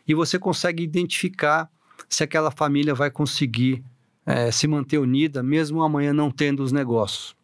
e 0.08 0.14
você 0.14 0.40
consegue 0.40 0.84
identificar 0.84 1.70
se 2.10 2.24
aquela 2.24 2.52
família 2.52 2.94
vai 2.94 3.12
conseguir 3.12 3.84
é, 4.26 4.52
se 4.52 4.68
manter 4.68 4.98
unida, 4.98 5.42
mesmo 5.42 5.82
amanhã 5.84 6.14
não 6.14 6.32
tendo 6.32 6.64
os 6.64 6.72
negócios. 6.72 7.36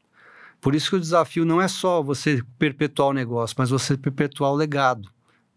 Por 0.59 0.73
isso 0.73 0.89
que 0.89 0.95
o 0.95 0.99
desafio 0.99 1.45
não 1.45 1.61
é 1.61 1.67
só 1.67 2.01
você 2.01 2.43
perpetuar 2.57 3.09
o 3.09 3.13
negócio, 3.13 3.55
mas 3.57 3.69
você 3.69 3.95
perpetuar 3.95 4.51
o 4.51 4.55
legado. 4.55 5.09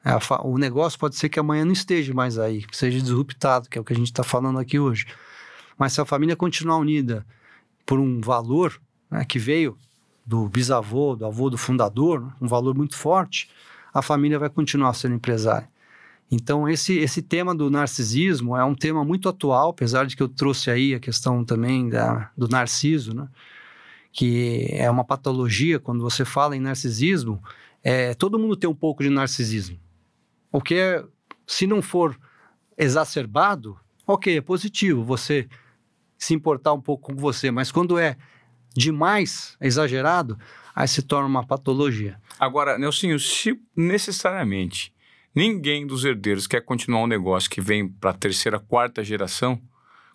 É, 0.04 0.12
o 0.42 0.56
negócio 0.56 0.98
pode 0.98 1.16
ser 1.16 1.28
que 1.28 1.38
amanhã 1.38 1.64
não 1.64 1.72
esteja 1.72 2.14
mais 2.14 2.38
aí, 2.38 2.62
que 2.62 2.76
seja 2.76 3.00
disruptado, 3.00 3.68
que 3.68 3.76
é 3.76 3.80
o 3.80 3.84
que 3.84 3.92
a 3.92 3.96
gente 3.96 4.06
está 4.06 4.24
falando 4.24 4.58
aqui 4.58 4.78
hoje. 4.78 5.06
Mas 5.76 5.92
se 5.92 6.00
a 6.00 6.04
família 6.04 6.34
continuar 6.34 6.78
unida 6.78 7.26
por 7.84 7.98
um 7.98 8.20
valor 8.20 8.80
né, 9.10 9.24
que 9.24 9.38
veio 9.38 9.76
do 10.24 10.48
bisavô, 10.48 11.16
do 11.16 11.26
avô 11.26 11.50
do 11.50 11.58
fundador, 11.58 12.32
um 12.40 12.46
valor 12.46 12.74
muito 12.74 12.96
forte, 12.96 13.50
a 13.92 14.00
família 14.00 14.38
vai 14.38 14.48
continuar 14.48 14.94
sendo 14.94 15.16
empresária. 15.16 15.68
Então, 16.30 16.68
esse, 16.68 16.96
esse 16.98 17.20
tema 17.20 17.54
do 17.54 17.68
narcisismo 17.68 18.56
é 18.56 18.64
um 18.64 18.74
tema 18.74 19.04
muito 19.04 19.28
atual, 19.28 19.70
apesar 19.70 20.06
de 20.06 20.16
que 20.16 20.22
eu 20.22 20.28
trouxe 20.28 20.70
aí 20.70 20.94
a 20.94 21.00
questão 21.00 21.44
também 21.44 21.88
da, 21.88 22.30
do 22.36 22.46
narciso, 22.46 23.12
né? 23.12 23.28
que 24.12 24.68
é 24.70 24.88
uma 24.90 25.04
patologia, 25.04 25.80
quando 25.80 26.02
você 26.02 26.24
fala 26.24 26.56
em 26.56 26.60
narcisismo, 26.60 27.42
é, 27.82 28.14
todo 28.14 28.38
mundo 28.38 28.56
tem 28.56 28.68
um 28.68 28.74
pouco 28.74 29.02
de 29.02 29.10
narcisismo. 29.10 29.78
O 30.52 30.60
que 30.60 30.74
é, 30.74 31.04
se 31.46 31.66
não 31.66 31.80
for 31.80 32.18
exacerbado, 32.76 33.78
ok, 34.06 34.38
é 34.38 34.40
positivo 34.40 35.04
você 35.04 35.48
se 36.18 36.34
importar 36.34 36.72
um 36.72 36.80
pouco 36.80 37.12
com 37.12 37.18
você, 37.18 37.50
mas 37.50 37.70
quando 37.70 37.98
é 37.98 38.16
demais, 38.74 39.56
exagerado, 39.60 40.38
aí 40.74 40.86
se 40.86 41.02
torna 41.02 41.26
uma 41.26 41.46
patologia. 41.46 42.20
Agora, 42.38 42.78
Nelsinho, 42.78 43.18
se 43.18 43.58
necessariamente 43.76 44.92
ninguém 45.34 45.86
dos 45.86 46.04
herdeiros 46.04 46.46
quer 46.46 46.60
continuar 46.62 47.02
um 47.02 47.06
negócio 47.06 47.50
que 47.50 47.60
vem 47.60 47.88
para 47.88 48.10
a 48.10 48.14
terceira, 48.14 48.58
quarta 48.58 49.02
geração, 49.04 49.60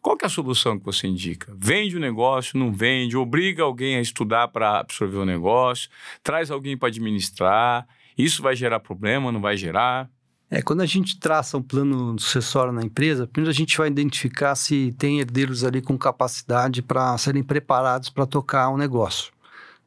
qual 0.01 0.17
é 0.21 0.25
a 0.25 0.29
solução 0.29 0.77
que 0.77 0.85
você 0.85 1.07
indica? 1.07 1.51
Vende 1.57 1.97
o 1.97 1.99
negócio, 1.99 2.59
não 2.59 2.71
vende, 2.71 3.17
obriga 3.17 3.63
alguém 3.63 3.95
a 3.95 4.01
estudar 4.01 4.47
para 4.49 4.79
absorver 4.79 5.17
o 5.17 5.25
negócio, 5.25 5.89
traz 6.21 6.51
alguém 6.51 6.77
para 6.77 6.89
administrar, 6.89 7.87
isso 8.15 8.43
vai 8.43 8.55
gerar 8.55 8.79
problema, 8.79 9.31
não 9.31 9.41
vai 9.41 9.57
gerar? 9.57 10.07
É, 10.49 10.61
quando 10.61 10.81
a 10.81 10.85
gente 10.85 11.19
traça 11.19 11.57
um 11.57 11.61
plano 11.61 12.17
sucessório 12.19 12.71
na 12.71 12.83
empresa, 12.83 13.27
primeiro 13.27 13.49
a 13.49 13.53
gente 13.53 13.77
vai 13.77 13.87
identificar 13.87 14.55
se 14.55 14.93
tem 14.97 15.19
herdeiros 15.19 15.63
ali 15.63 15.81
com 15.81 15.97
capacidade 15.97 16.81
para 16.81 17.17
serem 17.17 17.43
preparados 17.43 18.09
para 18.09 18.25
tocar 18.25 18.69
o 18.69 18.75
um 18.75 18.77
negócio. 18.77 19.33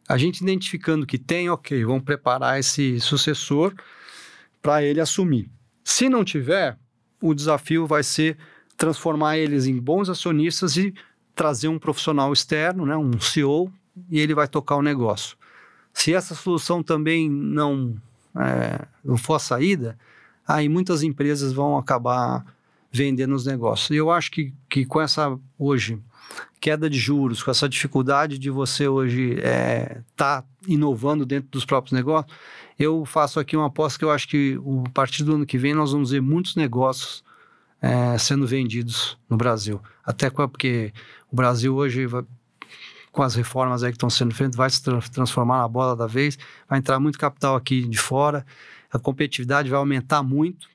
A 0.09 0.19
gente 0.19 0.41
identificando 0.41 1.07
que 1.07 1.19
tem, 1.19 1.49
ok, 1.49 1.85
vamos 1.85 2.03
preparar 2.03 2.59
esse 2.59 2.99
sucessor 2.99 3.73
para 4.61 4.83
ele 4.83 5.01
assumir. 5.01 5.49
Se 5.85 6.09
não 6.09 6.25
tiver, 6.25 6.77
o 7.21 7.35
desafio 7.35 7.87
vai 7.87 8.03
ser 8.03 8.37
transformar 8.77 9.37
eles 9.37 9.67
em 9.67 9.79
bons 9.79 10.09
acionistas 10.09 10.77
e 10.77 10.95
trazer 11.35 11.69
um 11.69 11.79
profissional 11.79 12.33
externo, 12.33 12.85
né, 12.85 12.97
um 12.97 13.21
CEO, 13.21 13.73
e 14.11 14.19
ele 14.19 14.35
vai 14.35 14.49
tocar 14.49 14.77
o 14.77 14.83
negócio. 14.83 15.37
Se 15.93 16.15
essa 16.15 16.35
solução 16.35 16.83
também 16.83 17.29
não, 17.29 17.97
é, 18.37 18.87
não 19.05 19.17
for 19.17 19.35
a 19.35 19.39
saída, 19.39 19.99
aí 20.49 20.69
muitas 20.69 21.03
empresas 21.03 21.53
vão 21.53 21.77
acabar 21.77 22.45
vendendo 22.91 23.35
os 23.35 23.45
negócios. 23.45 23.91
E 23.91 23.97
eu 23.97 24.11
acho 24.11 24.31
que, 24.31 24.55
que 24.69 24.87
com 24.87 24.99
essa, 25.01 25.39
hoje, 25.59 26.01
queda 26.59 26.89
de 26.89 26.99
juros, 26.99 27.43
com 27.43 27.51
essa 27.51 27.69
dificuldade 27.69 28.39
de 28.39 28.49
você 28.49 28.89
hoje 28.89 29.35
estar 29.35 29.47
é, 29.47 30.03
tá 30.17 30.45
inovando 30.67 31.27
dentro 31.27 31.51
dos 31.51 31.67
próprios 31.67 31.93
negócios, 31.93 32.35
eu 32.79 33.05
faço 33.05 33.39
aqui 33.39 33.57
uma 33.57 33.67
aposta 33.67 33.99
que 33.99 34.05
eu 34.05 34.11
acho 34.11 34.27
que 34.27 34.59
a 34.87 34.91
partir 34.91 35.23
do 35.23 35.35
ano 35.35 35.47
que 35.47 35.59
vem 35.59 35.75
nós 35.75 35.93
vamos 35.93 36.11
ver 36.11 36.23
muitos 36.23 36.57
negócios 36.57 37.23
é, 37.83 38.17
sendo 38.19 38.47
vendidos 38.47 39.19
no 39.29 39.37
Brasil. 39.37 39.81
Até 40.05 40.31
porque 40.31 40.93
o 41.31 41.37
Brasil 41.37 41.75
hoje 41.75 42.07
vai, 42.07 42.25
com 43.13 43.23
as 43.23 43.35
reformas 43.35 43.83
aí 43.83 43.91
que 43.91 43.97
estão 43.97 44.11
sendo 44.11 44.35
feitas, 44.35 44.57
vai 44.57 44.71
se 44.71 44.83
tra 44.83 45.01
transformar 45.01 45.59
na 45.59 45.69
bola 45.69 45.95
da 45.95 46.07
vez, 46.07 46.39
vai 46.69 46.79
entrar 46.79 46.99
muito 46.99 47.19
capital 47.19 47.57
aqui 47.57 47.87
de 47.87 47.99
fora, 47.99 48.47
a 48.91 48.99
competitividade 48.99 49.69
vai 49.69 49.79
aumentar 49.79 50.23
muito 50.23 50.69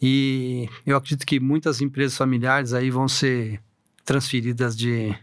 e 0.00 0.68
eu 0.86 0.96
acredito 0.96 1.26
que 1.26 1.40
muitas 1.40 1.80
empresas 1.80 2.16
familiares 2.16 2.72
aí 2.72 2.90
vão 2.90 3.08
ser 3.08 3.60
transferidas 4.04 4.76
de, 4.76 5.14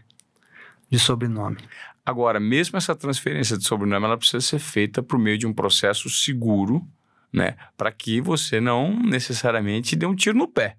de 0.90 0.98
sobrenome. 0.98 1.56
Agora, 2.04 2.38
mesmo 2.38 2.76
essa 2.76 2.94
transferência 2.94 3.56
de 3.56 3.64
sobrenome, 3.64 4.04
ela 4.04 4.16
precisa 4.16 4.40
ser 4.40 4.58
feita 4.58 5.02
por 5.02 5.18
meio 5.18 5.38
de 5.38 5.46
um 5.46 5.52
processo 5.52 6.08
seguro, 6.08 6.86
né? 7.32 7.56
Para 7.76 7.90
que 7.90 8.20
você 8.20 8.60
não 8.60 8.96
necessariamente 9.02 9.96
dê 9.96 10.06
um 10.06 10.14
tiro 10.14 10.38
no 10.38 10.46
pé. 10.46 10.76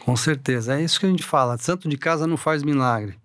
Com 0.00 0.16
certeza, 0.16 0.78
é 0.78 0.82
isso 0.82 1.00
que 1.00 1.06
a 1.06 1.10
gente 1.10 1.24
fala. 1.24 1.58
Santo 1.58 1.88
de 1.88 1.98
casa 1.98 2.26
não 2.26 2.36
faz 2.36 2.62
milagre. 2.62 3.18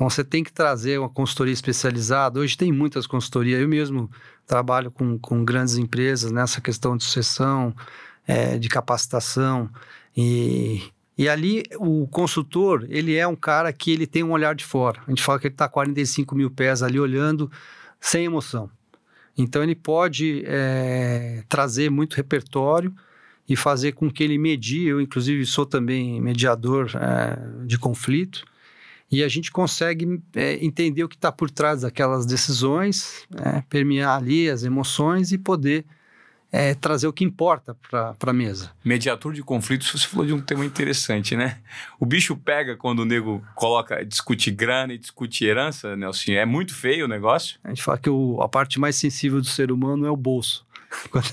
Então 0.00 0.08
você 0.08 0.24
tem 0.24 0.42
que 0.42 0.50
trazer 0.50 0.98
uma 0.98 1.10
consultoria 1.10 1.52
especializada. 1.52 2.40
Hoje 2.40 2.56
tem 2.56 2.72
muitas 2.72 3.06
consultorias. 3.06 3.60
Eu 3.60 3.68
mesmo 3.68 4.10
trabalho 4.46 4.90
com, 4.90 5.18
com 5.18 5.44
grandes 5.44 5.76
empresas 5.76 6.32
nessa 6.32 6.58
questão 6.58 6.96
de 6.96 7.04
sucessão, 7.04 7.76
é, 8.26 8.56
de 8.56 8.66
capacitação. 8.70 9.68
E, 10.16 10.82
e 11.18 11.28
ali 11.28 11.64
o 11.76 12.08
consultor, 12.08 12.86
ele 12.88 13.14
é 13.14 13.28
um 13.28 13.36
cara 13.36 13.70
que 13.74 13.90
ele 13.90 14.06
tem 14.06 14.24
um 14.24 14.30
olhar 14.30 14.54
de 14.54 14.64
fora. 14.64 15.02
A 15.06 15.10
gente 15.10 15.22
fala 15.22 15.38
que 15.38 15.48
ele 15.48 15.54
está 15.54 15.68
45 15.68 16.34
mil 16.34 16.50
pés 16.50 16.82
ali 16.82 16.98
olhando 16.98 17.52
sem 18.00 18.24
emoção. 18.24 18.70
Então 19.36 19.62
ele 19.62 19.74
pode 19.74 20.42
é, 20.46 21.44
trazer 21.46 21.90
muito 21.90 22.14
repertório 22.14 22.90
e 23.46 23.54
fazer 23.54 23.92
com 23.92 24.10
que 24.10 24.24
ele 24.24 24.38
medie. 24.38 24.86
Eu, 24.86 24.98
inclusive, 24.98 25.44
sou 25.44 25.66
também 25.66 26.22
mediador 26.22 26.90
é, 26.94 27.66
de 27.66 27.78
conflito 27.78 28.48
e 29.10 29.24
a 29.24 29.28
gente 29.28 29.50
consegue 29.50 30.22
é, 30.34 30.64
entender 30.64 31.02
o 31.02 31.08
que 31.08 31.16
está 31.16 31.32
por 31.32 31.50
trás 31.50 31.80
daquelas 31.80 32.24
decisões, 32.24 33.26
é, 33.44 33.62
permear 33.68 34.16
ali 34.16 34.48
as 34.48 34.62
emoções 34.62 35.32
e 35.32 35.38
poder 35.38 35.84
é, 36.52 36.74
trazer 36.74 37.06
o 37.06 37.12
que 37.12 37.24
importa 37.24 37.76
para 37.88 38.14
a 38.20 38.32
mesa. 38.32 38.70
Mediador 38.84 39.32
de 39.32 39.42
conflitos, 39.42 39.90
você 39.90 40.06
falou 40.06 40.26
de 40.26 40.32
um 40.32 40.40
tema 40.40 40.64
interessante, 40.64 41.36
né? 41.36 41.58
O 41.98 42.06
bicho 42.06 42.36
pega 42.36 42.76
quando 42.76 43.00
o 43.00 43.04
nego 43.04 43.44
coloca, 43.54 44.04
discute 44.04 44.50
grana 44.50 44.92
e 44.92 44.98
discute 44.98 45.44
herança, 45.44 45.96
Nelson. 45.96 46.32
É 46.32 46.44
muito 46.44 46.74
feio 46.74 47.04
o 47.04 47.08
negócio. 47.08 47.58
A 47.64 47.68
gente 47.68 47.82
fala 47.82 47.98
que 47.98 48.10
o, 48.10 48.40
a 48.40 48.48
parte 48.48 48.78
mais 48.78 48.96
sensível 48.96 49.40
do 49.40 49.46
ser 49.46 49.72
humano 49.72 50.06
é 50.06 50.10
o 50.10 50.16
bolso. 50.16 50.66
Quando, 51.10 51.30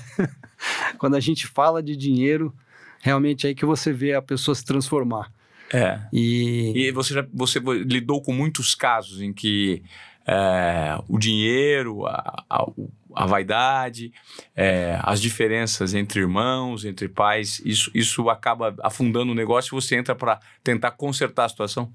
quando 0.98 1.14
a 1.16 1.20
gente 1.20 1.46
fala 1.48 1.82
de 1.82 1.96
dinheiro, 1.96 2.54
realmente 3.00 3.44
é 3.46 3.48
aí 3.48 3.54
que 3.56 3.64
você 3.64 3.92
vê 3.92 4.14
a 4.14 4.22
pessoa 4.22 4.54
se 4.54 4.64
transformar. 4.64 5.32
É. 5.72 6.00
E, 6.12 6.72
e 6.74 6.92
você, 6.92 7.14
já, 7.14 7.26
você 7.32 7.58
lidou 7.58 8.22
com 8.22 8.32
muitos 8.32 8.74
casos 8.74 9.20
em 9.20 9.32
que 9.32 9.82
é, 10.26 10.98
o 11.08 11.18
dinheiro, 11.18 12.06
a, 12.06 12.44
a, 12.48 12.66
a 13.14 13.26
vaidade, 13.26 14.12
é, 14.54 14.98
as 15.02 15.20
diferenças 15.20 15.94
entre 15.94 16.20
irmãos, 16.20 16.84
entre 16.84 17.08
pais, 17.08 17.62
isso, 17.64 17.90
isso 17.94 18.28
acaba 18.28 18.74
afundando 18.82 19.32
o 19.32 19.34
negócio 19.34 19.70
e 19.70 19.80
você 19.80 19.96
entra 19.96 20.14
para 20.14 20.38
tentar 20.62 20.90
consertar 20.92 21.46
a 21.46 21.48
situação? 21.48 21.90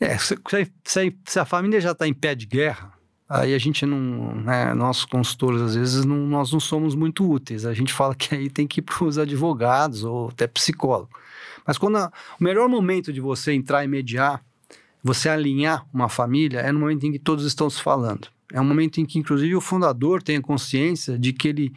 É, 0.00 0.16
se, 0.16 0.36
se, 0.84 1.16
se 1.24 1.38
a 1.38 1.44
família 1.44 1.80
já 1.80 1.90
está 1.90 2.06
em 2.06 2.14
pé 2.14 2.34
de 2.34 2.46
guerra, 2.46 2.92
aí 3.28 3.54
a 3.54 3.58
gente 3.58 3.84
não, 3.84 4.34
né, 4.36 4.74
nós 4.74 5.04
consultores 5.04 5.60
às 5.62 5.74
vezes 5.74 6.04
não, 6.04 6.18
nós 6.18 6.52
não 6.52 6.60
somos 6.60 6.94
muito 6.94 7.28
úteis. 7.28 7.66
A 7.66 7.74
gente 7.74 7.92
fala 7.92 8.14
que 8.14 8.34
aí 8.34 8.48
tem 8.48 8.66
que 8.66 8.80
ir 8.80 8.82
para 8.82 9.04
os 9.04 9.16
advogados 9.18 10.04
ou 10.04 10.28
até 10.28 10.46
psicólogo. 10.46 11.10
Mas 11.66 11.78
quando 11.78 11.96
a, 11.96 12.12
o 12.38 12.44
melhor 12.44 12.68
momento 12.68 13.12
de 13.12 13.20
você 13.20 13.52
entrar 13.52 13.84
e 13.84 13.88
mediar, 13.88 14.44
você 15.02 15.28
alinhar 15.28 15.86
uma 15.92 16.08
família, 16.08 16.60
é 16.60 16.70
no 16.70 16.80
momento 16.80 17.06
em 17.06 17.12
que 17.12 17.18
todos 17.18 17.44
estão 17.44 17.68
se 17.68 17.82
falando. 17.82 18.28
É 18.52 18.60
um 18.60 18.64
momento 18.64 19.00
em 19.00 19.06
que, 19.06 19.18
inclusive, 19.18 19.56
o 19.56 19.60
fundador 19.60 20.22
tem 20.22 20.36
a 20.36 20.42
consciência 20.42 21.18
de 21.18 21.32
que 21.32 21.48
ele 21.48 21.72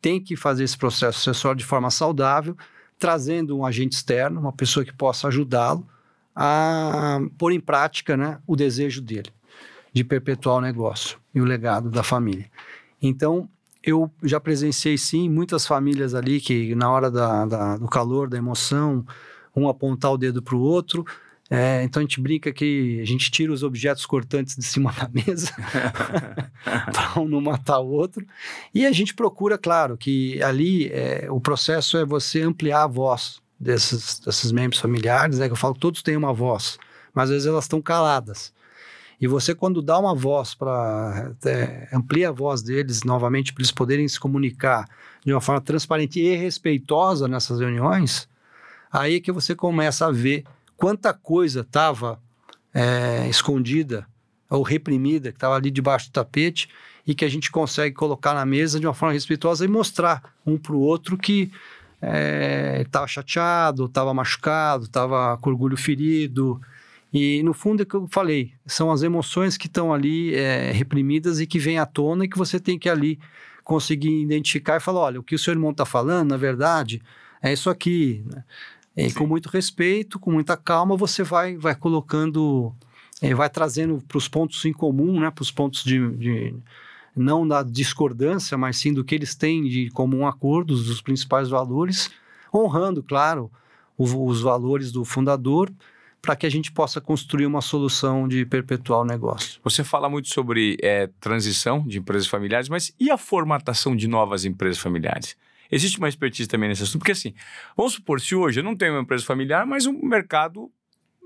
tem 0.00 0.20
que 0.20 0.36
fazer 0.36 0.64
esse 0.64 0.76
processo 0.76 1.18
sucessório 1.18 1.58
de 1.58 1.64
forma 1.64 1.90
saudável, 1.90 2.56
trazendo 2.98 3.56
um 3.58 3.66
agente 3.66 3.96
externo, 3.96 4.40
uma 4.40 4.52
pessoa 4.52 4.84
que 4.84 4.92
possa 4.92 5.28
ajudá-lo 5.28 5.86
a 6.34 7.20
pôr 7.38 7.52
em 7.52 7.60
prática 7.60 8.16
né, 8.16 8.38
o 8.46 8.56
desejo 8.56 9.00
dele 9.00 9.30
de 9.92 10.02
perpetuar 10.02 10.56
o 10.56 10.60
negócio 10.60 11.18
e 11.34 11.40
o 11.40 11.44
legado 11.44 11.88
da 11.90 12.02
família. 12.02 12.50
Então, 13.00 13.48
eu 13.84 14.10
já 14.22 14.40
presenciei 14.40 14.96
sim 14.96 15.28
muitas 15.28 15.66
famílias 15.66 16.14
ali 16.14 16.40
que 16.40 16.74
na 16.74 16.90
hora 16.90 17.10
da, 17.10 17.44
da, 17.44 17.76
do 17.76 17.86
calor, 17.86 18.28
da 18.28 18.38
emoção, 18.38 19.04
um 19.54 19.68
apontar 19.68 20.12
o 20.12 20.18
dedo 20.18 20.42
para 20.42 20.56
o 20.56 20.60
outro. 20.60 21.04
É, 21.50 21.82
então 21.84 22.00
a 22.00 22.02
gente 22.02 22.20
brinca 22.20 22.50
que 22.52 22.98
a 23.02 23.04
gente 23.04 23.30
tira 23.30 23.52
os 23.52 23.62
objetos 23.62 24.06
cortantes 24.06 24.56
de 24.56 24.62
cima 24.62 24.90
da 24.96 25.08
mesa 25.08 25.52
para 26.90 27.20
um 27.20 27.28
não 27.28 27.40
matar 27.40 27.80
o 27.80 27.88
outro. 27.88 28.26
E 28.74 28.86
a 28.86 28.92
gente 28.92 29.14
procura, 29.14 29.58
claro, 29.58 29.96
que 29.96 30.42
ali 30.42 30.88
é, 30.88 31.26
o 31.30 31.40
processo 31.40 31.98
é 31.98 32.04
você 32.04 32.40
ampliar 32.40 32.84
a 32.84 32.88
voz 32.88 33.42
desses, 33.60 34.18
desses 34.20 34.50
membros 34.50 34.80
familiares. 34.80 35.40
É 35.40 35.46
que 35.46 35.52
eu 35.52 35.56
falo, 35.56 35.74
todos 35.74 36.02
têm 36.02 36.16
uma 36.16 36.32
voz, 36.32 36.78
mas 37.12 37.24
às 37.24 37.30
vezes 37.30 37.46
elas 37.46 37.64
estão 37.64 37.82
caladas. 37.82 38.52
E 39.20 39.26
você, 39.26 39.54
quando 39.54 39.80
dá 39.80 39.98
uma 39.98 40.14
voz 40.14 40.54
para. 40.54 41.32
É, 41.44 41.88
amplia 41.92 42.28
a 42.28 42.32
voz 42.32 42.62
deles 42.62 43.04
novamente 43.04 43.52
para 43.52 43.62
eles 43.62 43.70
poderem 43.70 44.06
se 44.08 44.18
comunicar 44.18 44.88
de 45.24 45.32
uma 45.32 45.40
forma 45.40 45.60
transparente 45.60 46.20
e 46.20 46.34
respeitosa 46.36 47.26
nessas 47.28 47.60
reuniões, 47.60 48.28
aí 48.92 49.16
é 49.16 49.20
que 49.20 49.32
você 49.32 49.54
começa 49.54 50.06
a 50.06 50.12
ver 50.12 50.44
quanta 50.76 51.14
coisa 51.14 51.60
estava 51.60 52.20
é, 52.72 53.26
escondida 53.28 54.06
ou 54.50 54.62
reprimida, 54.62 55.30
que 55.30 55.36
estava 55.36 55.56
ali 55.56 55.70
debaixo 55.70 56.08
do 56.08 56.12
tapete, 56.12 56.68
e 57.06 57.14
que 57.14 57.24
a 57.24 57.28
gente 57.28 57.50
consegue 57.50 57.94
colocar 57.94 58.34
na 58.34 58.46
mesa 58.46 58.80
de 58.80 58.86
uma 58.86 58.94
forma 58.94 59.12
respeitosa 59.12 59.64
e 59.64 59.68
mostrar 59.68 60.22
um 60.46 60.56
para 60.56 60.74
o 60.74 60.80
outro 60.80 61.18
que 61.18 61.50
estava 62.80 63.04
é, 63.04 63.08
chateado, 63.08 63.86
estava 63.86 64.12
machucado, 64.12 64.84
estava 64.84 65.36
com 65.38 65.50
orgulho 65.50 65.76
ferido, 65.76 66.60
e 67.14 67.44
no 67.44 67.54
fundo 67.54 67.80
é 67.80 67.84
o 67.84 67.86
que 67.86 67.94
eu 67.94 68.08
falei, 68.10 68.54
são 68.66 68.90
as 68.90 69.04
emoções 69.04 69.56
que 69.56 69.68
estão 69.68 69.94
ali 69.94 70.34
é, 70.34 70.72
reprimidas 70.72 71.38
e 71.38 71.46
que 71.46 71.60
vêm 71.60 71.78
à 71.78 71.86
tona 71.86 72.24
e 72.24 72.28
que 72.28 72.36
você 72.36 72.58
tem 72.58 72.76
que 72.76 72.88
ali 72.88 73.20
conseguir 73.62 74.20
identificar 74.20 74.78
e 74.78 74.80
falar, 74.80 75.00
olha, 75.00 75.20
o 75.20 75.22
que 75.22 75.36
o 75.36 75.38
seu 75.38 75.52
irmão 75.52 75.70
está 75.70 75.86
falando, 75.86 76.30
na 76.30 76.36
verdade, 76.36 77.00
é 77.40 77.52
isso 77.52 77.70
aqui. 77.70 78.24
Né? 78.26 78.44
E 78.96 79.12
com 79.12 79.28
muito 79.28 79.48
respeito, 79.48 80.18
com 80.18 80.32
muita 80.32 80.56
calma, 80.56 80.96
você 80.96 81.22
vai, 81.22 81.56
vai 81.56 81.76
colocando, 81.76 82.74
é, 83.22 83.32
vai 83.32 83.48
trazendo 83.48 84.02
para 84.08 84.18
os 84.18 84.26
pontos 84.26 84.64
em 84.64 84.72
comum, 84.72 85.20
né, 85.20 85.30
para 85.30 85.42
os 85.42 85.52
pontos 85.52 85.84
de, 85.84 86.10
de, 86.16 86.56
não 87.14 87.46
da 87.46 87.62
discordância, 87.62 88.58
mas 88.58 88.76
sim 88.76 88.92
do 88.92 89.04
que 89.04 89.14
eles 89.14 89.36
têm 89.36 89.62
de 89.62 89.88
comum 89.90 90.26
acordo, 90.26 90.74
dos 90.74 91.00
principais 91.00 91.48
valores, 91.48 92.10
honrando, 92.52 93.04
claro, 93.04 93.52
o, 93.96 94.26
os 94.26 94.40
valores 94.40 94.90
do 94.90 95.04
fundador, 95.04 95.72
para 96.24 96.34
que 96.34 96.46
a 96.46 96.50
gente 96.50 96.72
possa 96.72 97.02
construir 97.02 97.44
uma 97.44 97.60
solução 97.60 98.26
de 98.26 98.46
perpetuar 98.46 99.00
o 99.00 99.04
negócio. 99.04 99.60
Você 99.62 99.84
fala 99.84 100.08
muito 100.08 100.28
sobre 100.32 100.78
é, 100.82 101.08
transição 101.20 101.86
de 101.86 101.98
empresas 101.98 102.26
familiares, 102.26 102.70
mas 102.70 102.94
e 102.98 103.10
a 103.10 103.18
formatação 103.18 103.94
de 103.94 104.08
novas 104.08 104.46
empresas 104.46 104.78
familiares? 104.78 105.36
Existe 105.70 105.98
uma 105.98 106.08
expertise 106.08 106.48
também 106.48 106.70
nesse 106.70 106.82
assunto? 106.82 107.00
Porque 107.00 107.12
assim, 107.12 107.34
vamos 107.76 107.92
supor, 107.92 108.20
se 108.22 108.34
hoje 108.34 108.60
eu 108.60 108.64
não 108.64 108.74
tenho 108.74 108.94
uma 108.94 109.02
empresa 109.02 109.24
familiar, 109.24 109.66
mas 109.66 109.84
o 109.84 109.92
mercado 109.92 110.70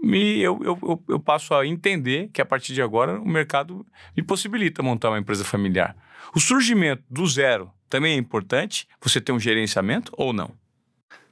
me, 0.03 0.40
eu, 0.40 0.59
eu, 0.64 1.03
eu, 1.09 1.20
passo 1.20 1.55
a 1.55 1.64
entender 1.64 2.28
que 2.32 2.42
a 2.42 2.46
partir 2.46 2.74
de 2.74 2.82
agora 2.82 3.20
o 3.20 3.28
mercado 3.28 3.86
me 4.16 4.22
possibilita 4.22 4.82
montar 4.82 5.11
uma 5.11 5.18
empresa 5.18 5.44
familiar. 5.44 5.96
O 6.34 6.40
surgimento 6.40 7.05
do 7.09 7.26
zero 7.26 7.70
também 7.88 8.14
é 8.14 8.16
importante? 8.16 8.88
Você 9.01 9.20
ter 9.20 9.32
um 9.32 9.40
gerenciamento 9.40 10.12
ou 10.16 10.32
não? 10.32 10.53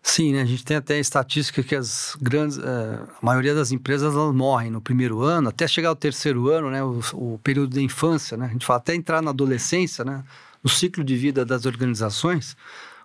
Sim, 0.08 0.32
né? 0.32 0.42
a 0.42 0.44
gente 0.44 0.64
tem 0.64 0.76
até 0.76 1.00
estatística 1.00 1.64
que 1.64 1.74
as 1.74 2.16
grandes, 2.22 2.56
é, 2.58 2.62
a 2.62 3.26
maioria 3.26 3.52
das 3.52 3.72
empresas 3.72 4.14
elas 4.14 4.32
morrem 4.32 4.70
no 4.70 4.80
primeiro 4.80 5.20
ano, 5.20 5.48
até 5.48 5.66
chegar 5.66 5.88
ao 5.88 5.96
terceiro 5.96 6.48
ano, 6.48 6.70
né? 6.70 6.82
O, 6.82 7.00
o, 7.12 7.40
período 7.42 7.74
da 7.74 7.82
infância, 7.82 8.36
né? 8.36 8.46
A 8.46 8.48
gente 8.50 8.64
fala 8.64 8.78
até 8.78 8.94
entrar 8.94 9.20
na 9.20 9.30
adolescência, 9.30 10.04
né? 10.04 10.24
No 10.62 10.70
ciclo 10.70 11.02
de 11.02 11.16
vida 11.16 11.44
das 11.44 11.66
organizações, 11.66 12.56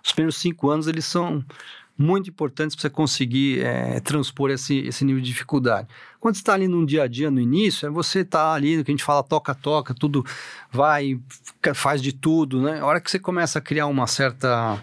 os 0.02 0.12
primeiros 0.12 0.36
cinco 0.36 0.70
anos 0.70 0.86
eles 0.86 1.04
são 1.04 1.44
muito 1.98 2.30
importantes 2.30 2.76
para 2.76 2.82
você 2.82 2.90
conseguir 2.90 3.60
é, 3.60 3.98
transpor 3.98 4.50
esse, 4.52 4.78
esse 4.78 5.04
nível 5.04 5.20
de 5.20 5.26
dificuldade. 5.26 5.88
Quando 6.20 6.36
está 6.36 6.54
ali 6.54 6.68
no 6.68 6.86
dia 6.86 7.02
a 7.02 7.08
dia, 7.08 7.32
no 7.32 7.40
início, 7.40 7.84
é 7.84 7.90
você 7.90 8.20
está 8.20 8.54
ali, 8.54 8.76
no 8.76 8.84
que 8.84 8.92
a 8.92 8.94
gente 8.94 9.04
fala 9.04 9.24
toca-toca, 9.24 9.92
tudo 9.92 10.24
vai, 10.70 11.20
faz 11.74 12.00
de 12.00 12.12
tudo, 12.12 12.62
né? 12.62 12.78
A 12.78 12.86
hora 12.86 13.00
que 13.00 13.10
você 13.10 13.18
começa 13.18 13.58
a 13.58 13.62
criar 13.62 13.86
uma 13.86 14.06
certa 14.06 14.80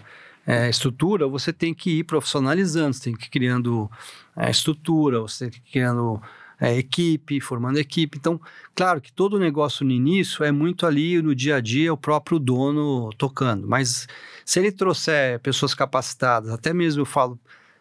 é, 0.50 0.68
estrutura, 0.68 1.28
você 1.28 1.52
tem 1.52 1.72
que 1.72 2.00
ir 2.00 2.04
profissionalizando, 2.04 2.92
você 2.92 3.04
tem 3.04 3.14
que 3.14 3.26
ir 3.26 3.30
criando 3.30 3.88
é, 4.36 4.50
estrutura, 4.50 5.20
você 5.20 5.48
tem 5.48 5.60
que 5.60 5.68
ir 5.68 5.70
criando 5.70 6.20
é, 6.60 6.76
equipe, 6.76 7.40
formando 7.40 7.78
equipe. 7.78 8.18
Então, 8.18 8.40
claro 8.74 9.00
que 9.00 9.12
todo 9.12 9.38
negócio 9.38 9.86
no 9.86 9.92
início 9.92 10.44
é 10.44 10.50
muito 10.50 10.86
ali 10.86 11.22
no 11.22 11.36
dia 11.36 11.56
a 11.56 11.60
dia 11.60 11.92
o 11.92 11.96
próprio 11.96 12.40
dono 12.40 13.10
tocando, 13.16 13.68
mas 13.68 14.08
se 14.44 14.58
ele 14.58 14.72
trouxer 14.72 15.38
pessoas 15.38 15.72
capacitadas, 15.72 16.50
até 16.50 16.74
mesmo 16.74 17.02
eu 17.02 17.06
falo 17.06 17.38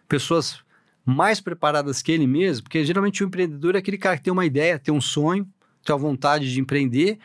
pessoas 0.08 0.60
mais 1.04 1.42
preparadas 1.42 2.04
que 2.04 2.12
ele 2.12 2.28
mesmo, 2.28 2.66
porque 2.66 2.86
geralmente 2.86 3.24
o 3.24 3.26
empreendedor 3.26 3.74
é 3.74 3.80
aquele 3.80 3.98
cara 3.98 4.16
que 4.16 4.24
tem 4.24 4.32
uma 4.34 4.46
ideia, 4.46 4.78
tem 4.78 4.94
um 4.94 5.02
sonho, 5.02 5.48
tem 5.84 5.96
a 5.96 5.98
vontade 5.98 6.54
de 6.54 6.60
empreender, 6.60 7.18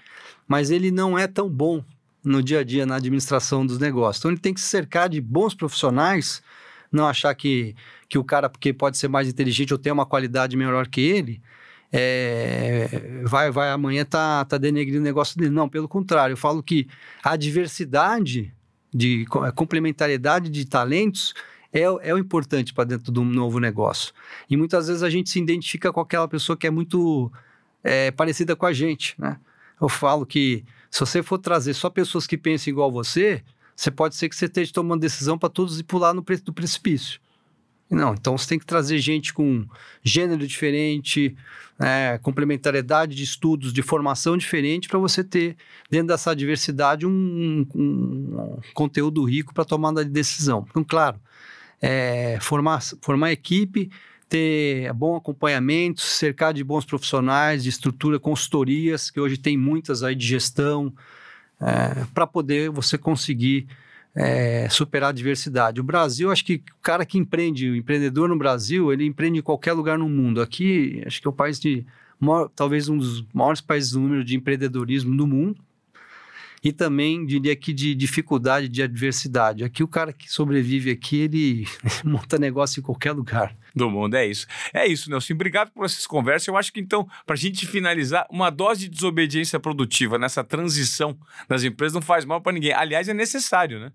mas 0.48 0.70
ele 0.70 0.90
não 0.90 1.18
é 1.18 1.26
tão 1.26 1.50
bom 1.50 1.84
no 2.24 2.42
dia 2.42 2.60
a 2.60 2.64
dia 2.64 2.86
na 2.86 2.96
administração 2.96 3.66
dos 3.66 3.78
negócios. 3.78 4.20
Então 4.20 4.30
ele 4.30 4.40
tem 4.40 4.54
que 4.54 4.60
se 4.60 4.68
cercar 4.68 5.08
de 5.08 5.20
bons 5.20 5.54
profissionais, 5.54 6.42
não 6.90 7.06
achar 7.06 7.34
que, 7.34 7.76
que 8.08 8.16
o 8.18 8.24
cara, 8.24 8.48
porque 8.48 8.72
pode 8.72 8.96
ser 8.96 9.08
mais 9.08 9.28
inteligente 9.28 9.72
ou 9.72 9.78
tem 9.78 9.92
uma 9.92 10.06
qualidade 10.06 10.56
melhor 10.56 10.88
que 10.88 11.00
ele, 11.00 11.42
é, 11.92 13.22
vai, 13.24 13.52
vai 13.52 13.70
amanhã 13.70 14.04
tá, 14.04 14.44
tá 14.44 14.58
denegrindo 14.58 14.98
o 14.98 15.04
negócio 15.04 15.38
dele. 15.38 15.50
Não, 15.50 15.68
pelo 15.68 15.86
contrário, 15.86 16.32
eu 16.32 16.36
falo 16.36 16.62
que 16.62 16.88
a 17.22 17.36
diversidade 17.36 18.52
de 18.92 19.24
a 19.42 19.52
complementariedade 19.52 20.50
de 20.50 20.64
talentos 20.64 21.34
é, 21.72 21.82
é 21.82 22.14
o 22.14 22.18
importante 22.18 22.72
para 22.72 22.84
dentro 22.84 23.12
de 23.12 23.20
um 23.20 23.24
novo 23.24 23.60
negócio. 23.60 24.12
E 24.48 24.56
muitas 24.56 24.88
vezes 24.88 25.02
a 25.02 25.10
gente 25.10 25.30
se 25.30 25.40
identifica 25.40 25.92
com 25.92 26.00
aquela 26.00 26.26
pessoa 26.26 26.56
que 26.56 26.66
é 26.66 26.70
muito 26.70 27.30
é, 27.82 28.10
parecida 28.10 28.56
com 28.56 28.66
a 28.66 28.72
gente, 28.72 29.14
né? 29.18 29.38
Eu 29.80 29.88
falo 29.88 30.24
que 30.24 30.64
se 30.94 31.00
você 31.00 31.24
for 31.24 31.38
trazer 31.38 31.74
só 31.74 31.90
pessoas 31.90 32.24
que 32.24 32.38
pensam 32.38 32.70
igual 32.70 32.88
você, 32.88 33.42
você 33.74 33.90
pode 33.90 34.14
ser 34.14 34.28
que 34.28 34.36
você 34.36 34.44
esteja 34.44 34.72
tomando 34.72 35.00
decisão 35.00 35.36
para 35.36 35.48
todos 35.48 35.80
ir 35.80 35.82
pular 35.82 36.14
no 36.14 36.22
preço 36.22 36.44
do 36.44 36.52
precipício. 36.52 37.20
Não, 37.90 38.14
então 38.14 38.38
você 38.38 38.50
tem 38.50 38.60
que 38.60 38.64
trazer 38.64 38.98
gente 38.98 39.34
com 39.34 39.66
gênero 40.04 40.46
diferente, 40.46 41.36
é, 41.80 42.16
complementariedade 42.22 43.16
de 43.16 43.24
estudos, 43.24 43.72
de 43.72 43.82
formação 43.82 44.36
diferente, 44.36 44.86
para 44.86 45.00
você 45.00 45.24
ter, 45.24 45.56
dentro 45.90 46.06
dessa 46.06 46.32
diversidade, 46.32 47.04
um, 47.04 47.10
um, 47.10 47.66
um 47.74 48.58
conteúdo 48.72 49.24
rico 49.24 49.52
para 49.52 49.64
tomada 49.64 50.04
de 50.04 50.12
decisão. 50.12 50.64
Então, 50.70 50.84
claro, 50.84 51.20
é, 51.82 52.38
formar, 52.40 52.80
formar 53.02 53.32
equipe, 53.32 53.90
ter 54.28 54.92
bom 54.92 55.16
acompanhamento, 55.16 56.00
cercar 56.00 56.52
de 56.52 56.64
bons 56.64 56.84
profissionais, 56.84 57.62
de 57.62 57.68
estrutura, 57.68 58.18
consultorias, 58.18 59.10
que 59.10 59.20
hoje 59.20 59.36
tem 59.36 59.56
muitas 59.56 60.02
aí 60.02 60.14
de 60.14 60.26
gestão, 60.26 60.92
é, 61.60 62.04
para 62.12 62.26
poder 62.26 62.70
você 62.70 62.98
conseguir 62.98 63.66
é, 64.14 64.68
superar 64.68 65.10
a 65.10 65.12
diversidade. 65.12 65.80
O 65.80 65.84
Brasil, 65.84 66.30
acho 66.30 66.44
que 66.44 66.56
o 66.56 66.82
cara 66.82 67.04
que 67.04 67.18
empreende, 67.18 67.68
o 67.68 67.76
empreendedor 67.76 68.28
no 68.28 68.36
Brasil, 68.36 68.92
ele 68.92 69.04
empreende 69.06 69.38
em 69.38 69.42
qualquer 69.42 69.72
lugar 69.72 69.98
no 69.98 70.08
mundo. 70.08 70.40
Aqui, 70.40 71.02
acho 71.06 71.20
que 71.20 71.26
é 71.26 71.30
o 71.30 71.32
país 71.32 71.58
de, 71.58 71.84
maior, 72.20 72.48
talvez 72.54 72.88
um 72.88 72.98
dos 72.98 73.24
maiores 73.32 73.60
países 73.60 73.92
número 73.92 74.24
de 74.24 74.36
empreendedorismo 74.36 75.16
do 75.16 75.26
mundo 75.26 75.63
e 76.64 76.72
também 76.72 77.26
diria 77.26 77.54
que 77.54 77.74
de 77.74 77.94
dificuldade, 77.94 78.70
de 78.70 78.82
adversidade. 78.82 79.62
Aqui 79.62 79.84
o 79.84 79.88
cara 79.88 80.14
que 80.14 80.32
sobrevive 80.32 80.90
aqui, 80.90 81.20
ele 81.20 81.66
monta 82.02 82.38
negócio 82.38 82.80
em 82.80 82.82
qualquer 82.82 83.12
lugar. 83.12 83.54
Do 83.76 83.90
mundo, 83.90 84.14
é 84.14 84.26
isso. 84.26 84.46
É 84.72 84.86
isso, 84.86 85.10
Nelson. 85.10 85.34
Obrigado 85.34 85.70
por 85.72 85.84
essas 85.84 86.06
conversas. 86.06 86.48
Eu 86.48 86.56
acho 86.56 86.72
que 86.72 86.80
então, 86.80 87.06
para 87.26 87.34
a 87.34 87.38
gente 87.38 87.66
finalizar, 87.66 88.26
uma 88.30 88.48
dose 88.48 88.82
de 88.82 88.88
desobediência 88.88 89.60
produtiva 89.60 90.16
nessa 90.16 90.42
transição 90.42 91.18
das 91.48 91.64
empresas 91.64 91.92
não 91.92 92.00
faz 92.00 92.24
mal 92.24 92.40
para 92.40 92.52
ninguém. 92.52 92.72
Aliás, 92.72 93.08
é 93.08 93.14
necessário, 93.14 93.78
né? 93.78 93.92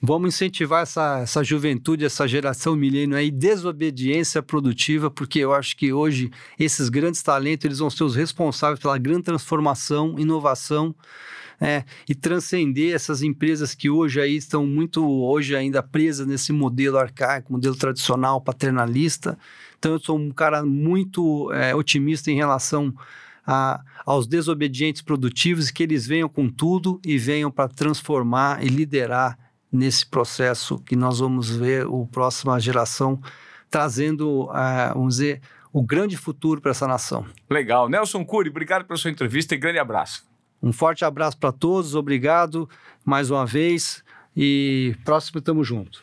Vamos 0.00 0.34
incentivar 0.34 0.82
essa, 0.82 1.20
essa 1.20 1.44
juventude, 1.44 2.04
essa 2.04 2.26
geração 2.26 2.74
milênio 2.74 3.16
aí, 3.16 3.30
desobediência 3.30 4.42
produtiva, 4.42 5.10
porque 5.10 5.40
eu 5.40 5.52
acho 5.52 5.76
que 5.76 5.92
hoje 5.92 6.30
esses 6.58 6.88
grandes 6.88 7.22
talentos 7.22 7.64
eles 7.64 7.78
vão 7.78 7.90
ser 7.90 8.04
os 8.04 8.16
responsáveis 8.16 8.80
pela 8.80 8.96
grande 8.96 9.24
transformação, 9.24 10.18
inovação 10.18 10.94
é, 11.62 11.84
e 12.08 12.14
transcender 12.14 12.92
essas 12.92 13.22
empresas 13.22 13.72
que 13.72 13.88
hoje 13.88 14.20
aí 14.20 14.34
estão 14.34 14.66
muito 14.66 15.08
hoje 15.08 15.54
ainda 15.54 15.80
presas 15.80 16.26
nesse 16.26 16.52
modelo 16.52 16.98
arcaico, 16.98 17.52
modelo 17.52 17.76
tradicional, 17.76 18.40
paternalista. 18.40 19.38
Então 19.78 19.92
eu 19.92 20.00
sou 20.00 20.18
um 20.18 20.32
cara 20.32 20.64
muito 20.64 21.52
é, 21.52 21.72
otimista 21.72 22.32
em 22.32 22.34
relação 22.34 22.92
a, 23.46 23.80
aos 24.04 24.26
desobedientes 24.26 25.02
produtivos 25.02 25.70
que 25.70 25.84
eles 25.84 26.04
venham 26.04 26.28
com 26.28 26.48
tudo 26.48 27.00
e 27.06 27.16
venham 27.16 27.50
para 27.50 27.68
transformar 27.68 28.64
e 28.64 28.66
liderar 28.66 29.38
nesse 29.70 30.04
processo 30.04 30.80
que 30.80 30.96
nós 30.96 31.20
vamos 31.20 31.48
ver 31.48 31.86
o 31.86 32.08
próxima 32.08 32.58
geração 32.58 33.22
trazendo, 33.70 34.46
uh, 34.50 34.94
vamos 34.94 35.14
dizer, 35.14 35.40
o 35.72 35.80
grande 35.80 36.16
futuro 36.16 36.60
para 36.60 36.72
essa 36.72 36.88
nação. 36.88 37.24
Legal. 37.48 37.88
Nelson 37.88 38.24
Cury, 38.24 38.50
obrigado 38.50 38.84
pela 38.84 38.98
sua 38.98 39.12
entrevista 39.12 39.54
e 39.54 39.58
grande 39.58 39.78
abraço. 39.78 40.31
Um 40.62 40.72
forte 40.72 41.04
abraço 41.04 41.36
para 41.36 41.50
todos, 41.50 41.94
obrigado 41.94 42.68
mais 43.04 43.30
uma 43.30 43.44
vez 43.44 44.04
e 44.36 44.94
próximo 45.04 45.40
estamos 45.40 45.66
juntos. 45.66 46.00